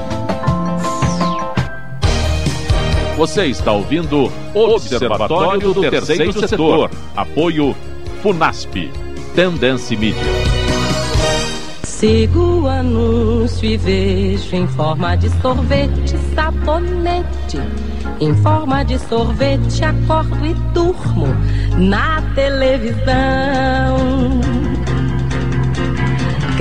Você 3.21 3.45
está 3.45 3.71
ouvindo 3.71 4.31
Observatório 4.51 5.75
do 5.75 5.81
Terceiro 5.81 6.33
Setor. 6.33 6.89
Apoio 7.15 7.75
FUNASP. 8.23 8.91
Tendência 9.35 9.95
Mídia. 9.95 10.23
Sigo 11.83 12.61
o 12.61 12.67
anúncio 12.67 13.69
e 13.69 13.77
vejo 13.77 14.55
em 14.55 14.65
forma 14.69 15.15
de 15.17 15.29
sorvete, 15.39 16.17
sabonete. 16.33 17.59
Em 18.19 18.33
forma 18.37 18.83
de 18.83 18.97
sorvete, 18.97 19.85
acordo 19.85 20.43
e 20.43 20.55
durmo 20.73 21.27
na 21.77 22.23
televisão. 22.33 23.99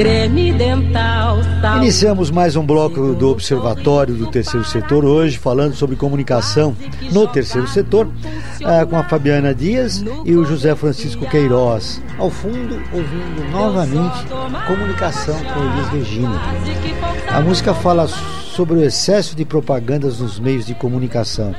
Creme 0.00 0.50
dental, 0.54 1.42
saúde. 1.60 1.76
Iniciamos 1.76 2.30
mais 2.30 2.56
um 2.56 2.64
bloco 2.64 3.12
do 3.12 3.28
Observatório 3.28 4.14
do 4.14 4.28
Terceiro 4.28 4.64
Setor 4.64 5.04
hoje, 5.04 5.36
falando 5.36 5.74
sobre 5.74 5.94
comunicação 5.94 6.74
no 7.12 7.28
terceiro 7.28 7.68
setor, 7.68 8.08
ah, 8.64 8.86
com 8.86 8.96
a 8.96 9.04
Fabiana 9.04 9.54
Dias 9.54 10.02
e 10.24 10.34
o 10.34 10.42
José 10.42 10.74
Francisco 10.74 11.28
Queiroz. 11.28 12.00
Ao 12.16 12.30
fundo, 12.30 12.80
ouvindo 12.94 13.50
novamente 13.52 14.24
comunicação 14.66 15.38
com 15.38 15.60
Elis 15.64 15.88
Regina. 15.88 16.40
A 17.28 17.42
música 17.42 17.74
fala 17.74 18.08
sobre 18.08 18.78
o 18.78 18.82
excesso 18.82 19.36
de 19.36 19.44
propagandas 19.44 20.18
nos 20.18 20.40
meios 20.40 20.64
de 20.64 20.74
comunicação 20.74 21.54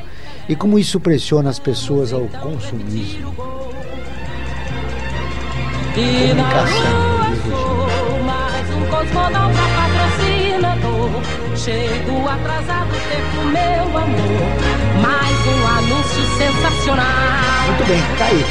e 0.50 0.56
como 0.56 0.80
isso 0.80 1.00
pressiona 1.00 1.52
as 1.52 1.60
pessoas 1.60 2.12
ao 2.12 2.22
consumismo. 2.22 3.36
Comunicação. 5.94 7.11
Regina. 9.02 9.12
Cosmonauta 9.12 9.62
patrocinador 9.76 11.10
Chego 11.56 12.30
atrasado, 12.30 12.92
tempo 13.10 13.46
meu 13.48 13.98
amor 13.98 15.02
Mais 15.02 15.38
um 15.48 15.68
anúncio 15.68 16.24
sensacional 16.38 17.06
Muito 17.68 17.88
bem, 17.88 18.02
tá 18.18 18.26
aí. 18.26 18.46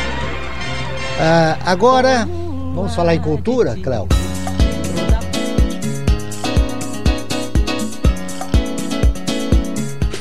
Ah, 1.20 1.58
agora, 1.66 2.26
vamos 2.74 2.94
falar 2.94 3.14
em 3.14 3.20
cultura, 3.20 3.76
Cléo? 3.82 4.08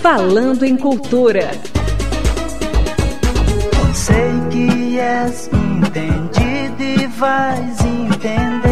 Falando 0.02 0.64
em 0.64 0.76
cultura. 0.78 1.52
Sei 3.94 4.32
que 4.50 5.00
és 5.00 5.50
entendido 5.54 6.84
e 6.84 7.08
vais 7.08 7.80
entender 7.82 8.69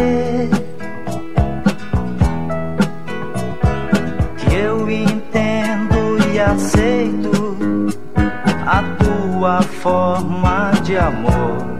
forma 9.88 10.72
de 10.84 10.98
amor. 10.98 11.78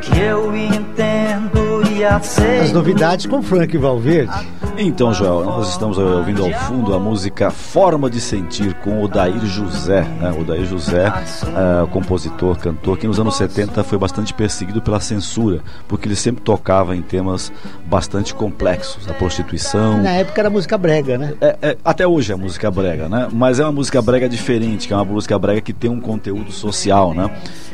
Que 0.00 0.20
eu 0.20 0.56
entendo 0.56 1.82
e 1.90 2.04
aceito. 2.04 2.64
As 2.64 2.72
novidades 2.72 3.26
com 3.26 3.42
Frank 3.42 3.76
Valverde. 3.76 4.32
Então, 4.78 5.12
Joel, 5.14 5.42
nós 5.42 5.70
estamos 5.70 5.96
ouvindo 5.96 6.44
ao 6.44 6.52
fundo 6.52 6.92
a 6.92 6.98
música 6.98 7.50
Forma 7.50 8.10
de 8.10 8.20
Sentir 8.20 8.74
com 8.74 9.02
Odair 9.02 9.44
José. 9.46 10.02
Né? 10.02 10.30
Odair 10.38 10.66
José, 10.66 11.08
uh, 11.08 11.86
compositor, 11.88 12.58
cantor, 12.58 12.98
que 12.98 13.06
nos 13.06 13.18
anos 13.18 13.36
70 13.36 13.82
foi 13.84 13.96
bastante 13.96 14.34
perseguido 14.34 14.82
pela 14.82 15.00
censura, 15.00 15.62
porque 15.88 16.06
ele 16.06 16.14
sempre 16.14 16.42
tocava 16.42 16.94
em 16.94 17.00
temas 17.00 17.50
bastante 17.86 18.34
complexos, 18.34 19.08
a 19.08 19.14
prostituição. 19.14 20.02
Na 20.02 20.10
época 20.10 20.42
era 20.42 20.50
música 20.50 20.76
brega, 20.76 21.16
né? 21.16 21.34
É, 21.40 21.56
é, 21.62 21.76
até 21.82 22.06
hoje 22.06 22.32
é 22.32 22.36
música 22.36 22.70
brega, 22.70 23.08
né? 23.08 23.28
Mas 23.32 23.58
é 23.58 23.64
uma 23.64 23.72
música 23.72 24.02
brega 24.02 24.28
diferente, 24.28 24.86
que 24.86 24.92
é 24.92 24.96
uma 24.96 25.06
música 25.06 25.38
brega 25.38 25.62
que 25.62 25.72
tem 25.72 25.90
um 25.90 26.00
conteúdo 26.00 26.52
social, 26.52 27.14
né? 27.14 27.30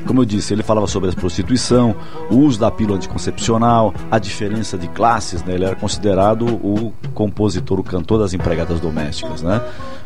Como 0.06 0.20
eu 0.20 0.24
disse, 0.24 0.54
ele 0.54 0.62
falava 0.62 0.86
sobre 0.86 1.10
a 1.10 1.12
prostituição, 1.12 1.96
o 2.30 2.36
uso 2.36 2.60
da 2.60 2.70
pílula 2.70 2.96
anticoncepcional, 2.96 3.92
a 4.08 4.18
diferença 4.20 4.78
de 4.78 4.86
classes, 4.88 5.42
né? 5.42 5.54
Ele 5.54 5.64
era 5.64 5.74
considerado 5.74 6.46
o 6.46 6.91
compositor, 7.14 7.78
o 7.78 7.84
cantor 7.84 8.18
das 8.18 8.32
empregadas 8.34 8.80
domésticas, 8.80 9.42
né? 9.42 9.60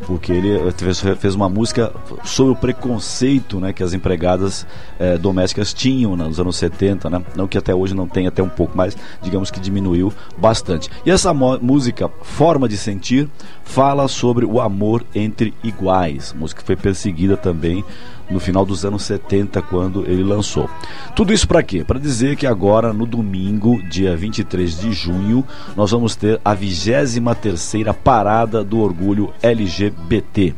Porque 0.06 0.32
ele 0.32 0.72
fez, 0.72 1.00
fez 1.00 1.34
uma 1.34 1.48
música 1.48 1.92
sobre 2.24 2.52
o 2.52 2.56
preconceito, 2.56 3.58
né, 3.58 3.72
que 3.72 3.82
as 3.82 3.92
empregadas 3.94 4.66
eh, 4.98 5.16
domésticas 5.16 5.72
tinham 5.72 6.16
nos 6.16 6.38
anos 6.38 6.56
70, 6.56 7.08
né? 7.08 7.22
Não 7.34 7.46
que 7.46 7.56
até 7.56 7.74
hoje 7.74 7.94
não 7.94 8.06
tenha 8.06 8.28
até 8.28 8.42
um 8.42 8.48
pouco, 8.48 8.76
mas 8.76 8.96
digamos 9.22 9.50
que 9.50 9.60
diminuiu 9.60 10.12
bastante. 10.36 10.90
E 11.04 11.10
essa 11.10 11.32
música 11.32 12.10
Forma 12.22 12.68
de 12.68 12.76
Sentir 12.76 13.28
fala 13.64 14.08
sobre 14.08 14.44
o 14.44 14.60
amor 14.60 15.04
entre 15.14 15.54
iguais. 15.62 16.34
Música 16.38 16.62
foi 16.64 16.76
perseguida 16.76 17.36
também 17.36 17.84
no 18.30 18.40
final 18.40 18.64
dos 18.64 18.84
anos 18.84 19.02
70, 19.02 19.62
quando 19.62 20.04
ele 20.06 20.22
lançou. 20.22 20.68
Tudo 21.14 21.32
isso 21.32 21.46
para 21.46 21.62
quê? 21.62 21.84
Para 21.84 21.98
dizer 21.98 22.36
que 22.36 22.46
agora, 22.46 22.92
no 22.92 23.06
domingo, 23.06 23.82
dia 23.88 24.16
23 24.16 24.78
de 24.80 24.92
junho, 24.92 25.44
nós 25.76 25.90
vamos 25.90 26.16
ter 26.16 26.40
a 26.44 26.54
23ª 26.54 27.94
Parada 27.94 28.64
do 28.64 28.78
Orgulho 28.80 29.32
LGBT 29.42 30.54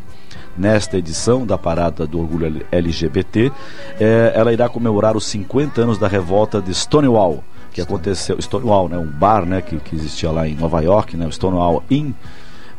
nesta 0.59 0.99
edição 0.99 1.47
da 1.47 1.57
Parada 1.57 2.07
do 2.07 2.19
Orgulho 2.19 2.67
LGBT, 2.73 3.53
eh, 4.01 4.33
ela 4.35 4.53
irá 4.53 4.69
comemorar 4.69 5.17
os 5.17 5.25
50 5.27 5.81
anos 5.81 5.99
da 5.99 6.09
revolta 6.09 6.61
de 6.61 6.75
Stonewall, 6.75 7.45
que 7.73 7.81
aconteceu, 7.81 8.41
Stonewall, 8.43 8.89
né, 8.89 8.99
um 8.99 9.07
bar 9.07 9.47
né, 9.47 9.63
que, 9.63 9.77
que 9.77 9.95
existia 9.95 10.31
lá 10.33 10.49
em 10.49 10.57
Nova 10.57 10.81
York, 10.81 11.17
né, 11.17 11.31
Stonewall 11.31 11.85
Inn, 11.89 12.13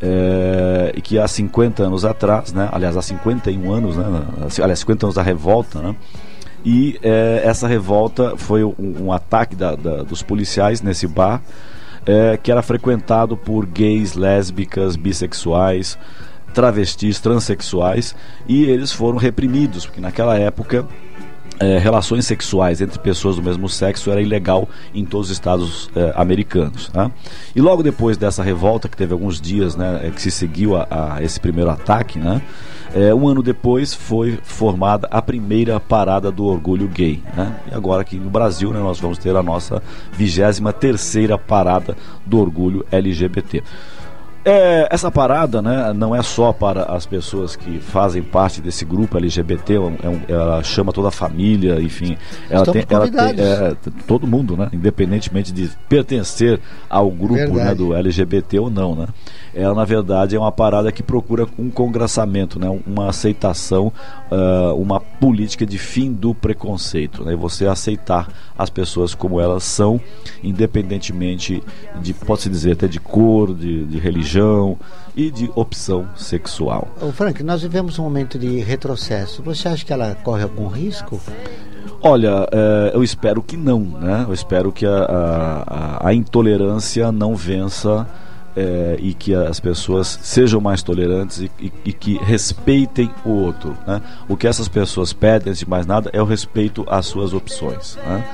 é, 0.02 0.93
e 0.95 1.02
que 1.02 1.20
há 1.20 1.28
50 1.28 1.84
anos 1.84 2.06
atrás, 2.06 2.54
né, 2.54 2.70
aliás, 2.72 2.95
há 2.95 3.02
51 3.02 3.72
anos, 3.72 3.97
né, 3.97 4.06
aliás, 4.62 4.80
50 4.80 5.06
anos 5.08 5.16
da 5.16 5.24
revolta, 5.24 5.82
né, 5.82 5.95
e 6.64 7.00
é, 7.02 7.41
essa 7.43 7.68
revolta 7.68 8.36
foi 8.38 8.64
um, 8.64 8.76
um 8.80 9.14
ataque 9.14 9.56
da, 9.56 9.76
da, 9.76 10.04
dos 10.04 10.22
policiais 10.22 10.82
nesse 10.82 11.08
bar, 11.08 11.41
é, 12.06 12.38
que 12.38 12.52
era 12.52 12.62
frequentado 12.62 13.38
por 13.38 13.66
gays, 13.66 14.14
lésbicas, 14.14 14.95
bissexuais, 14.95 15.97
travestis, 16.54 17.20
transexuais, 17.20 18.16
e 18.47 18.64
eles 18.64 18.91
foram 18.91 19.18
reprimidos, 19.18 19.86
porque 19.86 20.02
naquela 20.02 20.38
época 20.38 20.86
é, 21.60 21.78
relações 21.78 22.26
sexuais 22.26 22.82
entre 22.82 22.97
pessoas 22.99 23.36
do 23.36 23.43
mesmo 23.43 23.68
sexo 23.68 24.10
era 24.10 24.22
ilegal 24.22 24.68
em 24.93 25.05
todos 25.05 25.28
os 25.28 25.34
estados 25.34 25.89
é, 25.95 26.14
americanos. 26.16 26.89
Né? 26.93 27.12
E 27.55 27.62
logo 27.62 27.84
depois 27.84 28.18
dessa 28.18 28.41
revolta, 28.41 28.88
que 28.88 28.95
teve 28.95 29.14
alguns 29.14 29.41
dias 29.41 29.76
né, 29.76 30.07
é, 30.07 30.10
que 30.10 30.22
se 30.22 30.32
seguiu 30.32 30.76
a, 30.76 30.88
a 30.89 31.24
esse 31.24 31.39
primeiro 31.39 31.70
ataque, 31.70 32.18
né, 32.18 32.41
é, 32.93 33.14
um 33.14 33.28
ano 33.28 33.43
depois 33.43 33.93
foi 33.93 34.39
formada 34.41 35.07
a 35.12 35.22
primeira 35.22 35.80
parada 35.80 36.32
do 36.32 36.45
orgulho 36.45 36.88
gay. 36.88 37.22
Né? 37.36 37.55
E 37.72 37.76
agora 37.76 38.01
aqui 38.01 38.16
no 38.16 38.30
Brasil 38.30 38.72
né, 38.72 38.80
nós 38.80 38.99
vamos 38.99 39.18
ter 39.18 39.36
a 39.36 39.43
nossa 39.43 39.84
23 40.14 40.60
terceira 40.80 41.38
parada 41.38 41.95
do 42.26 42.39
orgulho 42.39 42.86
LGBT. 42.91 43.64
É, 44.46 44.88
essa 44.90 45.12
parada 45.12 45.62
né, 45.62 45.92
não 45.94 46.16
é 46.16 46.24
só 46.24 46.54
para 46.54 46.84
as 46.84 47.06
pessoas 47.06 47.56
que 47.56 47.80
fazem 47.80 48.22
parte 48.22 48.62
desse 48.62 48.86
grupo 48.86 49.18
LGBT, 49.18 49.76
é 49.76 49.80
um, 49.80 50.22
ela 50.28 50.64
chama 50.64 50.94
toda 50.94 51.10
a 51.10 51.12
família, 51.12 51.82
enfim. 51.82 52.18
Ela 52.50 52.66
tem, 52.66 52.86
ela 52.90 53.08
tem 53.10 53.44
é, 53.44 53.76
todo 54.08 54.26
mundo, 54.26 54.56
né, 54.56 54.70
independentemente 54.72 55.52
de 55.52 55.70
pertencer 55.90 56.60
ao 56.90 57.12
grupo 57.12 57.54
né, 57.54 57.76
do 57.76 57.94
LGBT 57.94 58.60
ou 58.60 58.70
não. 58.70 58.96
Né. 58.96 59.08
Ela, 59.54 59.74
na 59.74 59.86
verdade, 59.86 60.36
é 60.36 60.39
uma 60.39 60.52
parada 60.52 60.91
que 60.91 61.02
procura 61.02 61.47
um 61.58 61.70
congraçamento, 61.70 62.60
né, 62.60 62.70
uma 62.86 63.10
aceitação, 63.10 63.91
uh, 64.32 64.74
uma 64.76 65.00
política 65.00 65.66
de 65.66 65.78
fim 65.78 66.12
do 66.12 66.34
preconceito. 66.34 67.24
Né, 67.24 67.36
você 67.36 67.66
aceitar 67.66 68.28
as 68.58 68.70
pessoas 68.70 69.16
como 69.16 69.39
elas 69.39 69.64
são, 69.64 70.00
independentemente 70.43 71.64
de, 72.02 72.14
pode-se 72.14 72.50
dizer, 72.50 72.74
até 72.74 72.88
de 72.88 73.00
cor, 73.00 73.54
de, 73.54 73.86
de 73.86 74.00
religião 74.00 74.78
e 75.16 75.32
de 75.32 75.50
opção 75.56 76.08
sexual. 76.16 76.88
Ô 77.02 77.12
Frank, 77.12 77.41
nós 77.43 77.62
vivemos 77.62 77.97
um 78.00 78.04
momento 78.04 78.38
de 78.38 78.60
retrocesso. 78.60 79.41
Você 79.43 79.68
acha 79.68 79.86
que 79.86 79.93
ela 79.93 80.16
corre 80.16 80.43
algum 80.43 80.68
risco? 80.68 81.20
Olha, 82.02 82.47
é, 82.52 82.91
eu 82.93 83.04
espero 83.04 83.41
que 83.41 83.58
não, 83.58 83.82
né? 83.82 84.26
Eu 84.28 84.34
espero 84.34 84.72
que 84.72 84.86
a, 84.86 85.04
a, 85.68 86.08
a 86.08 86.14
intolerância 86.14 87.12
não 87.12 87.36
vença 87.36 88.08
é, 88.56 88.97
e 89.00 89.14
que 89.14 89.34
as 89.34 89.60
pessoas 89.60 90.20
sejam 90.22 90.60
mais 90.60 90.82
tolerantes 90.84 91.39
e, 91.39 91.52
e, 91.60 91.72
e, 91.86 91.93
que 91.93 92.18
respeitem 92.18 93.10
o 93.26 93.30
outro. 93.30 93.78
Né? 93.86 94.02
O 94.28 94.36
que 94.36 94.47
essas 94.47 94.68
pessoas 94.68 95.14
pedem, 95.14 95.50
antes 95.50 95.60
de 95.60 95.70
mais 95.70 95.86
nada, 95.86 96.10
é 96.14 96.22
o 96.22 96.26
respeito 96.26 96.86
às 96.88 97.06
suas 97.06 97.34
opções. 97.34 97.97
Né? 98.06 98.26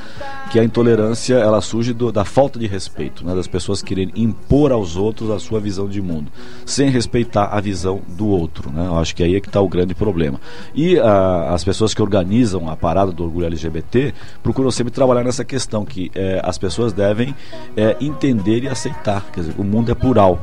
Que 0.51 0.59
a 0.59 0.63
intolerância 0.63 1.35
ela 1.35 1.59
surge 1.61 1.93
do, 1.93 2.11
da 2.11 2.23
falta 2.23 2.59
de 2.59 2.67
respeito, 2.67 3.25
né? 3.25 3.35
das 3.35 3.47
pessoas 3.47 3.81
quererem 3.81 4.13
impor 4.15 4.71
aos 4.71 4.95
outros 4.95 5.29
a 5.29 5.39
sua 5.39 5.59
visão 5.59 5.87
de 5.87 6.01
mundo, 6.01 6.31
sem 6.65 6.89
respeitar 6.89 7.45
a 7.45 7.59
visão 7.59 8.01
do 8.07 8.27
outro. 8.27 8.71
Né? 8.71 8.85
Eu 8.85 8.97
acho 8.97 9.15
que 9.15 9.23
aí 9.23 9.35
é 9.35 9.39
que 9.39 9.47
está 9.47 9.61
o 9.61 9.67
grande 9.67 9.95
problema. 9.95 10.39
E 10.73 10.99
a, 10.99 11.53
as 11.53 11.63
pessoas 11.63 11.93
que 11.93 12.01
organizam 12.01 12.69
a 12.69 12.75
parada 12.75 13.11
do 13.11 13.23
orgulho 13.23 13.47
LGBT 13.47 14.13
procuram 14.43 14.71
sempre 14.71 14.91
trabalhar 14.91 15.23
nessa 15.23 15.43
questão 15.43 15.85
que 15.85 16.11
é, 16.13 16.39
as 16.43 16.57
pessoas 16.57 16.93
devem 16.93 17.35
é, 17.75 17.95
entender 17.99 18.63
e 18.63 18.67
aceitar. 18.67 19.25
Quer 19.31 19.41
dizer, 19.41 19.55
o 19.57 19.63
mundo 19.63 19.91
é 19.91 19.95
plural. 20.05 20.39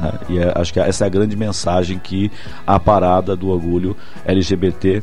Né? 0.00 0.12
E 0.30 0.38
é, 0.38 0.52
acho 0.54 0.72
que 0.72 0.80
essa 0.80 1.04
é 1.04 1.06
a 1.06 1.10
grande 1.10 1.36
mensagem 1.36 1.98
que 1.98 2.32
a 2.66 2.80
parada 2.80 3.36
do 3.36 3.50
orgulho 3.50 3.94
LGBT 4.24 5.02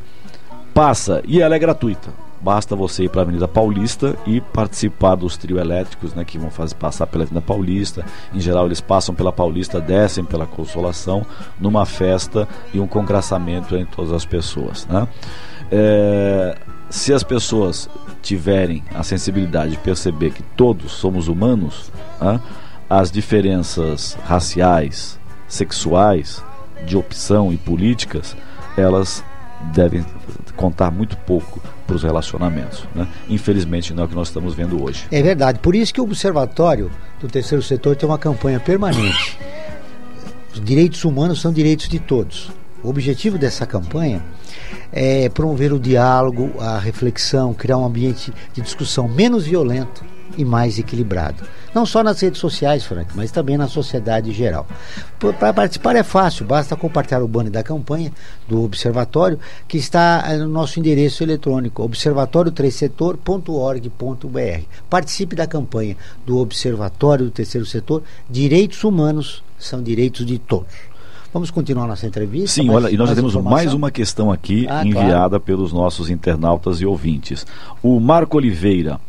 passa. 0.73 1.21
E 1.27 1.39
ela 1.39 1.55
é 1.55 1.59
gratuita. 1.59 2.09
Basta 2.41 2.73
você 2.73 3.03
ir 3.03 3.09
para 3.09 3.21
a 3.21 3.23
Avenida 3.23 3.49
Paulista 3.49 4.15
e 4.25 4.39
participar 4.39 5.15
dos 5.15 5.35
trio 5.35 5.59
elétricos, 5.59 6.13
né, 6.13 6.23
que 6.23 6.39
vão 6.39 6.49
fazer 6.49 6.73
passar 6.75 7.05
pela 7.05 7.25
Avenida 7.25 7.45
Paulista. 7.45 8.03
Em 8.33 8.39
geral, 8.39 8.65
eles 8.65 8.79
passam 8.79 9.13
pela 9.13 9.31
Paulista, 9.31 9.81
descem 9.81 10.23
pela 10.23 10.45
Consolação, 10.47 11.25
numa 11.59 11.85
festa 11.85 12.47
e 12.73 12.79
um 12.79 12.87
congraçamento 12.87 13.75
entre 13.75 13.93
todas 13.93 14.13
as 14.13 14.25
pessoas. 14.25 14.87
Né? 14.87 15.05
É, 15.69 16.57
se 16.89 17.13
as 17.13 17.23
pessoas 17.23 17.89
tiverem 18.21 18.83
a 18.95 19.03
sensibilidade 19.03 19.71
de 19.71 19.77
perceber 19.77 20.31
que 20.31 20.41
todos 20.41 20.93
somos 20.93 21.27
humanos, 21.27 21.91
né, 22.21 22.39
as 22.89 23.11
diferenças 23.11 24.17
raciais, 24.23 25.19
sexuais, 25.47 26.43
de 26.85 26.97
opção 26.97 27.53
e 27.53 27.57
políticas, 27.57 28.35
elas 28.75 29.23
devem 29.73 30.05
contar 30.55 30.89
muito 30.89 31.15
pouco 31.17 31.61
para 31.85 31.95
os 31.95 32.03
relacionamentos. 32.03 32.83
Né? 32.95 33.07
Infelizmente, 33.29 33.93
não 33.93 34.03
é 34.03 34.05
o 34.05 34.09
que 34.09 34.15
nós 34.15 34.29
estamos 34.29 34.53
vendo 34.53 34.83
hoje. 34.83 35.05
É 35.11 35.21
verdade. 35.21 35.59
Por 35.59 35.75
isso 35.75 35.93
que 35.93 36.01
o 36.01 36.03
Observatório 36.03 36.89
do 37.19 37.27
Terceiro 37.27 37.63
Setor 37.63 37.95
tem 37.95 38.07
uma 38.07 38.17
campanha 38.17 38.59
permanente. 38.59 39.37
Os 40.53 40.61
direitos 40.61 41.03
humanos 41.05 41.41
são 41.41 41.51
direitos 41.51 41.87
de 41.87 41.99
todos. 41.99 42.51
O 42.81 42.89
objetivo 42.89 43.37
dessa 43.37 43.65
campanha 43.65 44.23
é 44.91 45.27
promover 45.29 45.73
o 45.73 45.79
diálogo, 45.79 46.53
a 46.59 46.79
reflexão, 46.79 47.53
criar 47.53 47.77
um 47.77 47.85
ambiente 47.85 48.33
de 48.53 48.61
discussão 48.61 49.07
menos 49.07 49.45
violento 49.45 50.03
e 50.37 50.45
mais 50.45 50.79
equilibrado. 50.79 51.43
Não 51.73 51.85
só 51.85 52.03
nas 52.03 52.19
redes 52.19 52.39
sociais, 52.39 52.83
Frank, 52.83 53.11
mas 53.15 53.31
também 53.31 53.57
na 53.57 53.67
sociedade 53.67 54.29
em 54.29 54.33
geral. 54.33 54.67
Para 55.39 55.53
participar 55.53 55.95
é 55.95 56.03
fácil, 56.03 56.45
basta 56.45 56.75
compartilhar 56.75 57.21
o 57.21 57.27
banner 57.27 57.51
da 57.51 57.63
campanha 57.63 58.11
do 58.47 58.63
Observatório, 58.63 59.39
que 59.67 59.77
está 59.77 60.23
eh, 60.27 60.37
no 60.37 60.47
nosso 60.47 60.79
endereço 60.79 61.21
eletrônico, 61.23 61.87
observatório3setor.org.br. 61.87 64.63
Participe 64.89 65.35
da 65.35 65.45
campanha 65.45 65.95
do 66.25 66.37
Observatório 66.37 67.25
do 67.25 67.31
Terceiro 67.31 67.65
Setor. 67.65 68.01
Direitos 68.29 68.81
humanos 68.83 69.43
são 69.57 69.83
direitos 69.83 70.25
de 70.25 70.39
todos. 70.39 70.89
Vamos 71.31 71.51
continuar 71.51 71.85
nossa 71.85 72.07
entrevista? 72.07 72.59
Sim, 72.59 72.71
olha, 72.71 72.89
e 72.89 72.97
nós 72.97 73.09
já 73.09 73.15
temos 73.15 73.35
mais 73.35 73.71
uma 73.71 73.91
questão 73.91 74.31
aqui 74.31 74.65
ah, 74.67 74.83
enviada 74.83 75.29
claro. 75.29 75.41
pelos 75.41 75.71
nossos 75.71 76.09
internautas 76.09 76.81
e 76.81 76.87
ouvintes. 76.87 77.45
O 77.83 77.99
Marco 77.99 78.37
Oliveira 78.37 78.99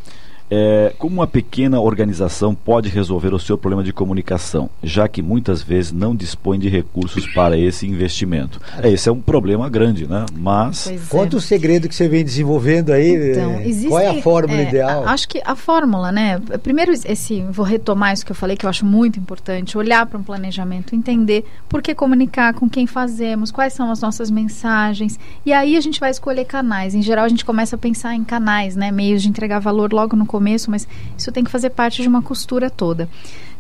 é, 0.51 0.92
como 0.98 1.14
uma 1.14 1.28
pequena 1.28 1.80
organização 1.80 2.55
pode 2.55 2.88
resolver 2.88 3.32
o 3.32 3.38
seu 3.38 3.57
problema 3.57 3.84
de 3.84 3.92
comunicação, 3.92 4.68
já 4.82 5.07
que 5.07 5.22
muitas 5.22 5.62
vezes 5.62 5.92
não 5.92 6.14
dispõe 6.14 6.59
de 6.59 6.68
recursos 6.68 7.26
para 7.32 7.57
esse 7.57 7.86
investimento? 7.86 8.61
É, 8.82 8.90
esse 8.90 9.09
é 9.09 9.12
um 9.12 9.20
problema 9.20 9.68
grande, 9.68 10.09
né? 10.09 10.26
Mas. 10.36 10.88
É. 10.88 10.98
Conta 11.09 11.36
o 11.36 11.40
segredo 11.40 11.88
que 11.88 11.94
você 11.94 12.09
vem 12.09 12.24
desenvolvendo 12.24 12.90
aí. 12.90 13.30
Então, 13.30 13.53
é, 13.53 13.68
existe, 13.68 13.88
qual 13.88 14.01
é 14.01 14.09
a 14.09 14.22
fórmula 14.22 14.61
é, 14.61 14.68
ideal? 14.68 15.07
Acho 15.07 15.28
que 15.28 15.40
a 15.44 15.55
fórmula, 15.55 16.11
né? 16.11 16.40
Primeiro, 16.62 16.90
esse, 16.92 17.42
vou 17.51 17.64
retomar 17.64 18.12
isso 18.12 18.26
que 18.26 18.32
eu 18.32 18.36
falei, 18.36 18.57
que 18.57 18.66
eu 18.66 18.70
acho 18.70 18.84
muito 18.84 19.20
importante: 19.20 19.78
olhar 19.78 20.05
para 20.07 20.18
um 20.18 20.22
planejamento, 20.22 20.96
entender 20.96 21.44
por 21.68 21.80
que 21.80 21.94
comunicar, 21.94 22.55
com 22.55 22.68
quem 22.68 22.88
fazemos, 22.88 23.53
quais 23.53 23.72
são 23.72 23.90
as 23.90 24.01
nossas 24.01 24.30
mensagens. 24.30 25.18
E 25.46 25.53
aí 25.53 25.76
a 25.76 25.80
gente 25.80 26.01
vai 26.01 26.11
escolher 26.11 26.44
canais. 26.44 26.94
Em 26.94 27.03
geral, 27.03 27.24
a 27.24 27.28
gente 27.28 27.44
começa 27.44 27.76
a 27.76 27.78
pensar 27.78 28.16
em 28.16 28.24
canais, 28.24 28.74
né? 28.74 28.90
Meios 28.90 29.22
de 29.22 29.28
entregar 29.28 29.61
valor 29.61 29.92
logo 29.92 30.16
no 30.16 30.26
começo 30.26 30.39
começo, 30.41 30.70
mas 30.70 30.88
isso 31.18 31.30
tem 31.30 31.45
que 31.45 31.51
fazer 31.51 31.68
parte 31.68 32.01
de 32.01 32.09
uma 32.09 32.22
costura 32.22 32.70
toda. 32.70 33.07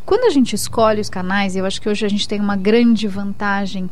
Quando 0.06 0.24
a 0.24 0.30
gente 0.30 0.54
escolhe 0.54 0.98
os 0.98 1.10
canais, 1.10 1.54
eu 1.54 1.66
acho 1.66 1.78
que 1.78 1.88
hoje 1.90 2.06
a 2.06 2.08
gente 2.08 2.26
tem 2.26 2.40
uma 2.40 2.56
grande 2.56 3.06
vantagem 3.06 3.90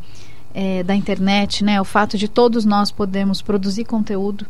é, 0.55 0.81
da 0.81 0.95
internet, 0.95 1.63
né? 1.63 1.79
O 1.79 1.85
fato 1.85 2.17
de 2.17 2.27
todos 2.27 2.65
nós 2.65 2.89
podermos 2.89 3.43
produzir 3.43 3.85
conteúdo. 3.85 4.47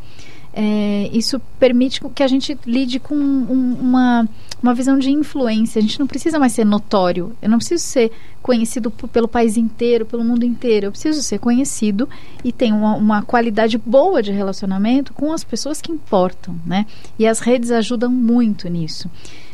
É, 0.53 1.09
isso 1.13 1.39
permite 1.59 2.01
que 2.13 2.23
a 2.23 2.27
gente 2.27 2.57
lide 2.65 2.99
com 2.99 3.15
um, 3.15 3.77
uma, 3.79 4.27
uma 4.61 4.73
visão 4.73 4.97
de 4.97 5.11
influência. 5.11 5.79
A 5.79 5.81
gente 5.81 5.99
não 5.99 6.07
precisa 6.07 6.39
mais 6.39 6.53
ser 6.53 6.65
notório. 6.65 7.35
Eu 7.41 7.49
não 7.49 7.57
preciso 7.57 7.83
ser 7.83 8.11
conhecido 8.41 8.89
pelo 8.89 9.27
país 9.27 9.57
inteiro, 9.57 10.05
pelo 10.05 10.23
mundo 10.23 10.43
inteiro. 10.43 10.87
Eu 10.87 10.91
preciso 10.91 11.21
ser 11.21 11.39
conhecido 11.39 12.09
e 12.43 12.51
ter 12.51 12.73
uma, 12.73 12.95
uma 12.95 13.21
qualidade 13.21 13.77
boa 13.77 14.23
de 14.23 14.31
relacionamento 14.31 15.13
com 15.13 15.31
as 15.31 15.43
pessoas 15.43 15.81
que 15.81 15.91
importam, 15.91 16.55
né? 16.65 16.85
E 17.17 17.27
as 17.27 17.39
redes 17.39 17.71
ajudam 17.71 18.11
muito 18.11 18.67
nisso. 18.67 19.09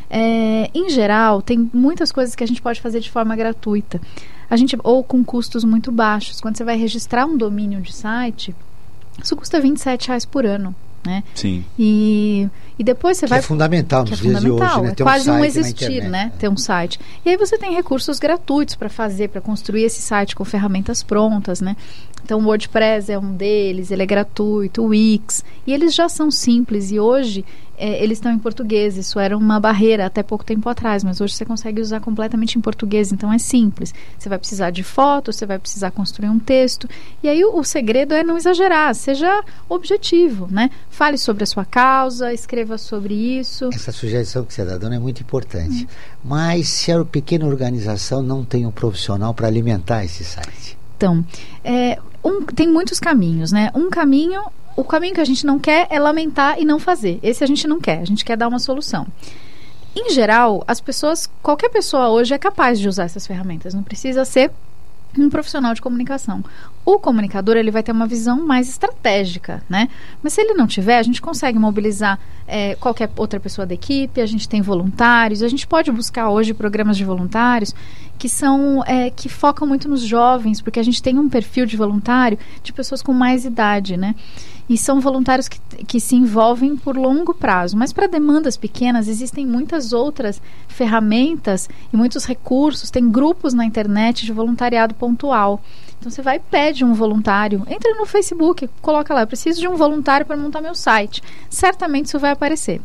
É, 0.10 0.70
em 0.74 0.89
geral, 0.89 1.41
tem 1.41 1.70
muitas 1.74 2.12
coisas 2.12 2.36
que 2.36 2.43
a 2.43 2.48
gente 2.48 2.62
pode 2.62 2.80
fazer 2.80 3.02
de 3.02 3.12
forma 3.12 3.36
gratuita. 3.36 4.00
A 4.50 4.56
gente, 4.56 4.78
ou 4.84 5.04
com 5.04 5.26
custos 5.26 5.64
muito 5.64 5.91
baixos. 5.91 6.39
Quando 6.39 6.56
você 6.56 6.64
vai 6.64 6.78
registrar 6.78 7.26
um 7.26 7.36
domínio 7.36 7.82
de 7.82 7.91
site, 7.93 8.56
isso 9.22 9.36
custa 9.36 9.60
27 9.60 10.08
reais 10.08 10.26
por 10.26 10.46
ano. 10.46 10.76
Né? 11.06 11.24
Sim. 11.36 11.64
E, 11.78 12.49
e 12.80 12.84
depois 12.84 13.18
você 13.18 13.26
Que 13.26 13.30
vai. 13.30 13.39
é 13.39 13.41
fundamental 13.41 14.03
que 14.03 14.12
nos 14.12 14.20
é 14.20 14.24
dias 14.24 14.41
de 14.41 14.47
fundamental, 14.47 14.80
hoje, 14.80 14.86
né? 14.86 14.91
É 14.91 14.95
Ter 14.95 15.03
um 15.03 15.06
quase 15.06 15.32
um, 15.32 15.45
existir, 15.45 15.86
internet, 15.86 16.10
né? 16.10 16.32
Ter 16.39 16.49
um 16.49 16.58
site. 16.58 16.99
E 17.24 17.30
aí 17.30 17.38
você 17.38 17.58
tem 17.58 17.74
recursos 17.76 18.18
gratuitos 18.18 18.76
para 18.76 18.89
fazer, 18.89 19.30
para 19.30 19.39
construir 19.39 19.84
esse 19.84 20.01
site 20.01 20.36
com 20.36 20.43
ferramentas 20.43 21.03
prontas, 21.03 21.62
né? 21.62 21.76
Então 22.24 22.39
o 22.39 22.45
WordPress 22.45 23.12
é 23.12 23.20
um 23.20 23.34
deles, 23.34 23.91
ele 23.91 24.01
é 24.01 24.06
gratuito, 24.06 24.82
o 24.82 24.88
Wix, 24.88 25.45
e 25.68 25.72
eles 25.72 25.93
já 25.93 26.10
são 26.10 26.32
simples 26.32 26.89
e 26.91 26.99
hoje 26.99 27.45
é, 27.78 28.04
eles 28.04 28.18
estão 28.18 28.32
em 28.32 28.40
português. 28.40 28.98
Isso 28.98 29.20
era 29.20 29.38
uma 29.38 29.60
barreira 29.60 30.06
até 30.06 30.24
pouco 30.24 30.44
tempo 30.44 30.68
atrás, 30.70 31.04
mas 31.04 31.22
hoje 31.22 31.34
você 31.34 31.46
consegue 31.46 31.82
usar 31.82 32.00
completamente 32.00 32.58
em 32.58 32.62
português, 32.62 33.12
então 33.12 33.32
é 33.32 33.38
simples. 33.38 33.94
Você 34.18 34.30
vai 34.30 34.38
precisar 34.38 34.72
de 34.72 34.84
fotos, 34.84 35.36
você 35.36 35.46
vai 35.46 35.60
precisar 35.60 35.92
construir 35.92 36.30
um 36.30 36.40
texto, 36.40 36.88
e 37.22 37.30
aí 37.30 37.44
o, 37.44 37.58
o 37.58 37.64
segredo 37.64 38.14
é 38.14 38.24
não 38.24 38.38
exagerar, 38.38 38.94
seja 38.96 39.44
objetivo, 39.70 40.48
né? 40.50 40.70
Fale 40.90 41.18
sobre 41.18 41.44
a 41.44 41.48
sua 41.48 41.66
causa, 41.66 42.34
escreva 42.34 42.78
sobre 42.78 43.14
isso. 43.14 43.70
Essa 43.74 43.92
sugestão 43.92 44.44
que 44.44 44.54
você 44.54 44.62
está 44.62 44.78
dando 44.78 44.96
é 44.96 45.00
muito 45.00 45.22
importante. 45.22 45.88
Mas 46.24 46.70
se 46.70 46.92
a 46.92 47.04
pequena 47.06 47.46
organização 47.46 48.22
não 48.22 48.44
tem 48.44 48.66
um 48.66 48.72
profissional 48.72 49.34
para 49.34 49.48
alimentar 49.48 50.04
esse 50.04 50.24
site? 50.24 50.78
Então, 50.98 51.26
é, 51.64 52.00
um, 52.24 52.44
tem 52.44 52.68
muitos 52.68 53.00
caminhos, 53.00 53.52
né? 53.52 53.70
Um 53.76 53.90
caminho, 53.90 54.42
o 54.76 54.84
caminho 54.84 55.14
que 55.14 55.22
a 55.22 55.26
gente 55.26 55.46
não 55.46 55.60
quer 55.60 55.88
é 55.90 56.00
lamentar 56.00 56.60
e 56.60 56.66
não 56.66 56.80
fazer. 56.80 57.20
Esse 57.24 57.44
a 57.44 57.48
gente 57.48 57.68
não 57.68 57.80
quer, 57.80 58.00
a 58.00 58.06
gente 58.06 58.26
quer 58.26 58.38
dar 58.38 58.48
uma 58.48 58.60
solução. 58.60 59.08
Em 59.96 60.10
geral, 60.12 60.64
as 60.68 60.82
pessoas, 60.82 61.30
qualquer 61.42 61.70
pessoa 61.70 62.10
hoje 62.10 62.34
é 62.34 62.38
capaz 62.38 62.80
de 62.80 62.88
usar 62.90 63.06
essas 63.06 63.26
ferramentas, 63.26 63.74
não 63.74 63.84
precisa 63.84 64.26
ser 64.26 64.52
um 65.18 65.30
profissional 65.30 65.74
de 65.74 65.82
comunicação. 65.82 66.44
O 66.84 67.00
comunicador 67.00 67.56
ele 67.56 67.72
vai 67.72 67.82
ter 67.82 67.92
uma 67.92 68.06
visão 68.06 68.46
mais 68.46 68.68
estratégica, 68.68 69.64
né? 69.70 69.90
Mas 70.22 70.34
se 70.34 70.42
ele 70.42 70.54
não 70.54 70.68
tiver, 70.68 70.98
a 70.98 71.04
gente 71.04 71.22
consegue 71.22 71.58
mobilizar 71.58 72.20
é, 72.48 72.76
qualquer 72.76 73.10
outra 73.16 73.40
pessoa 73.40 73.66
da 73.66 73.74
equipe. 73.74 74.20
A 74.20 74.26
gente 74.26 74.48
tem 74.48 74.62
voluntários. 74.62 75.42
A 75.42 75.48
gente 75.48 75.66
pode 75.66 75.92
buscar 75.92 76.30
hoje 76.30 76.54
programas 76.54 76.98
de 76.98 77.06
voluntários 77.06 77.74
que 78.18 78.30
são 78.30 78.84
é, 78.86 79.10
que 79.10 79.28
focam 79.28 79.68
muito 79.68 79.90
nos 79.90 80.02
jovens, 80.02 80.62
porque 80.62 80.80
a 80.80 80.84
gente 80.84 81.02
tem 81.02 81.18
um 81.18 81.30
perfil 81.30 81.66
de 81.66 81.76
voluntário 81.76 82.38
de 82.64 82.72
pessoas 82.72 83.02
com 83.02 83.14
mais 83.14 83.46
idade, 83.46 83.98
né? 83.98 84.16
E 84.68 84.78
são 84.78 84.99
voluntários 84.99 85.47
que, 85.47 85.59
que 85.86 85.99
se 85.99 86.16
envolvem 86.16 86.76
por 86.76 86.97
longo 86.97 87.34
prazo. 87.34 87.78
Mas 87.78 87.93
para 87.93 88.07
demandas 88.07 88.57
pequenas, 88.57 89.07
existem 89.07 89.45
muitas 89.45 89.93
outras 89.93 90.41
ferramentas 90.68 91.70
e 91.93 91.97
muitos 91.97 92.26
recursos. 92.26 92.89
Tem 92.89 93.09
grupos 93.09 93.53
na 93.53 93.66
internet 93.66 94.26
de 94.26 94.34
voluntariado 94.34 94.95
pontual. 94.95 95.61
Então 95.99 96.11
você 96.11 96.22
vai 96.22 96.38
e 96.38 96.39
pede 96.39 96.84
um 96.84 96.93
voluntário. 96.93 97.66
Entra 97.68 97.95
no 97.95 98.05
Facebook, 98.05 98.70
coloca 98.82 99.13
lá, 99.13 99.26
preciso 99.26 99.59
de 99.59 99.68
um 99.68 99.76
voluntário 99.76 100.26
para 100.26 100.38
montar 100.38 100.61
meu 100.61 100.76
site. 100.76 101.22
Certamente 101.49 102.07
isso 102.07 102.20
vai 102.20 102.32
aparecer. 102.32 102.82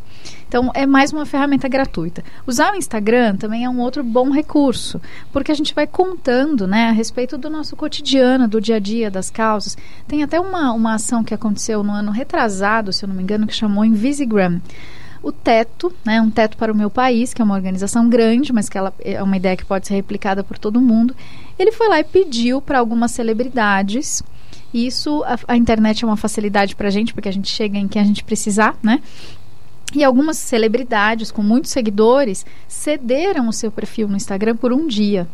Então 0.50 0.68
é 0.74 0.84
mais 0.84 1.12
uma 1.12 1.24
ferramenta 1.24 1.68
gratuita. 1.68 2.24
Usar 2.44 2.72
o 2.72 2.76
Instagram 2.76 3.36
também 3.36 3.64
é 3.64 3.70
um 3.70 3.78
outro 3.78 4.02
bom 4.02 4.30
recurso, 4.30 5.00
porque 5.32 5.52
a 5.52 5.54
gente 5.54 5.72
vai 5.72 5.86
contando, 5.86 6.66
né, 6.66 6.88
a 6.88 6.90
respeito 6.90 7.38
do 7.38 7.48
nosso 7.48 7.76
cotidiano, 7.76 8.48
do 8.48 8.60
dia 8.60 8.74
a 8.74 8.78
dia, 8.80 9.08
das 9.12 9.30
causas. 9.30 9.78
Tem 10.08 10.24
até 10.24 10.40
uma, 10.40 10.72
uma 10.72 10.94
ação 10.94 11.22
que 11.22 11.32
aconteceu 11.32 11.84
no 11.84 11.92
ano 11.92 12.10
retrasado, 12.10 12.92
se 12.92 13.04
eu 13.04 13.08
não 13.08 13.14
me 13.14 13.22
engano, 13.22 13.46
que 13.46 13.54
chamou 13.54 13.84
Invisigram 13.84 14.60
o 15.22 15.30
teto, 15.30 15.92
né, 16.04 16.20
um 16.20 16.30
teto 16.30 16.56
para 16.56 16.72
o 16.72 16.76
meu 16.76 16.90
país, 16.90 17.32
que 17.32 17.40
é 17.40 17.44
uma 17.44 17.54
organização 17.54 18.08
grande, 18.08 18.52
mas 18.52 18.68
que 18.68 18.76
ela 18.76 18.92
é 18.98 19.22
uma 19.22 19.36
ideia 19.36 19.56
que 19.56 19.64
pode 19.64 19.86
ser 19.86 19.94
replicada 19.94 20.42
por 20.42 20.58
todo 20.58 20.80
mundo. 20.80 21.14
Ele 21.56 21.70
foi 21.70 21.88
lá 21.88 22.00
e 22.00 22.04
pediu 22.04 22.60
para 22.60 22.80
algumas 22.80 23.12
celebridades. 23.12 24.20
E 24.72 24.86
isso, 24.86 25.22
a, 25.24 25.38
a 25.48 25.56
internet 25.56 26.04
é 26.04 26.06
uma 26.06 26.16
facilidade 26.16 26.74
para 26.74 26.88
a 26.88 26.90
gente, 26.90 27.12
porque 27.12 27.28
a 27.28 27.32
gente 27.32 27.48
chega 27.48 27.76
em 27.76 27.86
quem 27.86 28.00
a 28.00 28.04
gente 28.04 28.24
precisar, 28.24 28.76
né? 28.82 29.00
E 29.94 30.04
algumas 30.04 30.36
celebridades 30.36 31.30
com 31.30 31.42
muitos 31.42 31.70
seguidores 31.70 32.46
cederam 32.68 33.48
o 33.48 33.52
seu 33.52 33.70
perfil 33.72 34.08
no 34.08 34.16
Instagram 34.16 34.56
por 34.56 34.72
um 34.72 34.86
dia. 34.86 35.26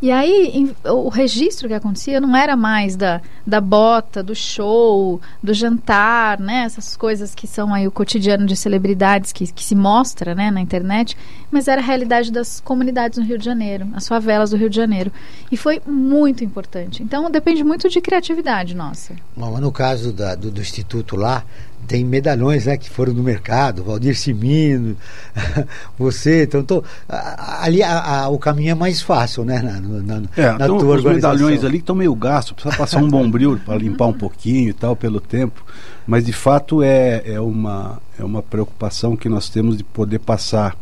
E 0.00 0.12
aí, 0.12 0.52
em, 0.54 0.76
o 0.84 1.08
registro 1.08 1.66
que 1.66 1.74
acontecia 1.74 2.20
não 2.20 2.36
era 2.36 2.54
mais 2.54 2.94
da, 2.94 3.20
da 3.44 3.60
bota, 3.60 4.22
do 4.22 4.32
show, 4.32 5.20
do 5.42 5.52
jantar, 5.52 6.38
né? 6.38 6.62
Essas 6.62 6.96
coisas 6.96 7.34
que 7.34 7.48
são 7.48 7.74
aí 7.74 7.88
o 7.88 7.90
cotidiano 7.90 8.46
de 8.46 8.54
celebridades 8.54 9.32
que, 9.32 9.50
que 9.52 9.64
se 9.64 9.74
mostra 9.74 10.36
né, 10.36 10.52
na 10.52 10.60
internet, 10.60 11.16
mas 11.50 11.66
era 11.66 11.80
a 11.80 11.84
realidade 11.84 12.30
das 12.30 12.60
comunidades 12.60 13.18
no 13.18 13.24
Rio 13.24 13.38
de 13.38 13.44
Janeiro, 13.44 13.88
as 13.92 14.06
favelas 14.06 14.50
do 14.50 14.56
Rio 14.56 14.70
de 14.70 14.76
Janeiro. 14.76 15.12
E 15.50 15.56
foi 15.56 15.82
muito 15.84 16.44
importante. 16.44 17.02
Então, 17.02 17.28
depende 17.28 17.64
muito 17.64 17.88
de 17.88 18.00
criatividade 18.00 18.76
nossa. 18.76 19.16
Bom, 19.36 19.58
no 19.58 19.72
caso 19.72 20.12
da, 20.12 20.36
do, 20.36 20.48
do 20.52 20.60
Instituto 20.60 21.16
lá, 21.16 21.44
tem 21.88 22.04
medalhões 22.04 22.66
né, 22.66 22.76
que 22.76 22.88
foram 22.90 23.14
no 23.14 23.22
mercado, 23.22 23.82
Valdir 23.82 24.16
Simino, 24.16 24.94
você, 25.98 26.42
então 26.42 26.62
tô, 26.62 26.84
ali 27.08 27.82
a, 27.82 28.24
a, 28.24 28.28
o 28.28 28.38
caminho 28.38 28.72
é 28.72 28.74
mais 28.74 29.00
fácil, 29.00 29.42
né? 29.42 29.62
Na, 29.62 29.80
na, 29.80 30.22
é, 30.36 30.52
na 30.52 30.54
então, 30.66 30.76
os 30.76 31.02
medalhões 31.02 31.64
ali 31.64 31.78
que 31.78 31.82
estão 31.82 31.96
meio 31.96 32.14
gastos, 32.14 32.52
precisa 32.52 32.76
passar 32.76 33.02
um 33.02 33.08
bombril 33.08 33.58
para 33.64 33.76
limpar 33.76 34.06
um 34.06 34.12
pouquinho 34.12 34.68
e 34.68 34.72
tal 34.74 34.94
pelo 34.94 35.18
tempo, 35.18 35.64
mas 36.06 36.26
de 36.26 36.32
fato 36.32 36.82
é, 36.82 37.22
é, 37.24 37.40
uma, 37.40 38.00
é 38.18 38.24
uma 38.24 38.42
preocupação 38.42 39.16
que 39.16 39.28
nós 39.28 39.48
temos 39.48 39.78
de 39.78 39.82
poder 39.82 40.18
passar 40.18 40.76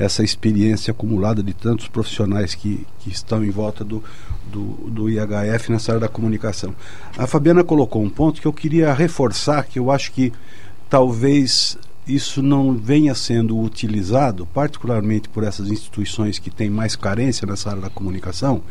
essa 0.00 0.24
experiência 0.24 0.92
acumulada 0.92 1.42
de 1.42 1.52
tantos 1.52 1.86
profissionais 1.86 2.54
que, 2.54 2.86
que 3.00 3.10
estão 3.10 3.44
em 3.44 3.50
volta 3.50 3.84
do, 3.84 4.02
do, 4.50 4.90
do, 4.90 5.10
IHF 5.10 5.70
nessa 5.70 5.92
área 5.92 6.00
da 6.00 6.08
comunicação. 6.08 6.74
A 7.18 7.26
Fabiana 7.26 7.62
colocou 7.62 8.02
um 8.02 8.08
ponto 8.08 8.40
que 8.40 8.46
eu 8.46 8.52
queria 8.52 8.94
reforçar, 8.94 9.62
que 9.64 9.78
eu 9.78 9.90
acho 9.90 10.10
que 10.12 10.32
talvez 10.88 11.76
isso 12.06 12.42
não 12.42 12.74
venha 12.74 13.14
sendo 13.14 13.60
utilizado, 13.60 14.46
particularmente 14.46 15.28
por 15.28 15.44
essas 15.44 15.68
instituições 15.68 16.38
que 16.38 16.50
têm 16.50 16.70
mais 16.70 16.96
carência 16.96 17.46
nessa 17.46 17.68
área 17.68 17.82
da 17.82 17.90
comunicação, 17.90 18.62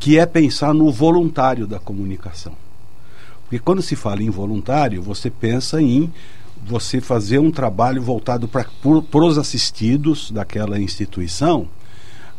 que 0.00 0.18
é 0.18 0.24
pensar 0.24 0.72
no 0.72 0.90
voluntário 0.90 1.66
da 1.66 1.78
comunicação. 1.78 2.54
Porque 3.42 3.58
quando 3.58 3.82
se 3.82 3.94
fala 3.94 4.22
em 4.22 4.30
voluntário, 4.30 5.02
você 5.02 5.28
pensa 5.28 5.82
em 5.82 6.10
você 6.64 7.00
fazer 7.00 7.38
um 7.38 7.50
trabalho 7.50 8.00
voltado 8.00 8.48
para 8.48 8.66
os 9.24 9.38
assistidos 9.38 10.30
daquela 10.30 10.80
instituição 10.80 11.68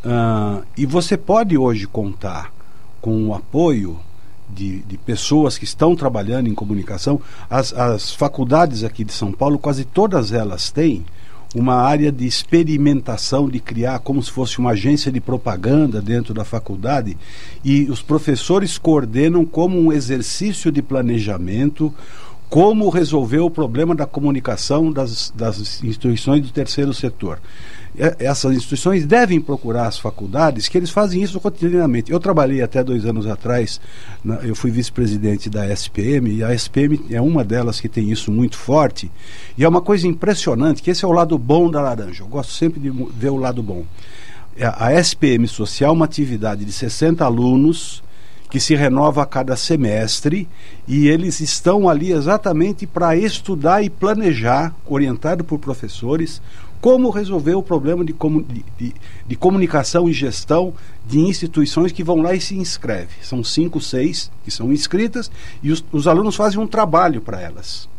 uh, 0.03 0.63
e 0.77 0.85
você 0.85 1.17
pode 1.17 1.57
hoje 1.57 1.85
contar 1.87 2.53
com 3.01 3.27
o 3.27 3.33
apoio 3.33 3.99
de, 4.49 4.79
de, 4.83 4.97
pessoas 4.97 5.57
que 5.57 5.65
estão 5.65 5.95
trabalhando 5.95 6.47
em 6.47 6.53
comunicação. 6.53 7.19
As, 7.49 7.73
as 7.73 8.13
faculdades 8.13 8.83
aqui 8.83 9.03
de 9.03 9.11
São 9.11 9.31
Paulo, 9.31 9.57
quase 9.57 9.83
todas 9.83 10.31
elas 10.31 10.71
têm 10.71 11.05
uma 11.55 11.75
área 11.75 12.11
de 12.11 12.25
experimentação, 12.25 13.49
de 13.49 13.59
criar 13.59 13.99
como 13.99 14.21
se 14.21 14.31
fosse 14.31 14.57
uma 14.57 14.71
agência 14.71 15.11
de 15.11 15.19
propaganda 15.19 16.01
dentro 16.01 16.33
da 16.33 16.43
faculdade, 16.43 17.17
e 17.63 17.83
os 17.83 18.01
professores 18.01 18.77
coordenam 18.77 19.45
como 19.45 19.79
um 19.79 19.91
exercício 19.91 20.71
de 20.71 20.81
planejamento 20.81 21.93
como 22.53 22.87
resolver 22.89 23.39
o 23.39 23.49
problema 23.49 23.95
da 23.95 24.05
comunicação 24.05 24.91
das, 24.91 25.33
das 25.35 25.83
instituições 25.83 26.41
do 26.41 26.51
terceiro 26.51 26.93
setor. 26.93 27.41
Essas 28.19 28.55
instituições 28.55 29.07
devem 29.07 29.41
procurar 29.41 29.87
as 29.87 29.97
faculdades, 29.97 30.67
que 30.67 30.77
eles 30.77 30.91
fazem 30.91 31.23
isso 31.23 31.39
cotidianamente. 31.39 32.11
Eu 32.11 32.19
trabalhei 32.19 32.61
até 32.61 32.83
dois 32.83 33.07
anos 33.07 33.25
atrás, 33.25 33.81
na, 34.23 34.35
eu 34.35 34.53
fui 34.53 34.69
vice-presidente 34.69 35.49
da 35.49 35.67
SPM, 35.67 36.29
e 36.29 36.43
a 36.43 36.53
SPM 36.53 37.03
é 37.09 37.19
uma 37.19 37.43
delas 37.43 37.81
que 37.81 37.89
tem 37.89 38.11
isso 38.11 38.31
muito 38.31 38.55
forte. 38.55 39.09
E 39.57 39.63
é 39.63 39.67
uma 39.67 39.81
coisa 39.81 40.07
impressionante, 40.07 40.83
que 40.83 40.91
esse 40.91 41.03
é 41.03 41.07
o 41.07 41.11
lado 41.11 41.35
bom 41.39 41.71
da 41.71 41.81
laranja. 41.81 42.21
Eu 42.21 42.27
gosto 42.27 42.53
sempre 42.53 42.79
de 42.79 42.91
ver 43.17 43.31
o 43.31 43.37
lado 43.37 43.63
bom. 43.63 43.83
A 44.77 44.93
SPM 44.93 45.47
Social 45.47 45.89
é 45.89 45.93
uma 45.95 46.05
atividade 46.05 46.63
de 46.63 46.71
60 46.71 47.25
alunos 47.25 48.03
que 48.53 48.59
se 48.59 48.75
renova 48.75 49.23
a 49.23 49.25
cada 49.25 49.55
semestre 49.55 50.47
e 50.87 51.07
eles 51.07 51.39
estão 51.39 51.89
ali 51.89 52.11
exatamente 52.11 52.85
para 52.85 53.17
estudar 53.17 53.83
e 53.83 53.89
planejar, 53.89 54.75
orientado 54.85 55.43
por 55.43 55.57
professores, 55.57 56.39
como 56.79 57.09
resolver 57.09 57.55
o 57.55 57.63
problema 57.63 58.05
de, 58.05 58.13
de, 58.13 58.65
de, 58.77 58.93
de, 59.25 59.35
comunicação 59.35 60.07
e 60.07 60.13
gestão 60.13 60.71
de 61.03 61.17
instituições 61.17 61.91
que 61.91 62.03
vão 62.03 62.21
lá 62.21 62.35
e 62.35 62.39
se 62.39 62.55
inscrevem. 62.55 63.15
São 63.23 63.43
cinco, 63.43 63.81
seis 63.81 64.29
que 64.45 64.51
são 64.51 64.71
inscritas 64.71 65.31
e 65.63 65.71
os, 65.71 65.83
os 65.91 66.07
alunos 66.07 66.35
fazem 66.35 66.59
um 66.59 66.67
trabalho 66.67 67.21
para 67.21 67.41
elas. 67.41 67.89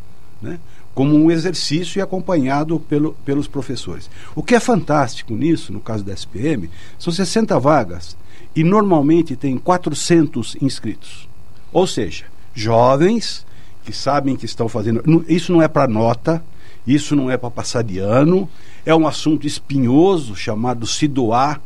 Né? 0.41 0.61
como 0.95 1.17
um 1.17 1.29
exercício 1.29 1.99
e 1.99 2.03
acompanhado 2.03 2.79
pelo, 2.79 3.15
pelos 3.25 3.49
professores. 3.49 4.09
O 4.33 4.45
que 4.45 4.55
é 4.55 4.61
fantástico 4.61 5.35
nisso, 5.35 5.73
no 5.73 5.81
caso 5.81 6.05
da 6.05 6.13
SPM, 6.13 6.71
são 7.01 7.13
60 7.13 7.59
vagas 7.59 8.17
e 8.55 8.63
normalmente 8.63 9.37
tem 9.37 9.59
400 9.59 10.57
inscritos. 10.61 11.29
Ou 11.73 11.87
seja, 11.87 12.25
jovens 12.55 13.45
que 13.85 13.93
sabem 13.93 14.37
que 14.37 14.47
estão 14.47 14.69
fazendo. 14.69 15.25
Isso 15.29 15.53
não 15.53 15.61
é 15.61 15.69
para 15.69 15.87
nota, 15.87 16.43
isso 16.87 17.15
não 17.15 17.31
é 17.31 17.37
para 17.37 17.51
passar 17.51 17.83
de 17.83 17.99
ano, 17.99 18.49
é 18.85 18.95
um 18.95 19.07
assunto 19.07 19.47
espinhoso 19.47 20.35
chamado 20.35 20.87
se 20.87 21.07
doar 21.07 21.61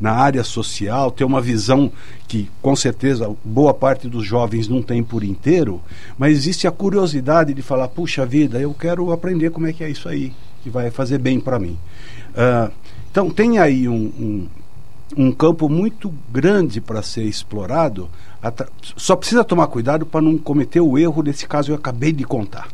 na 0.00 0.12
área 0.12 0.44
social, 0.44 1.10
ter 1.10 1.24
uma 1.24 1.40
visão 1.40 1.90
que 2.28 2.50
com 2.60 2.76
certeza 2.76 3.34
boa 3.42 3.72
parte 3.72 4.08
dos 4.08 4.26
jovens 4.26 4.68
não 4.68 4.82
tem 4.82 5.02
por 5.02 5.24
inteiro, 5.24 5.80
mas 6.18 6.32
existe 6.32 6.66
a 6.66 6.70
curiosidade 6.70 7.54
de 7.54 7.62
falar, 7.62 7.88
puxa 7.88 8.26
vida, 8.26 8.60
eu 8.60 8.74
quero 8.74 9.10
aprender 9.10 9.50
como 9.50 9.66
é 9.66 9.72
que 9.72 9.82
é 9.82 9.88
isso 9.88 10.08
aí, 10.08 10.32
que 10.62 10.68
vai 10.68 10.90
fazer 10.90 11.18
bem 11.18 11.40
para 11.40 11.58
mim. 11.58 11.78
Ah, 12.36 12.70
então 13.10 13.30
tem 13.30 13.58
aí 13.58 13.88
um, 13.88 13.94
um, 13.94 14.48
um 15.16 15.30
campo 15.30 15.68
muito 15.68 16.12
grande 16.32 16.80
para 16.80 17.02
ser 17.02 17.24
explorado, 17.24 18.08
só 18.96 19.14
precisa 19.16 19.44
tomar 19.44 19.66
cuidado 19.68 20.06
para 20.06 20.20
não 20.22 20.38
cometer 20.38 20.80
o 20.80 20.96
erro 20.98 21.22
desse 21.22 21.46
caso 21.46 21.66
que 21.66 21.72
eu 21.72 21.76
acabei 21.76 22.12
de 22.12 22.24
contar. 22.24 22.68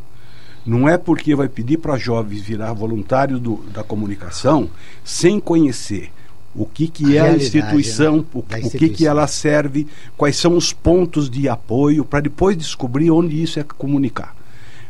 Não 0.64 0.88
é 0.88 0.96
porque 0.96 1.34
vai 1.34 1.48
pedir 1.48 1.78
para 1.78 1.96
jovens 1.98 2.40
virar 2.42 2.72
voluntário 2.72 3.38
do- 3.38 3.64
da 3.72 3.82
comunicação 3.82 4.70
sem 5.04 5.40
conhecer 5.40 6.12
o 6.54 6.64
que, 6.66 6.86
que 6.86 7.18
A 7.18 7.26
é 7.26 7.30
a 7.30 7.36
instituição, 7.36 8.18
né? 8.18 8.24
o, 8.34 8.42
Da 8.42 8.58
o 8.58 8.60
que, 8.60 8.68
que 8.68 8.76
instituição. 8.76 9.10
ela 9.10 9.26
serve, 9.26 9.86
quais 10.16 10.36
são 10.36 10.56
os 10.56 10.72
pontos 10.72 11.28
de 11.28 11.48
apoio, 11.48 12.04
para 12.04 12.20
depois 12.20 12.56
descobrir 12.56 13.10
onde 13.10 13.42
isso 13.42 13.58
é 13.58 13.64
comunicar. 13.64 14.36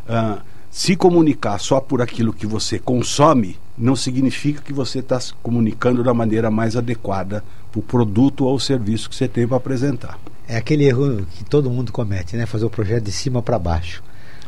Ah, 0.09 0.41
se 0.71 0.97
comunicar 0.97 1.59
só 1.59 1.81
por 1.81 2.03
aquilo 2.03 2.33
que 2.33 2.47
você 2.47 2.79
consome, 2.79 3.57
não 3.77 3.97
significa 3.97 4.61
que 4.61 4.73
você 4.73 4.99
está 4.99 5.19
se 5.19 5.33
comunicando 5.43 6.03
da 6.05 6.13
maneira 6.13 6.51
mais 6.51 6.77
adequada 6.77 7.43
para 7.71 7.79
o 7.79 7.83
produto 7.83 8.45
ou 8.45 8.59
serviço 8.61 9.09
que 9.09 9.17
você 9.17 9.27
tem 9.27 9.47
para 9.47 9.57
apresentar. 9.57 10.19
É 10.47 10.57
aquele 10.57 10.85
erro 10.85 11.27
que 11.33 11.45
todo 11.45 11.71
mundo 11.71 11.93
comete, 11.93 12.37
né? 12.37 12.45
Fazer 12.45 12.65
o 12.65 12.71
projeto 12.71 13.05
de 13.05 13.13
cima 13.13 13.41
para 13.43 13.59
baixo. 13.59 14.03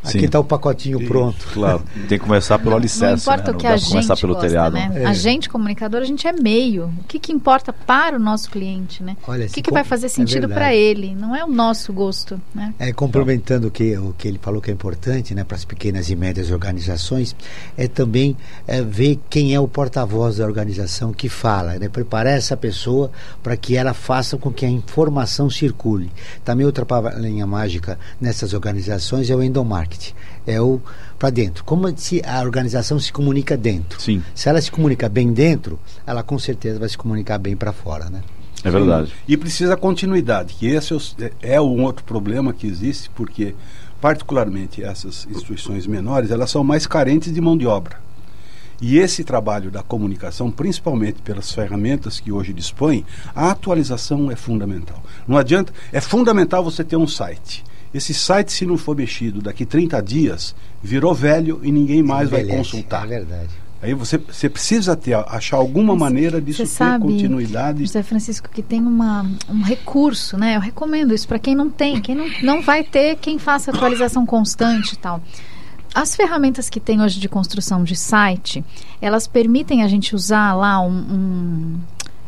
Aqui 0.05 0.21
Sim. 0.21 0.25
está 0.27 0.39
o 0.39 0.45
pacotinho 0.45 1.05
pronto. 1.07 1.47
Claro, 1.53 1.83
tem 2.09 2.19
que 2.19 2.25
começar 2.25 2.59
pelo 2.59 2.77
alicerce. 2.77 3.27
Não 3.27 3.35
importa 3.35 3.51
né? 3.53 3.57
o 3.57 3.61
que 3.61 3.67
a 3.67 3.77
gente 3.77 3.89
começar 3.91 4.17
pelo 4.17 4.35
gosta, 4.35 4.49
telhado. 4.49 4.75
né? 4.75 4.93
É. 4.97 5.07
A 5.07 5.13
gente, 5.15 5.49
comunicador, 5.49 6.03
a 6.03 6.05
gente 6.05 6.27
é 6.27 6.33
meio. 6.33 6.93
O 7.01 7.05
que, 7.05 7.19
que 7.19 7.33
importa 7.33 7.73
para 7.73 8.17
o 8.17 8.19
nosso 8.21 8.51
cliente, 8.51 9.03
né? 9.03 9.17
Olha, 9.27 9.47
o 9.47 9.49
que, 9.49 9.63
que 9.63 9.71
com- 9.71 9.75
vai 9.75 9.85
fazer 9.85 10.07
é 10.07 10.09
sentido 10.11 10.41
verdade. 10.49 10.61
para 10.61 10.75
ele? 10.75 11.15
Não 11.15 11.35
é 11.35 11.43
o 11.45 11.49
nosso 11.49 11.93
gosto, 11.93 12.41
né? 12.55 12.75
É, 12.79 12.93
complementando 12.93 13.69
o 13.69 13.71
que, 13.71 13.97
o 13.97 14.15
que 14.17 14.29
ele 14.29 14.39
falou 14.41 14.61
que 14.61 14.71
é 14.71 14.75
importante 14.75 15.35
né, 15.35 15.43
para 15.43 15.57
as 15.57 15.65
pequenas 15.65 16.11
e 16.11 16.17
médias 16.17 16.51
organizações, 16.51 17.35
é 17.77 17.89
também 17.89 18.37
é, 18.67 18.83
ver 18.83 19.19
quem 19.31 19.55
é 19.55 19.61
o 19.61 19.67
porta-voz 19.67 20.37
da 20.37 20.45
organização 20.45 21.13
que 21.13 21.29
fala, 21.29 21.79
né, 21.79 21.89
preparar 21.89 22.37
essa 22.37 22.57
pessoa 22.57 23.11
para 23.43 23.57
que 23.57 23.77
ela 23.77 23.95
faça 23.95 24.37
com 24.37 24.53
que 24.53 24.67
a 24.67 24.69
informação 24.69 25.49
circule. 25.49 26.11
Também 26.45 26.67
outra 26.67 26.85
palavrinha 26.85 27.47
mágica 27.47 27.99
nessas 28.21 28.53
organizações 28.53 29.31
é 29.31 29.35
o 29.35 29.43
endomarketing, 29.43 29.93
é 30.47 30.61
o 30.61 30.80
para 31.18 31.30
dentro. 31.30 31.64
Como 31.64 31.92
se 31.97 32.22
a 32.24 32.40
organização 32.42 32.99
se 32.99 33.12
comunica 33.12 33.57
dentro. 33.57 34.01
Sim. 34.01 34.22
Se 34.34 34.49
ela 34.49 34.61
se 34.61 34.70
comunica 34.70 35.09
bem 35.09 35.32
dentro, 35.32 35.78
ela 36.07 36.22
com 36.22 36.38
certeza 36.38 36.78
vai 36.78 36.88
se 36.88 36.99
comunicar 36.99 37.38
bem 37.38 37.57
para 37.57 37.72
fora, 37.72 38.11
né? 38.11 38.22
É 38.62 38.70
verdade. 38.70 39.12
E 39.28 39.36
precisa 39.36 39.76
continuidade, 39.76 40.55
que 40.55 40.66
esse 40.66 40.92
é 40.92 40.97
o- 40.97 41.01
é, 41.20 41.32
é 41.57 41.61
um 41.61 41.82
outro 41.82 42.03
problema 42.05 42.53
que 42.53 42.66
existe, 42.66 43.11
porque, 43.11 43.55
particularmente, 44.01 44.82
essas 44.82 45.26
instituições 45.30 45.86
menores, 45.86 46.30
elas 46.30 46.51
são 46.51 46.64
mais 46.64 46.86
carentes 46.86 47.32
de 47.32 47.40
mão 47.40 47.57
de 47.57 47.66
obra. 47.66 48.03
E 48.80 48.99
esse 48.99 49.22
trabalho 49.22 49.70
da 49.70 49.82
comunicação, 49.82 50.51
principalmente 50.51 51.22
pelas 51.22 51.53
ferramentas 51.53 52.18
que 52.20 52.32
hoje 52.32 52.53
dispõe, 52.53 53.05
a 53.34 53.51
atualização 53.51 54.30
é 54.30 54.36
fundamental. 54.36 55.03
Não 55.28 55.36
adianta, 55.38 55.72
é 55.92 56.01
fundamental 56.01 56.62
você 56.64 56.82
ter 56.82 56.97
um 56.97 57.07
site. 57.07 57.64
Esse 57.95 58.12
site, 58.12 58.53
se 58.53 58.66
não 58.66 58.76
for 58.76 58.97
mexido 58.97 59.40
daqui 59.40 59.64
30 59.64 60.03
dias, 60.03 60.55
virou 60.82 61.14
velho 61.14 61.61
e 61.62 61.70
ninguém 61.70 62.03
mais 62.03 62.28
vai 62.28 62.40
Envelhece, 62.40 62.59
consultar. 62.59 63.05
É 63.05 63.09
verdade. 63.09 63.51
Aí 63.80 63.95
você, 63.95 64.18
você 64.18 64.49
precisa 64.49 64.97
ter, 64.97 65.14
achar 65.14 65.59
alguma 65.59 65.95
maneira 65.95 66.40
disso 66.40 66.59
Você 66.59 66.62
ter 66.64 66.70
sabe, 66.70 67.05
continuidade. 67.05 67.84
José 67.84 68.03
Francisco, 68.03 68.49
que 68.49 68.62
tem 68.62 68.80
uma, 68.80 69.30
um 69.49 69.62
recurso, 69.62 70.36
né? 70.36 70.57
Eu 70.57 70.61
recomendo 70.61 71.14
isso 71.14 71.28
para 71.28 71.38
quem 71.38 71.55
não 71.55 71.70
tem, 71.70 72.01
quem 72.01 72.14
não, 72.14 72.26
não 72.42 72.62
vai 72.62 72.82
ter, 72.82 73.16
quem 73.16 73.38
faça 73.38 73.70
atualização 73.70 74.26
constante 74.26 74.95
e 74.95 74.97
tal. 74.97 75.22
As 75.95 76.16
ferramentas 76.16 76.68
que 76.68 76.80
tem 76.80 77.01
hoje 77.01 77.20
de 77.20 77.28
construção 77.28 77.84
de 77.84 77.95
site, 77.95 78.64
elas 79.01 79.28
permitem 79.28 79.84
a 79.84 79.86
gente 79.86 80.16
usar 80.16 80.53
lá 80.55 80.80
um, 80.80 80.90
um, 80.90 81.80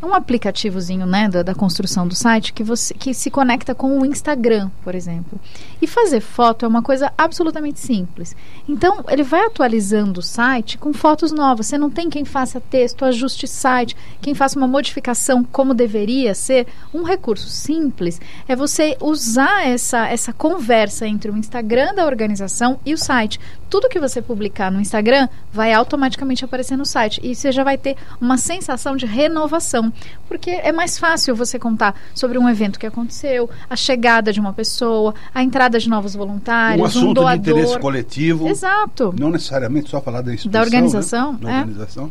um 0.03 0.13
aplicativozinho 0.15 1.07
né, 1.07 1.29
da, 1.29 1.43
da 1.43 1.55
construção 1.55 2.07
do 2.07 2.15
site 2.15 2.53
que, 2.53 2.63
você, 2.63 2.93
que 2.95 3.15
se 3.15 3.31
conecta 3.31 3.75
com 3.75 3.99
o 3.99 4.07
Instagram, 4.07 4.71
por 4.85 4.95
exemplo. 4.95 5.41
E 5.81 5.87
fazer 5.87 6.21
foto 6.21 6.65
é 6.65 6.69
uma 6.69 6.83
coisa 6.83 7.13
absolutamente 7.17 7.81
simples. 7.81 8.37
Então, 8.69 9.05
ele 9.09 9.23
vai 9.23 9.47
atualizando 9.47 10.21
o 10.21 10.23
site 10.23 10.79
com 10.79 10.93
fotos 10.93 11.33
novas. 11.33 11.67
Você 11.67 11.79
não 11.79 11.91
tem 11.91 12.11
quem 12.11 12.25
faça 12.25 12.61
texto, 12.61 13.05
ajuste 13.05 13.47
site, 13.47 13.97
quem 14.21 14.35
faça 14.35 14.59
uma 14.59 14.69
modificação 14.69 15.43
como 15.45 15.75
deveria 15.75 16.35
ser. 16.35 16.67
Um 16.93 17.03
recurso 17.03 17.49
simples 17.49 18.21
é 18.47 18.55
você 18.55 18.97
usar 19.01 19.67
essa, 19.67 20.07
essa 20.09 20.33
conversa 20.33 21.07
entre 21.07 21.31
o 21.31 21.37
Instagram 21.37 21.95
da 21.95 22.07
organização 22.07 22.79
e 22.85 22.93
o 22.93 22.99
site. 22.99 23.41
Tudo 23.69 23.89
que 23.89 23.99
você 23.99 24.23
publicar 24.23 24.71
no 24.71 24.81
Instagram 24.81 25.29
vai 25.53 25.73
automaticamente 25.73 26.45
aparecer 26.45 26.77
no 26.77 26.87
site. 26.87 27.21
E 27.23 27.35
você 27.35 27.51
já 27.51 27.65
vai 27.65 27.77
ter 27.77 27.97
uma 28.21 28.39
sensação 28.39 28.97
de 28.97 29.07
renovação. 29.07 29.86
Porque 30.29 30.51
é 30.51 30.73
mais 30.73 30.99
fácil 30.99 31.35
você 31.35 31.59
contar 31.59 31.95
sobre 32.15 32.39
um 32.39 32.49
evento 32.49 32.79
que 32.79 32.87
aconteceu, 32.87 33.49
a 33.69 33.77
chegada 33.77 34.33
de 34.33 34.41
uma 34.41 34.53
pessoa, 34.53 35.15
a 35.35 35.43
entrada 35.43 35.79
de 35.79 35.89
novos 35.89 36.15
voluntários, 36.15 36.83
um 36.83 36.85
assunto 36.85 37.09
de 37.09 37.15
doador. 37.15 37.59
interesse 37.59 37.79
coletivo. 37.79 38.49
Exato. 38.49 39.15
Não 39.19 39.31
necessariamente 39.31 39.91
só 39.91 40.01
falar 40.01 40.23
da 40.23 40.35
instituição. 40.35 40.51
Da 40.51 40.65
organização, 40.65 41.33
né? 41.33 41.39
Da 41.41 41.51
é. 41.51 41.59
organização. 41.61 42.11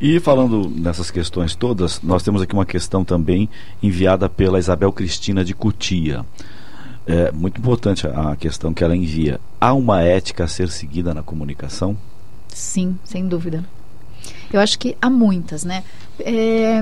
E 0.00 0.18
falando 0.18 0.68
nessas 0.68 1.10
questões 1.10 1.54
todas, 1.54 2.02
nós 2.02 2.22
temos 2.22 2.42
aqui 2.42 2.52
uma 2.52 2.66
questão 2.66 3.04
também 3.04 3.48
enviada 3.82 4.28
pela 4.28 4.58
Isabel 4.58 4.92
Cristina 4.92 5.44
de 5.44 5.54
Cutia. 5.54 6.24
É 7.06 7.30
muito 7.30 7.58
importante 7.58 8.06
a 8.06 8.32
a 8.32 8.36
questão 8.36 8.72
que 8.72 8.82
ela 8.82 8.96
envia. 8.96 9.38
Há 9.60 9.72
uma 9.74 10.02
ética 10.02 10.44
a 10.44 10.48
ser 10.48 10.68
seguida 10.68 11.12
na 11.14 11.22
comunicação? 11.22 11.96
Sim, 12.48 12.98
sem 13.04 13.26
dúvida. 13.26 13.64
Eu 14.54 14.60
acho 14.60 14.78
que 14.78 14.96
há 15.02 15.10
muitas, 15.10 15.64
né? 15.64 15.82
É, 16.20 16.80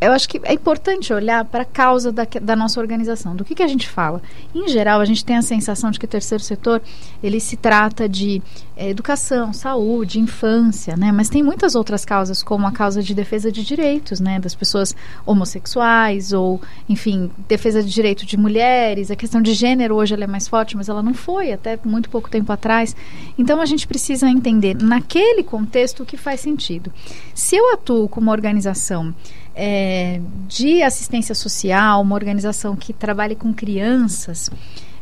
eu 0.00 0.12
acho 0.12 0.28
que 0.28 0.40
é 0.44 0.52
importante 0.52 1.12
olhar 1.12 1.44
para 1.44 1.62
a 1.62 1.66
causa 1.66 2.12
da, 2.12 2.26
da 2.40 2.54
nossa 2.54 2.78
organização. 2.78 3.34
Do 3.34 3.44
que, 3.44 3.54
que 3.54 3.62
a 3.62 3.66
gente 3.66 3.88
fala? 3.88 4.22
Em 4.54 4.68
geral, 4.68 5.00
a 5.00 5.04
gente 5.04 5.24
tem 5.24 5.36
a 5.36 5.42
sensação 5.42 5.90
de 5.90 5.98
que 5.98 6.04
o 6.04 6.08
terceiro 6.08 6.42
setor 6.42 6.80
ele 7.20 7.40
se 7.40 7.56
trata 7.56 8.08
de 8.08 8.40
eh, 8.76 8.90
educação, 8.90 9.52
saúde, 9.52 10.20
infância, 10.20 10.96
né? 10.96 11.10
Mas 11.10 11.28
tem 11.28 11.42
muitas 11.42 11.74
outras 11.74 12.04
causas, 12.04 12.44
como 12.44 12.64
a 12.66 12.70
causa 12.70 13.02
de 13.02 13.12
defesa 13.12 13.50
de 13.50 13.64
direitos, 13.64 14.20
né? 14.20 14.38
Das 14.38 14.54
pessoas 14.54 14.94
homossexuais 15.26 16.32
ou, 16.32 16.60
enfim, 16.88 17.28
defesa 17.48 17.82
de 17.82 17.90
direito 17.90 18.24
de 18.24 18.36
mulheres. 18.36 19.10
A 19.10 19.16
questão 19.16 19.42
de 19.42 19.52
gênero 19.52 19.96
hoje 19.96 20.14
ela 20.14 20.24
é 20.24 20.28
mais 20.28 20.46
forte, 20.46 20.76
mas 20.76 20.88
ela 20.88 21.02
não 21.02 21.12
foi 21.12 21.52
até 21.52 21.76
muito 21.84 22.08
pouco 22.08 22.30
tempo 22.30 22.52
atrás. 22.52 22.94
Então 23.36 23.60
a 23.60 23.66
gente 23.66 23.88
precisa 23.88 24.28
entender 24.28 24.76
naquele 24.80 25.42
contexto 25.42 26.04
o 26.04 26.06
que 26.06 26.16
faz 26.16 26.40
sentido. 26.40 26.92
Se 27.34 27.56
eu 27.56 27.72
atuo 27.72 28.08
como 28.08 28.30
organização 28.30 29.12
é, 29.58 30.20
de 30.46 30.82
assistência 30.82 31.34
social, 31.34 32.00
uma 32.00 32.14
organização 32.14 32.76
que 32.76 32.92
trabalhe 32.92 33.34
com 33.34 33.52
crianças, 33.52 34.48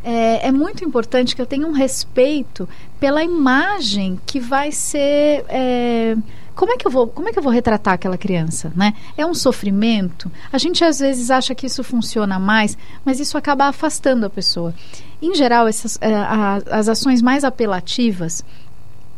é, 0.03 0.49
é 0.49 0.53
muito 0.53 0.85
importante 0.85 1.37
que 1.37 1.43
eu 1.43 1.47
tenha 1.47 1.67
um 1.67 1.73
respeito 1.73 2.69
pela 2.99 3.23
imagem 3.23 4.19
que 4.25 4.41
vai 4.41 4.73
ser. 4.73 5.45
é, 5.49 6.17
como 6.55 6.73
é 6.73 6.77
que 6.79 6.87
eu 6.87 6.91
vou, 6.91 7.07
como 7.07 7.29
é 7.29 7.33
que 7.33 7.39
eu 7.39 7.43
vou 7.43 7.53
retratar 7.53 7.93
aquela 7.93 8.17
criança, 8.17 8.73
né? 8.75 8.95
É 9.15 9.27
um 9.27 9.35
sofrimento. 9.35 10.33
A 10.51 10.57
gente 10.57 10.83
às 10.83 11.01
vezes 11.01 11.31
acha 11.31 11.55
que 11.55 11.67
isso 11.67 11.85
funciona 11.85 12.39
mais, 12.39 12.79
mas 13.05 13.21
isso 13.21 13.37
acaba 13.37 13.67
afastando 13.67 14.25
a 14.25 14.31
pessoa. 14.31 14.75
Em 15.21 15.35
geral, 15.35 15.69
essas, 15.69 15.99
é, 16.01 16.15
a- 16.15 16.63
as 16.71 16.89
ações 16.89 17.21
mais 17.21 17.45
apelativas, 17.45 18.43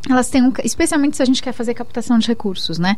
elas 0.08 0.28
têm 0.28 0.42
um, 0.42 0.52
especialmente 0.62 1.16
se 1.16 1.22
a 1.22 1.26
gente 1.26 1.42
quer 1.42 1.52
fazer 1.52 1.74
captação 1.74 2.18
de 2.18 2.26
recursos, 2.28 2.78
né? 2.78 2.96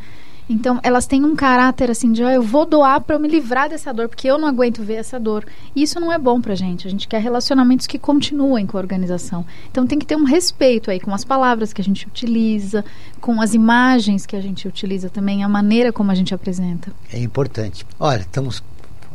Então, 0.49 0.81
elas 0.83 1.07
têm 1.07 1.25
um 1.25 1.37
caráter 1.37 1.93
assim 1.93 2.11
de, 2.11 2.25
"Ah, 2.25 2.33
eu 2.33 2.43
vou 2.43 2.67
doar 2.67 3.01
para 3.01 3.15
eu 3.15 3.21
me 3.21 3.29
livrar 3.29 3.69
dessa 3.69 3.95
dor, 3.95 4.09
porque 4.09 4.27
eu 4.27 4.37
não 4.37 4.49
aguento 4.49 4.83
ver 4.83 4.95
essa 4.95 5.19
dor. 5.19 5.47
E 5.77 5.83
isso 5.83 6.01
não 6.01 6.13
é 6.13 6.19
bom 6.19 6.41
pra 6.41 6.57
gente. 6.57 6.89
A 6.89 6.91
gente 6.91 7.07
quer 7.07 7.21
relacionamentos 7.23 7.87
que 7.87 8.01
continuem 8.01 8.67
com 8.67 8.77
a 8.77 8.81
organização. 8.81 9.47
Então, 9.71 9.87
tem 9.87 9.97
que 9.97 10.05
ter 10.05 10.17
um 10.17 10.25
respeito 10.25 10.91
aí 10.91 10.99
com 10.99 11.15
as 11.15 11.25
palavras 11.25 11.73
que 11.73 11.81
a 11.81 11.85
gente 11.85 12.05
utiliza, 12.05 12.85
com 13.21 13.41
as 13.41 13.55
imagens 13.55 14.27
que 14.27 14.35
a 14.35 14.41
gente 14.41 14.67
utiliza 14.67 15.09
também, 15.09 15.45
a 15.45 15.49
maneira 15.49 15.93
como 15.93 16.11
a 16.11 16.17
gente 16.17 16.35
apresenta. 16.35 16.93
É 17.13 17.21
importante. 17.21 17.87
Olha, 18.01 18.23
estamos 18.23 18.61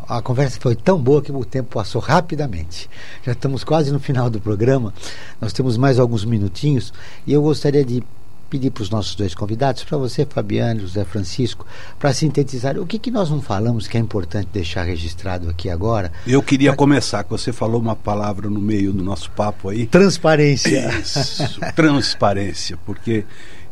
a 0.08 0.22
conversa 0.22 0.60
foi 0.60 0.76
tão 0.76 1.01
boa 1.01 1.22
que 1.22 1.32
o 1.32 1.45
tempo 1.45 1.74
passou 1.74 2.01
rapidamente. 2.01 2.89
Já 3.24 3.32
estamos 3.32 3.64
quase 3.64 3.91
no 3.91 3.99
final 3.99 4.30
do 4.30 4.39
programa. 4.39 4.93
Nós 5.41 5.51
temos 5.51 5.78
mais 5.78 5.99
alguns 5.99 6.24
minutinhos 6.24 6.93
e 7.26 7.34
eu 7.34 7.41
gostaria 7.41 7.84
de 7.84 8.03
pedir 8.49 8.70
para 8.70 8.84
os 8.84 8.89
nossos 8.89 9.16
dois 9.16 9.34
convidados, 9.34 9.84
para 9.84 9.97
você, 9.97 10.26
Fabiano, 10.26 10.82
José 10.82 11.03
Francisco, 11.03 11.66
para 11.99 12.14
sintetizar 12.14 12.78
o 12.80 12.86
que, 12.86 12.99
que 12.99 13.12
nós 13.12 13.30
não 13.30 13.41
falamos 13.41 13.88
que 13.88 13.97
é 13.97 13.99
importante 13.99 14.47
deixar 14.53 14.84
registrado 14.84 15.49
aqui 15.49 15.70
agora. 15.70 16.12
Eu 16.26 16.41
queria 16.41 16.70
pra... 16.70 16.78
começar, 16.78 17.24
que 17.24 17.30
você 17.32 17.51
falou 17.51 17.82
uma 17.82 17.95
palavra 17.95 18.49
no 18.49 18.62
meio 18.62 18.93
do 18.93 19.03
nosso 19.03 19.32
papo 19.32 19.70
aí. 19.70 19.88
Transparência. 19.88 20.89
Isso, 20.99 21.60
transparência, 21.76 22.78
porque 22.86 23.26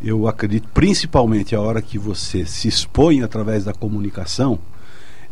eu 0.04 0.28
acredito, 0.28 0.68
principalmente 0.74 1.56
a 1.56 1.62
hora 1.62 1.82
que 1.82 1.98
você 1.98 2.46
se 2.46 2.68
expõe 2.68 3.22
através 3.22 3.64
da 3.64 3.74
comunicação, 3.74 4.60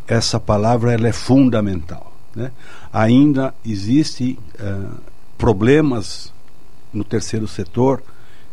essa 0.06 0.38
palavra 0.38 0.92
ela 0.92 1.08
é 1.08 1.12
fundamental. 1.12 2.12
Né? 2.34 2.50
Ainda 2.92 3.54
existem 3.64 4.38
uh, 4.60 4.96
problemas 5.38 6.32
no 6.92 7.04
terceiro 7.04 7.46
setor 7.48 8.02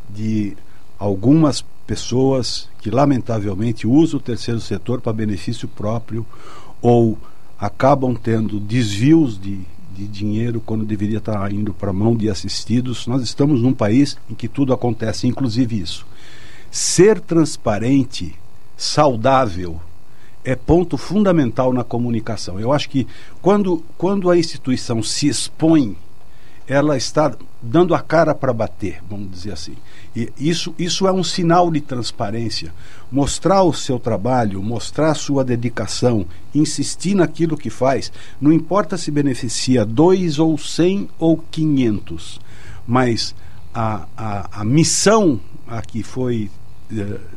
de 0.10 0.56
algumas 0.98 1.64
pessoas 1.86 2.70
que 2.82 2.92
lamentavelmente 2.92 3.88
usam 3.88 4.20
o 4.20 4.24
terceiro 4.24 4.60
setor 4.60 5.02
para 5.02 5.12
benefício 5.12 5.68
próprio 5.68 6.26
ou 6.82 7.18
acabam 7.60 8.16
tendo 8.16 8.60
desvios 8.60 9.40
de, 9.40 9.60
de 9.96 10.08
dinheiro 10.08 10.62
quando 10.62 10.86
deveria 10.86 11.18
estar 11.18 11.52
indo 11.52 11.74
para 11.74 11.90
a 11.90 11.94
mão 11.94 12.16
de 12.16 12.30
assistidos. 12.30 13.08
Nós 13.08 13.22
estamos 13.22 13.62
num 13.62 13.74
país 13.74 14.18
em 14.30 14.36
que 14.36 14.48
tudo 14.48 14.74
acontece, 14.74 15.28
inclusive 15.28 15.80
isso. 15.80 16.06
Ser 16.72 17.20
transparente, 17.20 18.36
saudável, 18.78 19.82
é 20.44 20.56
ponto 20.56 20.98
fundamental 20.98 21.74
na 21.74 21.84
comunicação. 21.84 22.60
Eu 22.60 22.72
acho 22.72 22.90
que 22.90 23.08
quando, 23.42 23.84
quando 23.98 24.30
a 24.30 24.38
instituição 24.38 25.04
se 25.04 25.28
expõe, 25.28 25.98
ela 26.68 26.96
está 26.96 27.36
dando 27.62 27.96
a 27.96 28.00
cara 28.00 28.34
para 28.36 28.54
bater, 28.54 29.02
vamos 29.10 29.32
dizer 29.32 29.52
assim. 29.52 29.76
E 30.16 30.32
isso, 30.38 30.74
isso 30.78 31.08
é 31.08 31.12
um 31.12 31.24
sinal 31.24 31.72
de 31.72 31.82
transparência. 31.82 32.72
Mostrar 33.12 33.64
o 33.64 33.74
seu 33.74 34.00
trabalho, 34.00 34.62
mostrar 34.62 35.12
a 35.12 35.16
sua 35.16 35.44
dedicação, 35.44 36.26
insistir 36.54 37.16
naquilo 37.16 37.58
que 37.58 37.72
faz, 37.72 38.12
não 38.40 38.54
importa 38.54 38.98
se 38.98 39.10
beneficia 39.10 39.84
dois 39.84 40.38
ou 40.38 40.58
cem 40.58 41.10
ou 41.18 41.38
quinhentos, 41.38 42.40
mas 42.88 43.34
a, 43.74 44.06
a, 44.16 44.62
a 44.62 44.64
missão 44.64 45.40
a 45.68 45.82
que 45.82 46.02
foi 46.02 46.50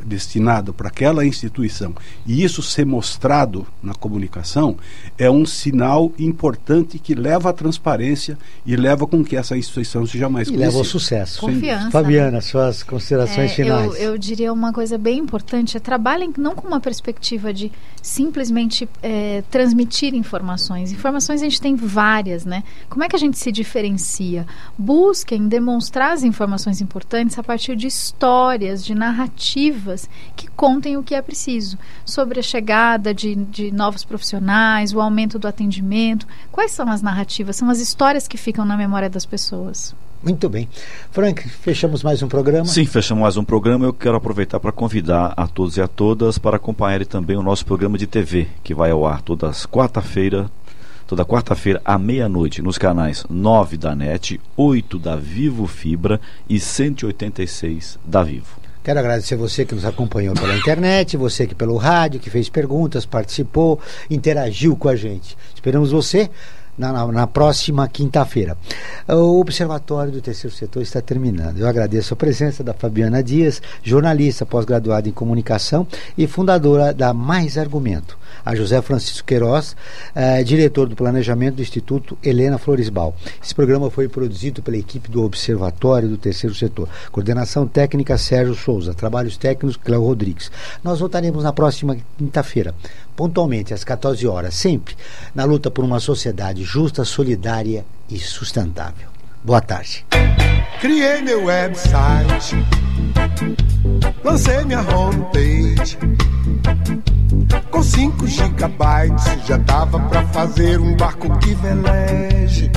destinado 0.05 0.73
para 0.73 0.89
aquela 0.89 1.27
instituição 1.27 1.95
e 2.27 2.43
isso 2.43 2.63
ser 2.63 2.87
mostrado 2.87 3.67
na 3.83 3.93
comunicação 3.93 4.77
é 5.19 5.31
um 5.31 5.45
sinal 5.45 6.11
importante 6.19 6.99
que 6.99 7.15
leva 7.15 7.51
à 7.51 7.53
transparência 7.53 8.39
e 8.65 8.75
leva 8.75 9.07
com 9.07 9.23
que 9.23 9.37
essa 9.37 9.57
instituição 9.57 10.07
seja 10.07 10.29
mais 10.29 10.49
e 10.49 10.57
leva 10.57 10.79
ao 10.79 10.85
sucesso. 10.85 11.41
Confiança. 11.41 11.91
Fabiana, 11.91 12.31
né? 12.33 12.41
suas 12.41 12.83
considerações 12.83 13.51
é, 13.51 13.55
finais. 13.55 13.95
Eu, 13.95 14.13
eu, 14.13 14.19
diria 14.19 14.51
uma 14.53 14.73
coisa 14.73 14.97
bem 14.97 15.19
importante: 15.19 15.77
é 15.77 15.81
trabalhem 15.81 16.33
não 16.39 16.55
com 16.55 16.67
uma 16.67 16.81
perspectiva 16.81 17.53
de 17.53 17.71
simplesmente 18.01 18.89
é, 19.03 19.45
transmitir 19.51 20.15
informações. 20.15 20.93
Informações 20.93 21.43
a 21.43 21.45
gente 21.45 21.61
tem 21.61 21.75
várias, 21.75 22.47
né? 22.47 22.65
Como 22.89 23.05
é 23.05 23.09
que 23.09 23.17
a 23.17 23.19
gente 23.19 23.39
se 23.39 23.53
diferencia? 23.53 24.47
Busquem 24.79 25.47
demonstrar 25.47 26.13
as 26.13 26.23
informações 26.23 26.81
importantes 26.81 27.39
a 27.39 27.43
partir 27.43 27.77
de 27.77 27.87
histórias, 27.87 28.83
de 28.83 28.95
narrativas 28.95 29.42
narrativas 29.43 30.09
que 30.37 30.47
contem 30.49 30.97
o 30.97 31.03
que 31.03 31.15
é 31.15 31.21
preciso 31.21 31.77
sobre 32.05 32.39
a 32.39 32.43
chegada 32.43 33.13
de, 33.13 33.35
de 33.35 33.73
novos 33.73 34.05
profissionais, 34.05 34.95
o 34.95 35.01
aumento 35.01 35.39
do 35.39 35.49
atendimento. 35.49 36.27
Quais 36.51 36.71
são 36.71 36.89
as 36.89 37.03
narrativas? 37.03 37.57
São 37.57 37.69
as 37.69 37.81
histórias 37.81 38.29
que 38.29 38.39
ficam 38.39 38.65
na 38.65 38.77
memória 38.77 39.11
das 39.11 39.27
pessoas. 39.27 39.95
Muito 40.23 40.49
bem. 40.49 40.69
Frank, 41.11 41.49
fechamos 41.49 42.05
mais 42.05 42.23
um 42.23 42.29
programa? 42.29 42.65
Sim, 42.65 42.87
fechamos 42.87 43.23
mais 43.23 43.37
um 43.37 43.43
programa. 43.43 43.85
Eu 43.85 43.93
quero 43.93 44.17
aproveitar 44.17 44.61
para 44.61 44.71
convidar 44.71 45.35
a 45.37 45.49
todos 45.49 45.77
e 45.77 45.83
a 45.83 45.89
todas 45.89 46.39
para 46.39 46.57
acompanharem 46.57 47.07
também 47.07 47.37
o 47.37 47.43
nosso 47.43 47.67
programa 47.67 47.99
de 47.99 48.07
TV, 48.07 48.47
que 48.63 48.73
vai 48.73 48.93
ao 48.93 49.05
ar 49.05 49.21
todas 49.21 49.67
quarta-feira, 49.67 50.49
toda 51.09 51.25
quarta-feira 51.25 51.83
à 51.85 51.99
meia-noite, 51.99 52.63
nos 52.63 52.79
canais 52.79 53.27
9 53.29 53.77
da 53.77 53.97
NET, 53.97 54.41
8 54.57 54.97
da 54.97 55.17
Vivo 55.17 55.67
Fibra 55.67 56.21
e 56.49 56.61
186 56.61 57.99
da 58.05 58.23
Vivo. 58.23 58.63
Quero 58.83 58.99
agradecer 58.99 59.37
você 59.37 59.65
que 59.65 59.75
nos 59.75 59.85
acompanhou 59.85 60.35
pela 60.35 60.57
internet, 60.57 61.17
você 61.17 61.47
que 61.47 61.55
pelo 61.55 61.77
rádio, 61.77 62.19
que 62.19 62.29
fez 62.29 62.49
perguntas, 62.49 63.07
participou, 63.07 63.79
interagiu 64.11 64.77
com 64.77 64.89
a 64.89 64.97
gente. 64.97 65.37
Esperamos 65.55 65.93
você 65.93 66.29
na, 66.77 66.93
na, 66.93 67.07
na 67.07 67.27
próxima 67.27 67.89
quinta-feira. 67.89 68.57
O 69.09 69.41
Observatório 69.41 70.13
do 70.13 70.21
Terceiro 70.21 70.55
Setor 70.55 70.83
está 70.83 71.01
terminando. 71.01 71.59
Eu 71.59 71.69
agradeço 71.69 72.15
a 72.15 72.17
presença 72.17 72.65
da 72.65 72.73
Fabiana 72.73 73.23
Dias, 73.23 73.61
jornalista 73.83 74.47
pós-graduada 74.47 75.09
em 75.09 75.13
comunicação 75.13 75.87
e 76.17 76.27
fundadora 76.27 76.93
da 76.93 77.13
Mais 77.13 77.59
Argumento 77.59 78.23
a 78.45 78.55
José 78.55 78.81
Francisco 78.83 79.27
Queiroz, 79.27 79.77
eh, 80.15 80.43
diretor 80.43 80.89
do 80.89 80.97
planejamento 80.97 81.57
do 81.57 81.63
Instituto 81.63 82.17
Helena 82.23 82.59
Floresbal. 82.59 83.15
Esse 83.43 83.55
programa 83.55 83.91
foi 83.91 84.09
produzido 84.09 84.63
pela 84.63 84.77
equipe 84.77 85.11
do 85.11 85.23
Observatório 85.23 86.09
do 86.09 86.17
Terceiro 86.17 86.55
Setor. 86.55 86.89
Coordenação 87.11 87.67
técnica 87.67 88.19
Sérgio 88.19 88.55
Souza, 88.55 88.95
trabalhos 88.95 89.37
técnicos 89.37 89.77
Cléo 89.77 90.05
Rodrigues. 90.05 90.51
Nós 90.83 91.01
voltaremos 91.01 91.45
na 91.45 91.53
próxima 91.53 91.97
quinta-feira, 92.19 92.75
pontualmente 93.17 93.75
às 93.75 93.85
14 93.85 94.27
horas, 94.27 94.55
sempre 94.55 94.97
na 95.35 95.45
luta 95.45 95.71
por 95.71 95.85
uma 95.85 96.01
sociedade 96.01 96.63
justa, 96.65 97.05
solidária 97.05 97.85
e 98.09 98.19
sustentável. 98.19 99.09
Boa 99.45 99.61
tarde. 99.61 100.05
Criei 100.81 101.23
meu 101.23 101.45
website, 101.45 102.57
lancei 104.25 104.65
minha 104.65 104.81
homepage 104.81 105.99
com 107.71 107.83
5 107.83 108.27
gigabytes 108.27 109.25
já 109.47 109.57
dava 109.57 109.99
pra 110.09 110.25
fazer 110.29 110.79
um 110.79 110.95
barco 110.97 111.39
que 111.39 111.55
veleje. 111.55 112.71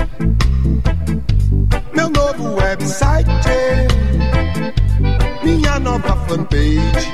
Meu 1.93 2.09
novo 2.09 2.55
website, 2.55 3.29
minha 5.43 5.79
nova 5.79 6.15
fanpage. 6.27 7.13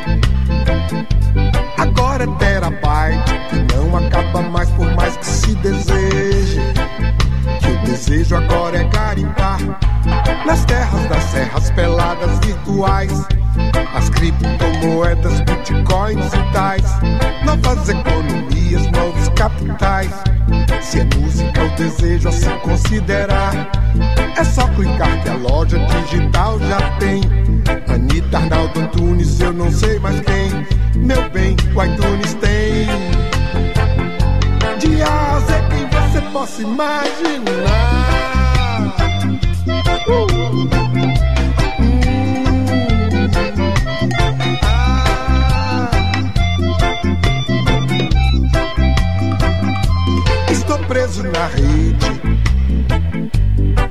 Agora 2.12 2.26
é 2.26 2.38
terabyte, 2.40 3.74
não 3.74 3.96
acaba 3.96 4.42
mais 4.42 4.70
por 4.72 4.94
mais 4.96 5.16
que 5.16 5.26
se 5.26 5.56
deseje. 5.56 6.31
Desejo 8.04 8.36
agora 8.36 8.78
é 8.78 8.84
garimpar 8.86 9.60
nas 10.44 10.66
terras 10.66 11.08
das 11.08 11.24
serras 11.26 11.70
peladas 11.70 12.40
virtuais 12.40 13.12
as 13.94 14.10
criptomoedas, 14.10 15.40
bitcoins 15.42 16.26
e 16.34 16.52
tais, 16.52 16.84
novas 17.46 17.88
economias, 17.88 18.88
novos 18.88 19.30
capitais. 19.36 20.10
Se 20.82 21.02
é 21.02 21.08
música, 21.16 21.64
o 21.64 21.70
desejo 21.76 22.30
a 22.30 22.32
se 22.32 22.50
considerar. 22.64 23.70
É 24.36 24.44
só 24.44 24.68
clicar 24.70 25.22
que 25.22 25.30
a 25.30 25.36
loja 25.36 25.78
digital 25.78 26.60
já 26.60 26.80
tem. 26.98 27.22
Anitta, 27.88 28.40
Arnaldo 28.40 28.80
Antunes, 28.80 29.40
eu 29.40 29.54
não 29.54 29.72
sei 29.72 30.00
mais 30.00 30.20
quem. 30.22 30.66
Meu 30.96 31.30
bem, 31.30 31.56
o 31.76 31.84
iTunes 31.84 32.34
tem. 32.34 32.88
De 34.80 35.04
asa 35.04 35.56
é 35.56 35.81
possa 36.32 36.62
imaginar. 36.62 38.22
Uh! 40.08 40.52
preso 50.92 51.24
na 51.24 51.48
rede, 51.48 52.22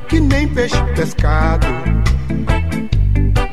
que 0.06 0.20
nem 0.20 0.46
peixe 0.48 0.76
pescado. 0.94 1.66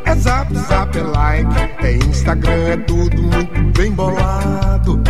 É 0.03 0.15
zap, 0.15 0.53
zap, 0.53 0.97
é 0.97 1.01
like, 1.01 1.85
é 1.85 1.93
Instagram, 1.93 2.51
é 2.51 2.77
tudo 2.77 3.21
muito 3.21 3.79
bem 3.79 3.89
bolado. 3.93 5.01